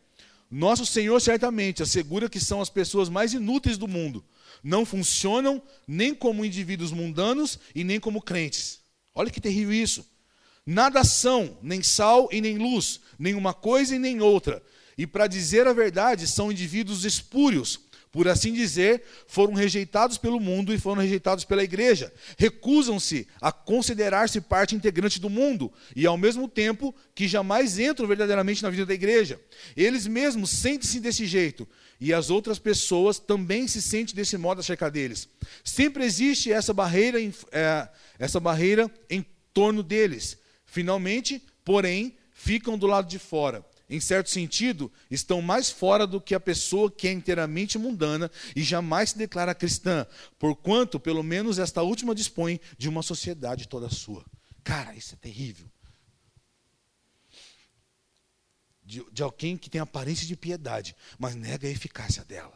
Nosso 0.51 0.85
Senhor 0.85 1.17
certamente 1.21 1.81
assegura 1.81 2.27
que 2.27 2.41
são 2.41 2.59
as 2.59 2.69
pessoas 2.69 3.07
mais 3.07 3.33
inúteis 3.33 3.77
do 3.77 3.87
mundo. 3.87 4.25
Não 4.61 4.85
funcionam 4.85 5.63
nem 5.87 6.13
como 6.13 6.43
indivíduos 6.43 6.91
mundanos 6.91 7.57
e 7.73 7.85
nem 7.85 7.97
como 7.97 8.21
crentes. 8.21 8.81
Olha 9.15 9.31
que 9.31 9.39
terrível 9.39 9.73
isso. 9.73 10.05
Nada 10.67 11.05
são, 11.05 11.57
nem 11.61 11.81
sal 11.81 12.27
e 12.29 12.41
nem 12.41 12.57
luz, 12.57 12.99
nem 13.17 13.33
uma 13.33 13.53
coisa 13.53 13.95
e 13.95 13.99
nem 13.99 14.19
outra. 14.19 14.61
E 14.97 15.07
para 15.07 15.25
dizer 15.25 15.65
a 15.65 15.71
verdade, 15.71 16.27
são 16.27 16.51
indivíduos 16.51 17.05
espúrios, 17.05 17.79
por 18.11 18.27
assim 18.27 18.51
dizer, 18.51 19.01
foram 19.27 19.53
rejeitados 19.53 20.17
pelo 20.17 20.41
mundo 20.41 20.73
e 20.73 20.77
foram 20.77 21.01
rejeitados 21.01 21.45
pela 21.45 21.63
igreja. 21.63 22.11
Recusam-se 22.37 23.27
a 23.39 23.49
considerar-se 23.49 24.41
parte 24.41 24.75
integrante 24.75 25.21
do 25.21 25.29
mundo 25.29 25.71
e, 25.95 26.05
ao 26.05 26.17
mesmo 26.17 26.49
tempo, 26.49 26.93
que 27.15 27.29
jamais 27.29 27.79
entram 27.79 28.05
verdadeiramente 28.05 28.61
na 28.61 28.69
vida 28.69 28.85
da 28.85 28.93
igreja. 28.93 29.39
Eles 29.75 30.05
mesmos 30.05 30.49
sentem-se 30.49 30.99
desse 30.99 31.25
jeito 31.25 31.65
e 31.97 32.13
as 32.13 32.29
outras 32.29 32.59
pessoas 32.59 33.19
também 33.19 33.69
se 33.69 33.81
sentem 33.81 34.13
desse 34.15 34.37
modo 34.37 34.59
acerca 34.59 34.91
deles. 34.91 35.29
Sempre 35.63 36.03
existe 36.03 36.51
essa 36.51 36.73
barreira, 36.73 37.19
é, 37.51 37.87
essa 38.19 38.39
barreira 38.39 38.91
em 39.09 39.25
torno 39.53 39.81
deles. 39.81 40.37
Finalmente, 40.77 41.41
porém, 41.65 42.15
ficam 42.31 42.77
do 42.77 42.85
lado 42.85 43.09
de 43.09 43.17
fora. 43.17 43.65
Em 43.89 43.99
certo 43.99 44.29
sentido, 44.29 44.93
estão 45.09 45.41
mais 45.41 45.71
fora 45.71 46.05
do 46.05 46.21
que 46.21 46.35
a 46.35 46.39
pessoa 46.39 46.91
que 46.91 47.07
é 47.07 47.11
inteiramente 47.11 47.79
mundana 47.79 48.29
e 48.55 48.61
jamais 48.61 49.09
se 49.09 49.17
declara 49.17 49.55
cristã, 49.55 50.05
porquanto, 50.37 50.99
pelo 50.99 51.23
menos, 51.23 51.57
esta 51.57 51.81
última 51.81 52.13
dispõe 52.13 52.61
de 52.77 52.87
uma 52.87 53.01
sociedade 53.01 53.67
toda 53.67 53.89
sua. 53.89 54.23
Cara, 54.63 54.93
isso 54.93 55.15
é 55.15 55.17
terrível. 55.17 55.67
De, 58.85 59.03
de 59.11 59.23
alguém 59.23 59.57
que 59.57 59.71
tem 59.71 59.81
aparência 59.81 60.27
de 60.27 60.35
piedade, 60.35 60.95
mas 61.17 61.33
nega 61.33 61.67
a 61.67 61.71
eficácia 61.71 62.23
dela. 62.23 62.53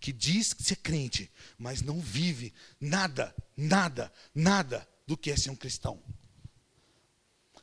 Que 0.00 0.12
diz 0.12 0.52
ser 0.58 0.76
crente, 0.78 1.30
mas 1.56 1.80
não 1.80 2.00
vive 2.00 2.52
nada, 2.80 3.32
nada, 3.56 4.12
nada 4.34 4.84
do 5.06 5.16
que 5.16 5.30
é 5.30 5.36
ser 5.36 5.50
um 5.50 5.54
cristão. 5.54 6.02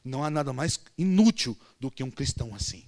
Não 0.05 0.23
há 0.23 0.29
nada 0.29 0.53
mais 0.53 0.79
inútil 0.95 1.57
do 1.79 1.89
que 1.89 2.03
um 2.03 2.11
cristão 2.11 2.53
assim. 2.53 2.87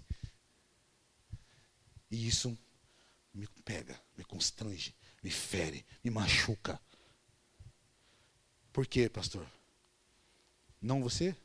E 2.12 2.28
isso 2.28 2.56
me 3.34 3.48
pega, 3.66 4.00
me 4.16 4.24
constrange, 4.24 4.96
me 5.24 5.32
fere, 5.32 5.84
me 6.04 6.12
machuca. 6.12 6.80
Por 8.72 8.86
quê, 8.86 9.10
pastor? 9.10 9.46
Não 10.80 11.02
você? 11.02 11.36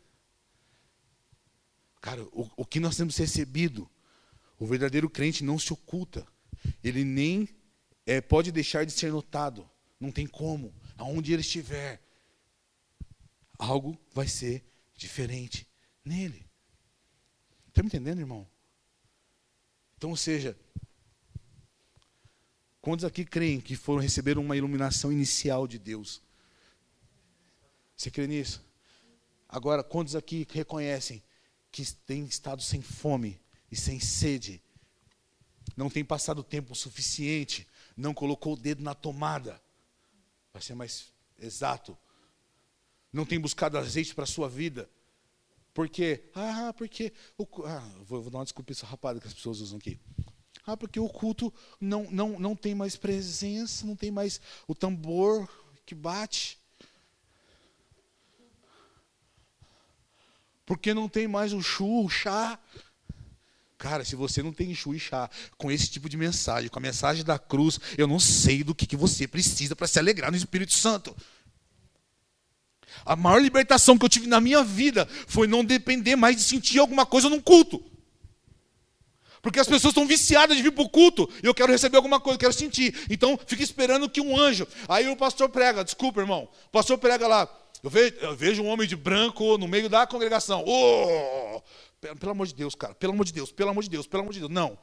Cara, 2.03 2.23
o, 2.25 2.51
o 2.55 2.67
que 2.67 2.79
nós 2.79 2.97
temos 2.97 3.17
recebido, 3.17 3.89
o 4.59 4.67
verdadeiro 4.67 5.09
crente 5.09 5.43
não 5.43 5.59
se 5.59 5.73
oculta. 5.73 6.27
Ele 6.85 7.03
nem 7.03 7.49
é, 8.05 8.21
pode 8.21 8.53
deixar 8.53 8.85
de 8.85 8.93
ser 8.93 9.11
notado. 9.11 9.69
Não 9.99 10.13
tem 10.13 10.27
como. 10.27 10.75
Aonde 10.99 11.33
ele 11.33 11.41
estiver, 11.41 12.03
algo 13.59 13.99
vai 14.13 14.29
ser 14.29 14.63
diferente 15.03 15.69
nele. 16.05 16.47
Está 17.69 17.83
me 17.83 17.89
entendendo, 17.89 18.21
irmão? 18.21 18.49
Então, 19.97 20.11
ou 20.11 20.17
seja, 20.17 20.57
quantos 22.81 23.05
aqui 23.05 23.25
creem 23.25 23.61
que 23.61 23.77
foram 23.77 24.01
receber 24.01 24.39
uma 24.39 24.57
iluminação 24.57 25.13
inicial 25.13 25.67
de 25.67 25.79
Deus? 25.79 26.23
Você 27.97 28.11
crê 28.11 28.27
nisso? 28.27 28.65
Agora, 29.49 29.83
quantos 29.83 30.15
aqui 30.15 30.47
reconhecem 30.51 31.23
que 31.71 31.85
têm 32.07 32.25
estado 32.25 32.63
sem 32.63 32.81
fome 32.81 33.41
e 33.71 33.77
sem 33.77 34.01
sede? 34.01 34.63
Não 35.77 35.91
tem 35.91 36.05
passado 36.05 36.43
tempo 36.43 36.75
suficiente, 36.75 37.67
não 37.97 38.15
colocou 38.15 38.55
o 38.55 38.57
dedo 38.57 38.83
na 38.83 38.95
tomada, 38.95 39.63
para 40.53 40.61
ser 40.61 40.75
mais 40.75 41.13
exato, 41.39 41.97
não 43.13 43.25
tem 43.27 43.39
buscado 43.39 43.77
azeite 43.77 44.15
para 44.15 44.25
a 44.25 44.27
sua 44.27 44.49
vida, 44.49 44.89
porque, 45.75 46.23
ah, 46.35 46.75
porque. 46.77 47.13
O, 47.39 47.47
ah, 47.65 47.81
vou, 48.05 48.23
vou, 48.23 48.31
dar 48.31 48.39
uma 48.39 48.45
desculpa 48.45 48.73
essa 48.73 48.87
rapada 48.87 49.21
que 49.21 49.27
as 49.27 49.35
pessoas 49.35 49.61
usam 49.61 49.79
aqui. 49.79 49.99
Ah, 50.67 50.77
porque 50.77 51.01
o 51.01 51.09
culto 51.09 51.53
não, 51.81 52.11
não, 52.11 52.39
não 52.39 52.55
tem 52.55 52.75
mais 52.75 52.95
presença, 52.95 53.87
não 53.87 53.97
tem 53.97 54.11
mais 54.11 54.41
o 54.69 54.75
tambor 54.75 55.49
que 55.85 55.95
bate. 55.95 56.59
Porque 60.65 60.95
não 60.95 61.09
tem 61.09 61.27
mais 61.27 61.53
o 61.53 61.63
chu, 61.63 62.05
o 62.05 62.09
chá. 62.09 62.59
Cara, 63.79 64.05
se 64.05 64.15
você 64.15 64.43
não 64.43 64.53
tem 64.53 64.73
chu 64.75 64.95
e 64.95 65.01
chá 65.01 65.29
com 65.59 65.73
esse 65.73 65.91
tipo 65.91 66.09
de 66.09 66.17
mensagem, 66.17 66.71
com 66.71 66.79
a 66.79 66.83
mensagem 66.83 67.25
da 67.25 67.39
cruz, 67.39 67.81
eu 67.99 68.07
não 68.07 68.21
sei 68.21 68.63
do 68.63 68.75
que, 68.75 68.87
que 68.87 68.97
você 68.97 69.27
precisa 69.27 69.75
para 69.75 69.89
se 69.89 69.99
alegrar 69.99 70.31
no 70.31 70.37
Espírito 70.37 70.73
Santo. 70.73 71.17
A 73.05 73.17
maior 73.17 73.41
libertação 73.41 73.99
que 73.99 74.05
eu 74.05 74.09
tive 74.09 74.27
na 74.27 74.41
minha 74.41 74.63
vida 74.63 75.09
foi 75.27 75.47
não 75.47 75.65
depender 75.65 76.17
mais 76.17 76.37
de 76.37 76.43
sentir 76.43 76.79
alguma 76.79 77.07
coisa 77.07 77.29
num 77.29 77.41
culto. 77.41 77.83
Porque 79.43 79.59
as 79.59 79.67
pessoas 79.67 79.91
estão 79.91 80.07
viciadas 80.07 80.57
de 80.57 80.63
vir 80.63 80.71
para 80.71 80.85
o 80.85 80.89
culto 80.89 81.29
e 81.43 81.47
eu 81.47 81.55
quero 81.55 81.73
receber 81.73 81.97
alguma 81.97 82.21
coisa, 82.21 82.37
eu 82.37 82.41
quero 82.41 82.53
sentir. 82.53 82.95
Então 83.11 83.39
fica 83.45 83.63
esperando 83.63 84.09
que 84.09 84.21
um 84.21 84.39
anjo. 84.39 84.67
Aí 84.89 85.09
o 85.09 85.17
pastor 85.17 85.49
prega, 85.49 85.83
desculpa, 85.83 86.21
irmão. 86.21 86.49
O 86.67 86.71
pastor 86.71 86.97
prega 86.97 87.27
lá. 87.27 87.49
Eu 87.83 87.91
vejo, 87.91 88.15
eu 88.21 88.37
vejo 88.37 88.63
um 88.63 88.69
homem 88.69 88.87
de 88.87 88.95
branco 88.95 89.59
no 89.59 89.67
meio 89.67 89.89
da 89.89 90.07
congregação. 90.07 90.65
Oh! 90.65 91.61
Pelo 92.01 92.31
amor 92.31 92.47
de 92.47 92.55
Deus, 92.55 92.77
cara. 92.77 92.95
Pelo 92.95 93.13
amor 93.13 93.25
de 93.25 93.33
Deus, 93.33 93.51
pelo 93.51 93.71
amor 93.71 93.83
de 93.83 93.91
Deus, 93.91 94.07
pelo 94.07 94.23
amor 94.23 94.33
de 94.33 94.39
Deus. 94.39 94.51
Não. 94.51 94.79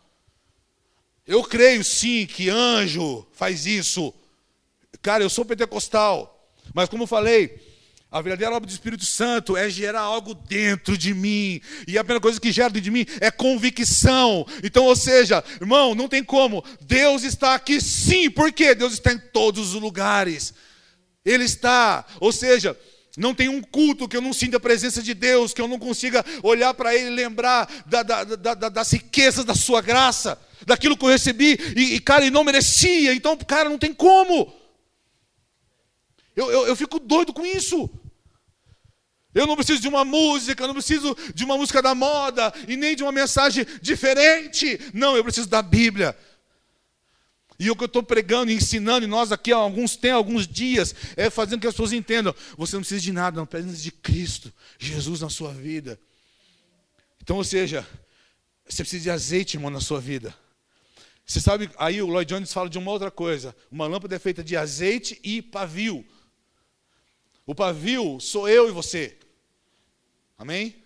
Eu 1.25 1.41
creio 1.43 1.81
sim 1.83 2.25
que 2.25 2.49
anjo 2.49 3.25
faz 3.31 3.65
isso. 3.65 4.13
Cara, 5.01 5.23
eu 5.23 5.29
sou 5.29 5.45
pentecostal. 5.45 6.51
Mas 6.73 6.89
como 6.89 7.03
eu 7.03 7.07
falei, 7.07 7.68
a 8.11 8.21
verdadeira 8.21 8.55
obra 8.55 8.65
do 8.65 8.71
Espírito 8.71 9.05
Santo 9.05 9.55
é 9.55 9.69
gerar 9.69 10.01
algo 10.01 10.33
dentro 10.33 10.97
de 10.97 11.13
mim. 11.13 11.61
E 11.87 11.95
a 11.95 12.03
primeira 12.03 12.19
coisa 12.19 12.41
que 12.41 12.51
gera 12.51 12.69
dentro 12.69 12.81
de 12.81 12.91
mim 12.91 13.05
é 13.21 13.29
convicção. 13.29 14.47
Então, 14.63 14.85
ou 14.85 14.95
seja, 14.95 15.43
irmão, 15.61 15.93
não 15.93 16.07
tem 16.07 16.23
como. 16.23 16.63
Deus 16.81 17.23
está 17.23 17.53
aqui 17.53 17.79
sim. 17.79 18.27
Por 18.31 18.51
quê? 18.51 18.73
Deus 18.73 18.93
está 18.93 19.13
em 19.13 19.19
todos 19.19 19.75
os 19.75 19.81
lugares. 19.81 20.55
Ele 21.23 21.43
está. 21.43 22.03
Ou 22.19 22.31
seja, 22.31 22.75
não 23.15 23.35
tem 23.35 23.47
um 23.47 23.61
culto 23.61 24.07
que 24.07 24.17
eu 24.17 24.21
não 24.21 24.33
sinta 24.33 24.57
a 24.57 24.59
presença 24.59 25.03
de 25.03 25.13
Deus, 25.13 25.53
que 25.53 25.61
eu 25.61 25.67
não 25.67 25.77
consiga 25.77 26.25
olhar 26.41 26.73
para 26.73 26.95
Ele 26.95 27.07
e 27.07 27.15
lembrar 27.15 27.71
da, 27.85 28.01
da, 28.01 28.23
da, 28.23 28.69
das 28.69 28.91
riquezas 28.91 29.45
da 29.45 29.53
Sua 29.53 29.81
graça, 29.81 30.41
daquilo 30.65 30.97
que 30.97 31.05
eu 31.05 31.09
recebi 31.09 31.59
e, 31.75 31.93
e, 31.95 31.99
cara, 31.99 32.25
e 32.25 32.31
não 32.31 32.43
merecia. 32.43 33.13
Então, 33.13 33.37
cara, 33.37 33.69
não 33.69 33.77
tem 33.77 33.93
como. 33.93 34.51
Eu, 36.35 36.49
eu, 36.49 36.67
eu 36.67 36.75
fico 36.75 36.99
doido 36.99 37.33
com 37.33 37.45
isso. 37.45 37.89
Eu 39.33 39.45
não 39.45 39.55
preciso 39.55 39.79
de 39.79 39.87
uma 39.87 40.03
música, 40.03 40.63
eu 40.63 40.67
não 40.67 40.73
preciso 40.73 41.15
de 41.35 41.45
uma 41.45 41.55
música 41.55 41.81
da 41.81 41.93
moda 41.93 42.51
e 42.67 42.75
nem 42.75 42.95
de 42.95 43.03
uma 43.03 43.11
mensagem 43.11 43.65
diferente. 43.81 44.79
Não, 44.93 45.15
eu 45.15 45.23
preciso 45.23 45.47
da 45.47 45.61
Bíblia. 45.61 46.17
E 47.59 47.69
o 47.69 47.75
que 47.75 47.83
eu 47.83 47.87
estou 47.87 48.01
pregando 48.01 48.51
e 48.51 48.55
ensinando, 48.55 49.05
e 49.05 49.07
nós 49.07 49.31
aqui 49.31 49.51
há 49.51 49.57
alguns 49.57 49.97
tem 49.97 50.11
alguns 50.11 50.47
dias, 50.47 50.95
é 51.17 51.29
fazendo 51.29 51.59
que 51.59 51.67
as 51.67 51.73
pessoas 51.73 51.91
entendam: 51.91 52.33
você 52.57 52.75
não 52.75 52.81
precisa 52.81 53.01
de 53.01 53.11
nada, 53.11 53.37
não 53.37 53.45
precisa 53.45 53.75
de 53.75 53.91
Cristo, 53.91 54.51
Jesus 54.79 55.19
na 55.19 55.29
sua 55.29 55.53
vida. 55.53 55.99
Então, 57.21 57.35
ou 57.35 57.43
seja, 57.43 57.85
você 58.67 58.81
precisa 58.81 59.03
de 59.03 59.11
azeite, 59.11 59.57
irmão, 59.57 59.69
na 59.69 59.81
sua 59.81 59.99
vida. 59.99 60.33
Você 61.25 61.39
sabe, 61.39 61.69
aí 61.77 62.01
o 62.01 62.07
Lloyd 62.07 62.33
Jones 62.33 62.51
fala 62.51 62.69
de 62.69 62.77
uma 62.77 62.89
outra 62.91 63.11
coisa: 63.11 63.55
uma 63.69 63.85
lâmpada 63.85 64.15
é 64.15 64.19
feita 64.19 64.43
de 64.43 64.55
azeite 64.55 65.19
e 65.21 65.41
pavio. 65.41 66.05
O 67.49 67.55
pavio 67.55 68.19
sou 68.19 68.47
eu 68.47 68.69
e 68.69 68.71
você. 68.71 69.17
Amém? 70.37 70.83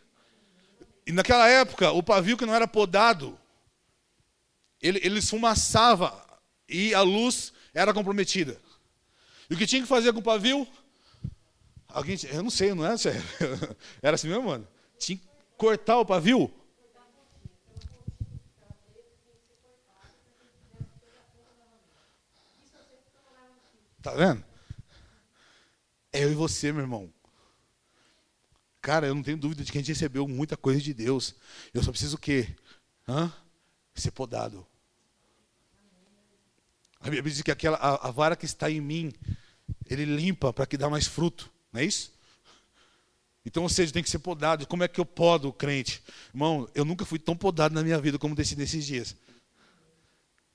E 1.05 1.11
naquela 1.11 1.45
época, 1.49 1.91
o 1.91 2.01
pavio 2.01 2.37
que 2.37 2.45
não 2.45 2.55
era 2.55 2.65
podado, 2.65 3.37
ele, 4.81 4.97
ele 5.03 5.19
esfumaçava 5.19 6.25
e 6.69 6.93
a 6.93 7.01
luz 7.01 7.51
era 7.73 7.93
comprometida. 7.93 8.57
E 9.49 9.55
o 9.55 9.57
que 9.57 9.67
tinha 9.67 9.81
que 9.81 9.87
fazer 9.89 10.13
com 10.13 10.19
o 10.19 10.23
pavio? 10.23 10.65
Alguém, 11.89 12.15
eu 12.31 12.41
não 12.41 12.49
sei, 12.49 12.73
não 12.73 12.85
é? 12.85 12.95
Era 14.01 14.15
assim 14.15 14.29
mesmo, 14.29 14.45
mano? 14.45 14.65
Tinha 14.97 15.17
que 15.17 15.27
cortar 15.57 15.99
o 15.99 16.05
pavio. 16.05 16.49
Tá 24.01 24.11
vendo? 24.13 24.52
É 26.13 26.23
eu 26.23 26.31
e 26.31 26.35
você, 26.35 26.71
meu 26.71 26.81
irmão. 26.81 27.11
Cara, 28.79 29.07
eu 29.07 29.15
não 29.15 29.23
tenho 29.23 29.37
dúvida 29.37 29.63
de 29.63 29.71
que 29.71 29.77
a 29.77 29.81
gente 29.81 29.91
recebeu 29.91 30.27
muita 30.27 30.55
coisa 30.55 30.79
de 30.79 30.93
Deus. 30.93 31.35
Eu 31.73 31.81
só 31.81 31.89
preciso 31.89 32.15
o 32.15 32.19
quê? 32.19 32.55
Hã? 33.07 33.33
Ser 33.95 34.11
podado. 34.11 34.65
A 36.99 37.09
Bíblia 37.09 37.33
diz 37.33 37.41
que 37.41 37.51
aquela, 37.51 37.77
a, 37.77 38.07
a 38.07 38.11
vara 38.11 38.35
que 38.35 38.45
está 38.45 38.69
em 38.69 38.79
mim, 38.79 39.11
ele 39.89 40.05
limpa 40.05 40.53
para 40.53 40.65
que 40.65 40.77
dá 40.77 40.89
mais 40.89 41.07
fruto. 41.07 41.51
Não 41.71 41.81
é 41.81 41.85
isso? 41.85 42.13
Então, 43.45 43.63
ou 43.63 43.69
seja, 43.69 43.91
tem 43.91 44.03
que 44.03 44.09
ser 44.09 44.19
podado. 44.19 44.67
Como 44.67 44.83
é 44.83 44.87
que 44.87 44.99
eu 44.99 45.05
podo 45.05 45.51
crente? 45.51 46.01
Irmão, 46.33 46.69
eu 46.73 46.85
nunca 46.85 47.05
fui 47.05 47.19
tão 47.19 47.35
podado 47.35 47.75
na 47.75 47.83
minha 47.83 47.99
vida 47.99 48.17
como 48.17 48.35
desse 48.35 48.55
nesses 48.55 48.85
dias. 48.85 49.15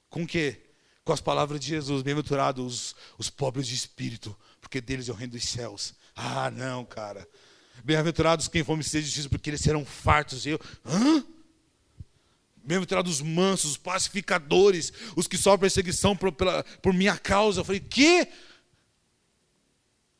Com 0.08 0.22
o 0.22 0.26
quê? 0.26 0.60
Com 1.04 1.12
as 1.12 1.20
palavras 1.20 1.60
de 1.60 1.66
Jesus. 1.68 2.02
Bem-aventurados 2.02 2.64
os, 2.64 2.96
os 3.18 3.30
pobres 3.30 3.66
de 3.66 3.74
espírito, 3.74 4.36
porque 4.68 4.82
deles 4.82 5.08
é 5.08 5.12
o 5.12 5.14
reino 5.14 5.32
dos 5.32 5.44
céus. 5.44 5.94
Ah, 6.14 6.50
não, 6.50 6.84
cara. 6.84 7.26
Bem-aventurados 7.82 8.48
quem 8.48 8.62
fome 8.62 8.84
seja 8.84 9.06
justiça, 9.06 9.28
porque 9.30 9.48
eles 9.48 9.62
serão 9.62 9.82
fartos. 9.82 10.44
E 10.44 10.50
eu, 10.50 10.60
hã? 10.84 11.24
Bem-aventurados 12.56 13.14
os 13.14 13.22
mansos, 13.22 13.70
os 13.72 13.76
pacificadores, 13.78 14.92
os 15.16 15.26
que 15.26 15.38
sofrem 15.38 15.60
perseguição 15.60 16.14
por, 16.14 16.30
pela, 16.32 16.62
por 16.82 16.92
minha 16.92 17.16
causa. 17.16 17.60
Eu 17.60 17.64
falei, 17.64 17.80
que? 17.80 18.28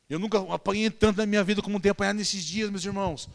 Eu 0.09 0.19
nunca 0.19 0.39
apanhei 0.51 0.91
tanto 0.91 1.19
na 1.19 1.27
minha 1.27 1.45
vida 1.45 1.61
como 1.61 1.79
tenho 1.79 1.93
apanhado 1.93 2.17
nesses 2.17 2.43
dias, 2.43 2.71
meus 2.71 2.87
irmãos. 2.87 3.29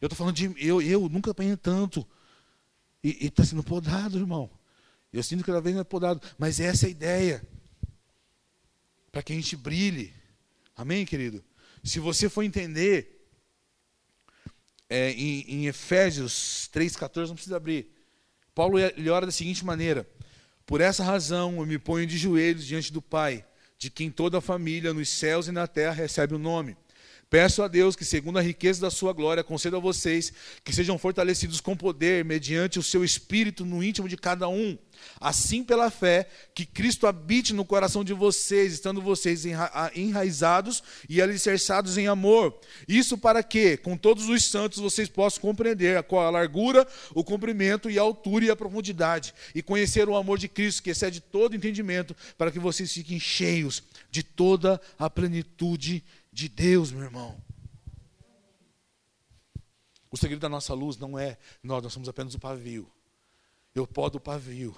Eu 0.00 0.06
estou 0.06 0.16
falando 0.16 0.34
de 0.34 0.52
eu, 0.58 0.82
eu 0.82 1.08
nunca 1.08 1.30
apanhei 1.30 1.56
tanto. 1.56 2.04
E 3.04 3.26
está 3.26 3.44
sendo 3.44 3.62
podado, 3.62 4.18
irmão. 4.18 4.50
Eu 5.12 5.22
sinto 5.22 5.40
que 5.40 5.46
cada 5.46 5.60
vez 5.60 5.76
mais 5.76 5.86
podado. 5.86 6.20
Mas 6.36 6.58
essa 6.58 6.86
é 6.86 6.88
a 6.88 6.90
ideia. 6.90 7.48
Para 9.12 9.22
que 9.22 9.32
a 9.32 9.36
gente 9.36 9.54
brilhe. 9.54 10.18
Amém, 10.80 11.04
querido? 11.04 11.44
Se 11.84 12.00
você 12.00 12.26
for 12.26 12.42
entender 12.42 13.28
é, 14.88 15.10
em, 15.10 15.40
em, 15.46 15.66
Efésios 15.66 16.70
3,14, 16.72 17.28
não 17.28 17.34
precisa 17.34 17.58
abrir. 17.58 17.92
Paulo 18.54 18.78
ele 18.78 19.10
ora 19.10 19.26
da 19.26 19.32
seguinte 19.32 19.62
maneira: 19.62 20.08
Por 20.64 20.80
essa 20.80 21.04
razão 21.04 21.58
eu 21.58 21.66
me 21.66 21.78
ponho 21.78 22.06
de 22.06 22.16
joelhos 22.16 22.64
diante 22.64 22.90
do 22.94 23.02
Pai, 23.02 23.44
de 23.76 23.90
quem 23.90 24.10
toda 24.10 24.38
a 24.38 24.40
família 24.40 24.94
nos 24.94 25.10
céus 25.10 25.48
e 25.48 25.52
na 25.52 25.66
terra 25.66 25.92
recebe 25.92 26.34
o 26.34 26.38
nome. 26.38 26.74
Peço 27.30 27.62
a 27.62 27.68
Deus 27.68 27.94
que, 27.94 28.04
segundo 28.04 28.40
a 28.40 28.42
riqueza 28.42 28.80
da 28.80 28.90
sua 28.90 29.12
glória, 29.12 29.44
conceda 29.44 29.76
a 29.76 29.80
vocês 29.80 30.32
que 30.64 30.74
sejam 30.74 30.98
fortalecidos 30.98 31.60
com 31.60 31.76
poder, 31.76 32.24
mediante 32.24 32.76
o 32.76 32.82
seu 32.82 33.04
espírito 33.04 33.64
no 33.64 33.84
íntimo 33.84 34.08
de 34.08 34.16
cada 34.16 34.48
um. 34.48 34.76
Assim, 35.20 35.62
pela 35.62 35.92
fé, 35.92 36.28
que 36.52 36.66
Cristo 36.66 37.06
habite 37.06 37.54
no 37.54 37.64
coração 37.64 38.02
de 38.02 38.12
vocês, 38.12 38.72
estando 38.72 39.00
vocês 39.00 39.44
enraizados 39.94 40.82
e 41.08 41.22
alicerçados 41.22 41.96
em 41.96 42.08
amor. 42.08 42.58
Isso 42.88 43.16
para 43.16 43.44
que, 43.44 43.76
com 43.76 43.96
todos 43.96 44.28
os 44.28 44.44
santos, 44.44 44.80
vocês 44.80 45.08
possam 45.08 45.40
compreender 45.40 45.96
a 45.96 46.02
qual 46.02 46.26
a 46.26 46.30
largura, 46.30 46.84
o 47.14 47.22
comprimento 47.22 47.88
e 47.88 47.96
a 47.96 48.02
altura 48.02 48.46
e 48.46 48.50
a 48.50 48.56
profundidade, 48.56 49.32
e 49.54 49.62
conhecer 49.62 50.08
o 50.08 50.16
amor 50.16 50.36
de 50.36 50.48
Cristo, 50.48 50.82
que 50.82 50.90
excede 50.90 51.20
todo 51.20 51.54
entendimento, 51.54 52.14
para 52.36 52.50
que 52.50 52.58
vocês 52.58 52.92
fiquem 52.92 53.20
cheios 53.20 53.84
de 54.10 54.24
toda 54.24 54.80
a 54.98 55.08
plenitude 55.08 55.80
de 55.90 56.02
Deus, 56.48 56.90
meu 56.90 57.02
irmão. 57.02 57.42
O 60.10 60.16
segredo 60.16 60.40
da 60.40 60.48
nossa 60.48 60.74
luz 60.74 60.96
não 60.96 61.18
é 61.18 61.38
nós, 61.62 61.82
nós 61.82 61.92
somos 61.92 62.08
apenas 62.08 62.34
o 62.34 62.38
pavio. 62.38 62.90
Eu 63.74 63.86
podo 63.86 64.18
o 64.18 64.20
pavio. 64.20 64.76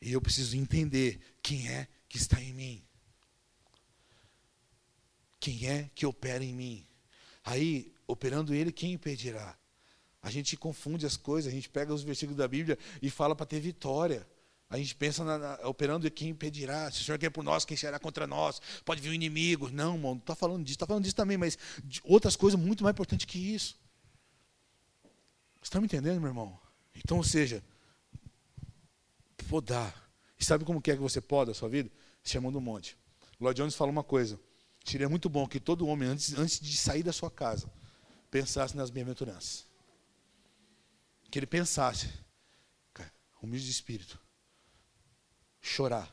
E 0.00 0.12
eu 0.12 0.20
preciso 0.20 0.56
entender 0.56 1.20
quem 1.42 1.68
é 1.68 1.88
que 2.08 2.18
está 2.18 2.40
em 2.40 2.52
mim. 2.52 2.84
Quem 5.38 5.66
é 5.66 5.90
que 5.94 6.04
opera 6.04 6.44
em 6.44 6.52
mim. 6.52 6.86
Aí, 7.44 7.94
operando 8.06 8.54
ele, 8.54 8.70
quem 8.70 8.92
impedirá? 8.92 9.58
A 10.22 10.30
gente 10.30 10.56
confunde 10.56 11.06
as 11.06 11.16
coisas, 11.16 11.50
a 11.50 11.54
gente 11.54 11.68
pega 11.68 11.94
os 11.94 12.02
versículos 12.02 12.36
da 12.36 12.46
Bíblia 12.46 12.78
e 13.00 13.08
fala 13.08 13.34
para 13.34 13.46
ter 13.46 13.60
vitória. 13.60 14.26
A 14.70 14.78
gente 14.78 14.94
pensa 14.94 15.24
na, 15.24 15.36
na, 15.36 15.68
operando 15.68 16.08
quem 16.12 16.28
impedirá. 16.28 16.88
Se 16.92 17.02
o 17.02 17.04
Senhor 17.04 17.18
quer 17.18 17.28
por 17.28 17.42
nós, 17.42 17.64
quem 17.64 17.76
será 17.76 17.98
contra 17.98 18.24
nós? 18.24 18.62
Pode 18.84 19.02
vir 19.02 19.10
um 19.10 19.12
inimigo. 19.12 19.68
Não, 19.68 19.96
irmão, 19.96 20.12
não 20.12 20.20
está 20.20 20.36
falando 20.36 20.62
disso. 20.62 20.76
Está 20.76 20.86
falando 20.86 21.02
disso 21.02 21.16
também, 21.16 21.36
mas 21.36 21.58
outras 22.04 22.36
coisas 22.36 22.58
muito 22.58 22.84
mais 22.84 22.94
importantes 22.94 23.26
que 23.26 23.36
isso. 23.36 23.76
Você 25.60 25.64
está 25.64 25.80
me 25.80 25.86
entendendo, 25.86 26.20
meu 26.20 26.30
irmão? 26.30 26.56
Então, 26.94 27.16
ou 27.16 27.24
seja, 27.24 27.64
podar. 29.48 30.08
E 30.38 30.44
sabe 30.44 30.64
como 30.64 30.78
é 30.78 30.82
que 30.82 30.94
você 30.96 31.20
poda 31.20 31.50
a 31.50 31.54
sua 31.54 31.68
vida? 31.68 31.90
Chamando 32.22 32.56
um 32.56 32.60
monte. 32.60 32.96
Lloyd 33.40 33.60
Jones 33.60 33.74
fala 33.74 33.90
uma 33.90 34.04
coisa. 34.04 34.38
Seria 34.84 35.08
muito 35.08 35.28
bom 35.28 35.48
que 35.48 35.58
todo 35.58 35.84
homem, 35.84 36.08
antes, 36.08 36.32
antes 36.34 36.60
de 36.60 36.76
sair 36.76 37.02
da 37.02 37.12
sua 37.12 37.30
casa, 37.30 37.68
pensasse 38.30 38.76
nas 38.76 38.88
bem-aventuranças. 38.88 39.66
Que 41.28 41.40
ele 41.40 41.46
pensasse, 41.46 42.08
humilde 43.42 43.64
de 43.64 43.72
espírito 43.72 44.29
chorar, 45.60 46.12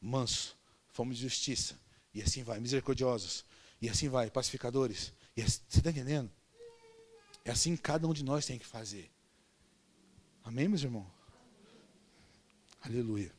manso, 0.00 0.56
fome 0.88 1.14
de 1.14 1.20
justiça, 1.20 1.78
e 2.14 2.22
assim 2.22 2.42
vai, 2.42 2.60
misericordiosos, 2.60 3.44
e 3.80 3.88
assim 3.88 4.08
vai, 4.08 4.30
pacificadores. 4.30 5.12
E 5.36 5.42
assim, 5.42 5.60
você 5.68 5.78
está 5.78 5.90
entendendo? 5.90 6.30
É 7.44 7.50
assim 7.50 7.74
que 7.76 7.82
cada 7.82 8.06
um 8.06 8.12
de 8.12 8.24
nós 8.24 8.46
tem 8.46 8.58
que 8.58 8.66
fazer. 8.66 9.10
Amém, 10.44 10.68
meus 10.68 10.82
irmãos? 10.82 11.06
Aleluia. 12.80 13.32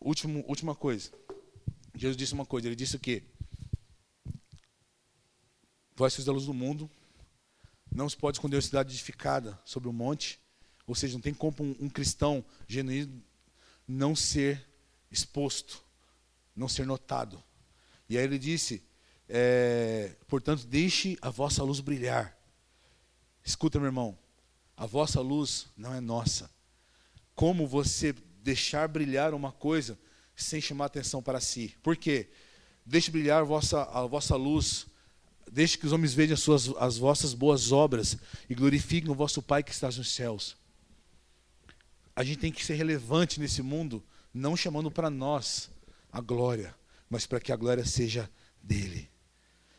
Último, 0.00 0.44
última 0.46 0.74
coisa. 0.74 1.10
Jesus 1.94 2.16
disse 2.16 2.32
uma 2.32 2.46
coisa, 2.46 2.68
ele 2.68 2.76
disse 2.76 2.96
o 2.96 3.00
quê? 3.00 3.22
Vós 5.94 6.14
sois 6.14 6.24
da 6.24 6.32
luz 6.32 6.46
do 6.46 6.54
mundo, 6.54 6.90
não 7.92 8.08
se 8.08 8.16
pode 8.16 8.38
esconder 8.38 8.56
a 8.56 8.62
cidade 8.62 8.94
edificada 8.94 9.60
sobre 9.64 9.88
um 9.88 9.92
monte, 9.92 10.40
ou 10.90 10.94
seja, 10.96 11.14
não 11.14 11.20
tem 11.20 11.32
como 11.32 11.54
um, 11.60 11.76
um 11.82 11.88
cristão 11.88 12.44
genuíno 12.66 13.22
não 13.86 14.16
ser 14.16 14.66
exposto, 15.08 15.84
não 16.54 16.68
ser 16.68 16.84
notado. 16.84 17.40
E 18.08 18.18
aí 18.18 18.24
ele 18.24 18.40
disse: 18.40 18.82
é, 19.28 20.16
portanto, 20.26 20.66
deixe 20.66 21.16
a 21.22 21.30
vossa 21.30 21.62
luz 21.62 21.78
brilhar. 21.78 22.36
Escuta, 23.44 23.78
meu 23.78 23.86
irmão, 23.86 24.18
a 24.76 24.84
vossa 24.84 25.20
luz 25.20 25.68
não 25.76 25.94
é 25.94 26.00
nossa. 26.00 26.50
Como 27.36 27.68
você 27.68 28.12
deixar 28.42 28.88
brilhar 28.88 29.32
uma 29.32 29.52
coisa 29.52 29.96
sem 30.34 30.60
chamar 30.60 30.86
atenção 30.86 31.22
para 31.22 31.38
si? 31.38 31.76
Por 31.84 31.96
quê? 31.96 32.30
Deixe 32.84 33.12
brilhar 33.12 33.42
a 33.42 33.44
vossa, 33.44 33.84
a 33.84 34.04
vossa 34.06 34.34
luz, 34.34 34.88
deixe 35.52 35.78
que 35.78 35.86
os 35.86 35.92
homens 35.92 36.14
vejam 36.14 36.34
as, 36.34 36.40
suas, 36.40 36.68
as 36.78 36.98
vossas 36.98 37.32
boas 37.32 37.70
obras 37.70 38.16
e 38.48 38.56
glorifiquem 38.56 39.08
o 39.08 39.14
vosso 39.14 39.40
Pai 39.40 39.62
que 39.62 39.70
está 39.70 39.86
nos 39.86 40.12
céus 40.12 40.58
a 42.14 42.24
gente 42.24 42.38
tem 42.38 42.52
que 42.52 42.64
ser 42.64 42.74
relevante 42.74 43.40
nesse 43.40 43.62
mundo, 43.62 44.02
não 44.32 44.56
chamando 44.56 44.90
para 44.90 45.10
nós 45.10 45.70
a 46.12 46.20
glória, 46.20 46.74
mas 47.08 47.26
para 47.26 47.40
que 47.40 47.52
a 47.52 47.56
glória 47.56 47.84
seja 47.84 48.30
dele. 48.62 49.08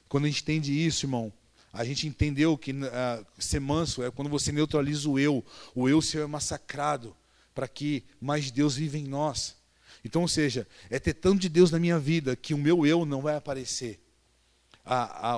Quando 0.08 0.26
a 0.26 0.28
gente 0.28 0.42
entende 0.42 0.86
isso, 0.86 1.06
irmão, 1.06 1.32
a 1.74 1.86
gente 1.86 2.06
entendeu 2.08 2.58
que 2.58 2.72
uh, 2.72 3.26
ser 3.40 3.62
manso 3.62 4.04
é 4.04 4.12
quando 4.12 4.30
você 4.30 4.52
neutraliza 4.52 5.10
o 5.10 5.18
eu, 5.18 5.44
o 5.74 5.88
eu 5.88 6.02
seu 6.02 6.24
é 6.24 6.28
massacrado, 6.28 7.16
para 7.54 7.68
que 7.68 8.04
mais 8.20 8.52
Deus 8.52 8.76
viva 8.76 8.98
em 8.98 9.08
nós. 9.08 9.56
Então, 10.04 10.24
ou 10.24 10.28
seja, 10.28 10.68
é 10.90 11.00
ter 11.00 11.14
tanto 11.14 11.40
de 11.40 11.50
Deus 11.50 11.72
na 11.72 11.80
minha 11.80 12.00
vida 12.00 12.36
que 12.36 12.54
o 12.54 12.58
meu 12.58 12.86
eu 12.86 13.06
não 13.06 13.22
vai 13.22 13.36
aparecer. 13.36 14.00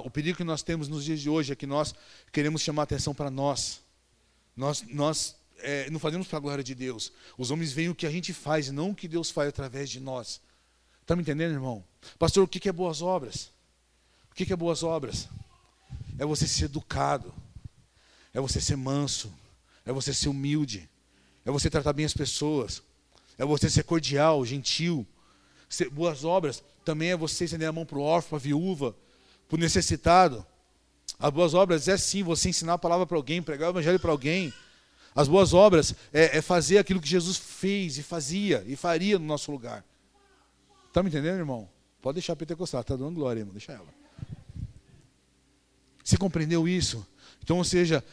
o 0.03 0.09
perigo 0.09 0.37
que 0.37 0.43
nós 0.43 0.63
temos 0.63 0.87
nos 0.87 1.03
dias 1.03 1.19
de 1.19 1.29
hoje 1.29 1.51
é 1.51 1.55
que 1.55 1.67
nós 1.67 1.93
queremos 2.31 2.61
chamar 2.61 2.83
atenção 2.83 3.13
para 3.13 3.29
nós. 3.29 3.81
Nós, 4.55 4.83
nós 4.89 5.35
é, 5.63 5.89
não 5.89 5.99
fazemos 5.99 6.27
para 6.27 6.37
a 6.37 6.41
glória 6.41 6.63
de 6.63 6.75
Deus. 6.75 7.11
Os 7.37 7.49
homens 7.49 7.71
veem 7.71 7.89
o 7.89 7.95
que 7.95 8.05
a 8.05 8.11
gente 8.11 8.33
faz, 8.33 8.69
não 8.69 8.91
o 8.91 8.95
que 8.95 9.07
Deus 9.07 9.31
faz 9.31 9.49
através 9.49 9.89
de 9.89 9.99
nós. 9.99 10.41
Está 11.01 11.15
me 11.15 11.21
entendendo, 11.21 11.53
irmão? 11.53 11.83
Pastor, 12.19 12.43
o 12.43 12.47
que 12.47 12.69
é 12.69 12.71
boas 12.71 13.01
obras? 13.01 13.51
O 14.31 14.35
que 14.35 14.51
é 14.51 14.55
boas 14.55 14.83
obras? 14.83 15.27
É 16.17 16.25
você 16.25 16.47
ser 16.47 16.65
educado, 16.65 17.33
é 18.33 18.39
você 18.39 18.59
ser 18.59 18.75
manso, 18.75 19.33
é 19.85 19.91
você 19.91 20.13
ser 20.13 20.29
humilde, 20.29 20.89
é 21.45 21.51
você 21.51 21.69
tratar 21.69 21.93
bem 21.93 22.05
as 22.05 22.13
pessoas, 22.13 22.81
é 23.37 23.45
você 23.45 23.69
ser 23.69 23.83
cordial, 23.83 24.45
gentil. 24.45 25.05
Ser, 25.69 25.89
boas 25.89 26.23
obras 26.23 26.63
também 26.85 27.11
é 27.11 27.17
você 27.17 27.45
estender 27.45 27.67
a 27.67 27.71
mão 27.71 27.85
para 27.85 27.97
o 27.97 28.01
órfão, 28.01 28.29
para 28.29 28.37
a 28.37 28.41
viúva, 28.41 28.95
para 29.47 29.55
o 29.55 29.59
necessitado. 29.59 30.45
As 31.19 31.31
boas 31.31 31.53
obras 31.53 31.87
é 31.87 31.97
sim 31.97 32.23
você 32.23 32.49
ensinar 32.49 32.73
a 32.73 32.77
palavra 32.77 33.05
para 33.05 33.17
alguém, 33.17 33.41
pregar 33.41 33.69
o 33.69 33.71
evangelho 33.71 33.99
para 33.99 34.11
alguém, 34.11 34.53
as 35.15 35.27
boas 35.27 35.53
obras 35.53 35.93
é, 36.11 36.37
é, 36.37 36.41
fazer 36.41 36.77
aquilo 36.79 36.99
que 36.99 37.07
Jesus 37.07 37.37
fez 37.37 37.97
e 37.97 38.03
fazia 38.03 38.63
e 38.67 38.75
faria 38.75 39.19
no 39.19 39.25
nosso 39.25 39.51
lugar. 39.51 39.85
Está 40.87 41.03
me 41.03 41.09
entendendo, 41.09 41.37
irmão? 41.37 41.69
Pode 42.01 42.15
deixar 42.15 42.33
a 42.33 42.35
pentecostal, 42.35 42.81
está 42.81 42.95
dando 42.95 43.15
glória, 43.15 43.41
irmão, 43.41 43.53
deixa 43.53 43.71
ela. 43.73 43.87
Você 46.03 46.17
compreendeu 46.17 46.67
isso? 46.67 47.05
Então, 47.41 47.57
ou 47.57 47.63
seja, 47.63 48.03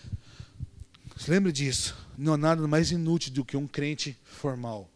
lembre 1.27 1.51
disso. 1.53 1.97
Não 2.17 2.35
há 2.35 2.37
nada 2.37 2.69
mais 2.69 2.91
inútil 2.91 3.33
do 3.33 3.45
que 3.45 3.57
um 3.57 3.67
crente 3.67 4.17
formal. 4.25 4.89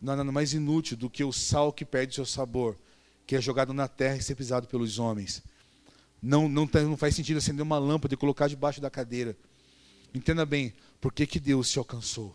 Não 0.00 0.12
há 0.12 0.16
nada 0.16 0.30
mais 0.30 0.54
inútil 0.54 0.96
do 0.96 1.10
que 1.10 1.24
o 1.24 1.32
sal 1.32 1.72
que 1.72 1.84
perde 1.84 2.14
seu 2.14 2.24
sabor, 2.24 2.78
que 3.26 3.34
é 3.34 3.40
jogado 3.40 3.74
na 3.74 3.88
terra 3.88 4.16
e 4.16 4.22
ser 4.22 4.34
pisado 4.34 4.66
pelos 4.68 4.98
homens. 4.98 5.42
não, 6.22 6.48
não, 6.48 6.68
não 6.72 6.96
faz 6.96 7.14
sentido 7.16 7.38
acender 7.38 7.62
uma 7.62 7.78
lâmpada 7.78 8.14
e 8.14 8.16
colocar 8.16 8.48
debaixo 8.48 8.80
da 8.80 8.88
cadeira. 8.88 9.36
Entenda 10.14 10.46
bem, 10.46 10.72
por 11.00 11.12
que, 11.12 11.26
que 11.26 11.40
Deus 11.40 11.68
te 11.70 11.78
alcançou? 11.78 12.34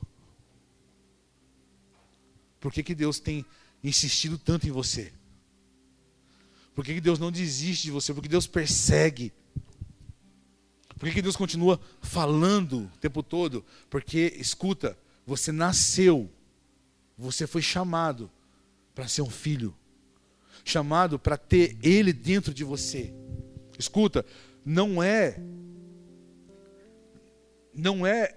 Por 2.59 2.73
que, 2.73 2.83
que 2.83 2.93
Deus 2.93 3.19
tem 3.19 3.45
insistido 3.81 4.37
tanto 4.37 4.67
em 4.67 4.71
você? 4.71 5.13
Por 6.75 6.83
que, 6.83 6.93
que 6.93 7.01
Deus 7.01 7.17
não 7.17 7.31
desiste 7.31 7.83
de 7.83 7.91
você? 7.91 8.13
Por 8.13 8.21
que 8.21 8.27
Deus 8.27 8.45
persegue? 8.45 9.31
Por 10.97 11.07
que, 11.07 11.15
que 11.15 11.21
Deus 11.21 11.37
continua 11.37 11.79
falando 12.01 12.83
o 12.83 12.97
tempo 12.99 13.23
todo? 13.23 13.63
Porque, 13.89 14.33
escuta, 14.37 14.97
você 15.25 15.51
nasceu, 15.51 16.29
você 17.17 17.47
foi 17.47 17.61
chamado 17.61 18.29
para 18.93 19.07
ser 19.07 19.21
um 19.21 19.29
filho, 19.29 19.73
chamado 20.65 21.17
para 21.17 21.37
ter 21.37 21.77
Ele 21.81 22.11
dentro 22.11 22.53
de 22.53 22.65
você. 22.65 23.13
Escuta, 23.77 24.25
não 24.65 25.01
é, 25.01 25.41
não 27.79 28.05
é 28.05 28.35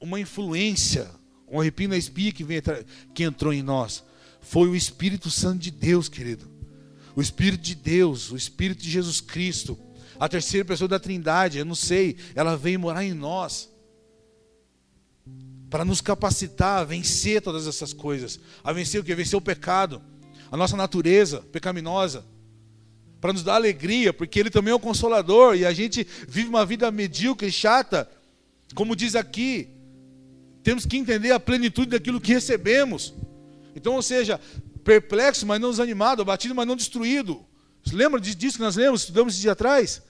uma 0.00 0.18
influência, 0.18 1.10
um 1.48 1.60
arrepio 1.60 1.88
na 1.88 1.96
espia 1.96 2.32
que, 2.32 2.44
vem, 2.44 2.62
que 3.14 3.24
entrou 3.24 3.52
em 3.52 3.62
nós. 3.62 4.02
Foi 4.40 4.68
o 4.68 4.76
Espírito 4.76 5.30
Santo 5.30 5.58
de 5.58 5.70
Deus, 5.70 6.08
querido. 6.08 6.48
O 7.14 7.20
Espírito 7.20 7.62
de 7.62 7.74
Deus, 7.74 8.30
o 8.30 8.36
Espírito 8.36 8.82
de 8.82 8.90
Jesus 8.90 9.20
Cristo 9.20 9.78
a 10.20 10.28
terceira 10.28 10.66
pessoa 10.66 10.86
da 10.86 10.98
Trindade, 10.98 11.56
eu 11.56 11.64
não 11.64 11.74
sei, 11.74 12.18
ela 12.34 12.54
veio 12.54 12.78
morar 12.78 13.02
em 13.02 13.14
nós 13.14 13.70
para 15.70 15.82
nos 15.82 16.02
capacitar 16.02 16.80
a 16.80 16.84
vencer 16.84 17.40
todas 17.40 17.66
essas 17.66 17.94
coisas, 17.94 18.38
a 18.62 18.70
vencer 18.70 19.00
o 19.00 19.04
que? 19.04 19.14
Vencer 19.14 19.38
o 19.38 19.40
pecado, 19.40 20.02
a 20.52 20.58
nossa 20.58 20.76
natureza 20.76 21.40
pecaminosa, 21.50 22.22
para 23.18 23.32
nos 23.32 23.42
dar 23.42 23.54
alegria, 23.54 24.12
porque 24.12 24.38
Ele 24.38 24.50
também 24.50 24.72
é 24.72 24.74
o 24.74 24.80
consolador 24.80 25.56
e 25.56 25.64
a 25.64 25.72
gente 25.72 26.06
vive 26.28 26.50
uma 26.50 26.66
vida 26.66 26.90
medíocre 26.90 27.48
e 27.48 27.52
chata, 27.52 28.06
como 28.74 28.94
diz 28.94 29.14
aqui, 29.14 29.68
temos 30.62 30.86
que 30.86 30.96
entender 30.96 31.32
a 31.32 31.40
plenitude 31.40 31.90
daquilo 31.90 32.20
que 32.20 32.32
recebemos. 32.32 33.14
Então, 33.74 33.94
ou 33.94 34.02
seja, 34.02 34.40
perplexo, 34.84 35.46
mas 35.46 35.60
não 35.60 35.70
desanimado, 35.70 36.22
abatido, 36.22 36.54
mas 36.54 36.66
não 36.66 36.76
destruído. 36.76 37.44
Lembra 37.92 38.20
disso 38.20 38.58
que 38.58 38.62
nós 38.62 38.76
lemos, 38.76 39.02
estudamos 39.02 39.34
esse 39.34 39.42
dia 39.42 39.52
atrás? 39.52 40.02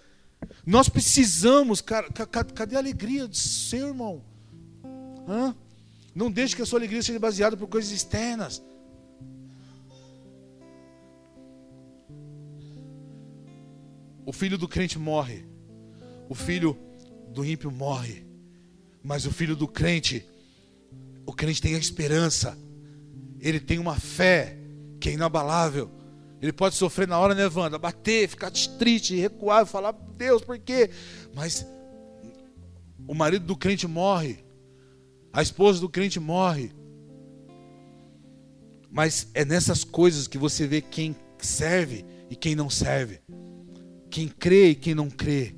Nós 0.67 0.89
precisamos, 0.89 1.81
cara, 1.81 2.09
cadê 2.55 2.77
a 2.77 2.79
alegria 2.79 3.29
do 3.29 3.37
seu 3.37 3.89
irmão? 3.89 4.25
Hã? 5.29 5.55
Não 6.15 6.31
deixe 6.31 6.57
que 6.57 6.63
a 6.63 6.67
sua 6.67 6.79
alegria 6.79 7.03
seja 7.03 7.19
baseada 7.19 7.57
por 7.57 7.69
coisas 7.69 7.93
externas. 7.93 8.63
O 14.27 14.33
filho 14.33 14.59
do 14.59 14.69
crente 14.69 14.99
morre, 14.99 15.45
o 16.29 16.35
filho 16.35 16.77
do 17.33 17.45
ímpio 17.45 17.71
morre, 17.71 18.30
mas 19.03 19.27
o 19.27 19.33
filho 19.33 19.57
do 19.57 19.67
crente, 19.67 20.25
o 21.27 21.33
crente 21.33 21.63
tem 21.63 21.75
a 21.75 21.79
esperança, 21.79 22.59
ele 23.41 23.59
tem 23.59 23.79
uma 23.79 23.99
fé 23.99 24.57
que 25.01 25.09
é 25.09 25.13
inabalável. 25.13 25.91
Ele 26.41 26.53
pode 26.53 26.75
sofrer 26.75 27.07
na 27.07 27.19
hora, 27.19 27.35
né, 27.35 27.47
Wanda? 27.47 27.79
Bater, 27.79 28.29
ficar 28.29 28.51
triste, 28.51 29.15
recuar, 29.15 29.67
falar, 29.67 29.93
Deus, 30.17 30.43
por 30.43 30.59
quê? 30.59 30.91
Mas 31.35 31.67
o 33.07 33.15
marido 33.15 33.45
do 33.45 33.57
crente 33.57 33.87
morre, 33.87 34.45
a 35.33 35.43
esposa 35.43 35.81
do 35.81 35.89
crente 35.89 36.19
morre. 36.19 36.73
Mas 38.91 39.29
é 39.35 39.45
nessas 39.45 39.85
coisas 39.85 40.27
que 40.27 40.39
você 40.39 40.67
vê 40.67 40.81
quem 40.81 41.15
serve 41.39 42.05
e 42.29 42.37
quem 42.37 42.55
não 42.55 42.69
serve, 42.69 43.21
quem 44.11 44.29
crê 44.29 44.71
e 44.71 44.75
quem 44.75 44.95
não 44.95 45.11
crê. 45.11 45.55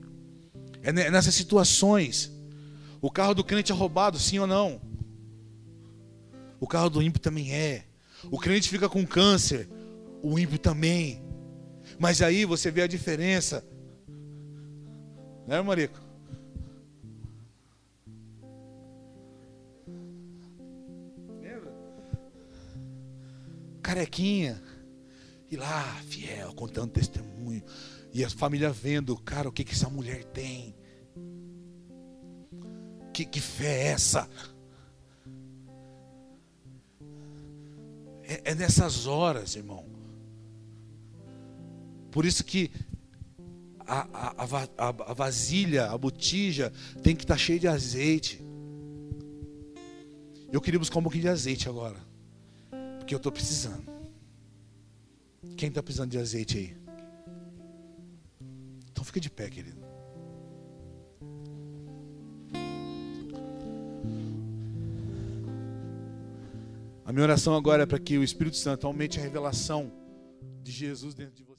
É 0.82 0.92
nessas 0.92 1.34
situações. 1.34 2.30
O 3.02 3.10
carro 3.10 3.34
do 3.34 3.42
crente 3.42 3.72
é 3.72 3.74
roubado, 3.74 4.16
sim 4.16 4.38
ou 4.38 4.46
não? 4.46 4.80
O 6.60 6.68
carro 6.68 6.88
do 6.88 7.02
ímpio 7.02 7.20
também 7.20 7.52
é. 7.52 7.84
O 8.30 8.38
crente 8.38 8.68
fica 8.68 8.88
com 8.88 9.04
câncer, 9.04 9.68
o 10.22 10.38
ímpio 10.38 10.56
também. 10.56 11.20
Mas 11.98 12.22
aí 12.22 12.44
você 12.44 12.70
vê 12.70 12.82
a 12.82 12.86
diferença. 12.86 13.66
Né, 15.48 15.60
Marico? 15.60 15.98
Lembra? 21.40 21.74
Carequinha. 23.82 24.62
E 25.50 25.56
lá, 25.56 25.82
fiel, 26.06 26.54
contando 26.54 26.92
testemunho. 26.92 27.64
E 28.14 28.24
a 28.24 28.30
família 28.30 28.70
vendo, 28.70 29.16
cara, 29.16 29.48
o 29.48 29.52
que, 29.52 29.64
que 29.64 29.72
essa 29.72 29.90
mulher 29.90 30.22
tem? 30.22 30.72
Que, 33.12 33.24
que 33.24 33.40
fé 33.40 33.66
é 33.66 33.86
essa? 33.88 34.28
É, 38.22 38.52
é 38.52 38.54
nessas 38.54 39.06
horas, 39.06 39.56
irmão, 39.56 39.84
por 42.12 42.26
isso 42.26 42.44
que 42.44 42.70
a, 43.80 44.06
a, 44.12 44.44
a, 44.78 44.88
a 44.88 45.14
vasilha, 45.14 45.90
a 45.90 45.96
botija, 45.98 46.70
tem 47.02 47.16
que 47.16 47.24
estar 47.24 47.34
tá 47.34 47.38
cheia 47.38 47.58
de 47.58 47.66
azeite. 47.66 48.44
Eu 50.52 50.60
queria 50.60 50.78
buscar 50.78 50.98
um 50.98 51.02
pouquinho 51.02 51.22
de 51.22 51.28
azeite 51.30 51.68
agora. 51.68 51.96
Porque 52.98 53.14
eu 53.14 53.16
estou 53.16 53.32
precisando. 53.32 53.90
Quem 55.56 55.70
está 55.70 55.82
precisando 55.82 56.10
de 56.10 56.18
azeite 56.18 56.58
aí? 56.58 56.76
Então 58.90 59.02
fica 59.02 59.18
de 59.18 59.30
pé, 59.30 59.48
querido. 59.48 59.81
A 67.04 67.12
minha 67.12 67.24
oração 67.24 67.54
agora 67.54 67.82
é 67.82 67.86
para 67.86 67.98
que 67.98 68.16
o 68.16 68.22
Espírito 68.22 68.56
Santo 68.56 68.86
aumente 68.86 69.18
a 69.18 69.22
revelação 69.22 69.92
de 70.62 70.70
Jesus 70.70 71.14
dentro 71.14 71.34
de 71.34 71.42
você. 71.42 71.51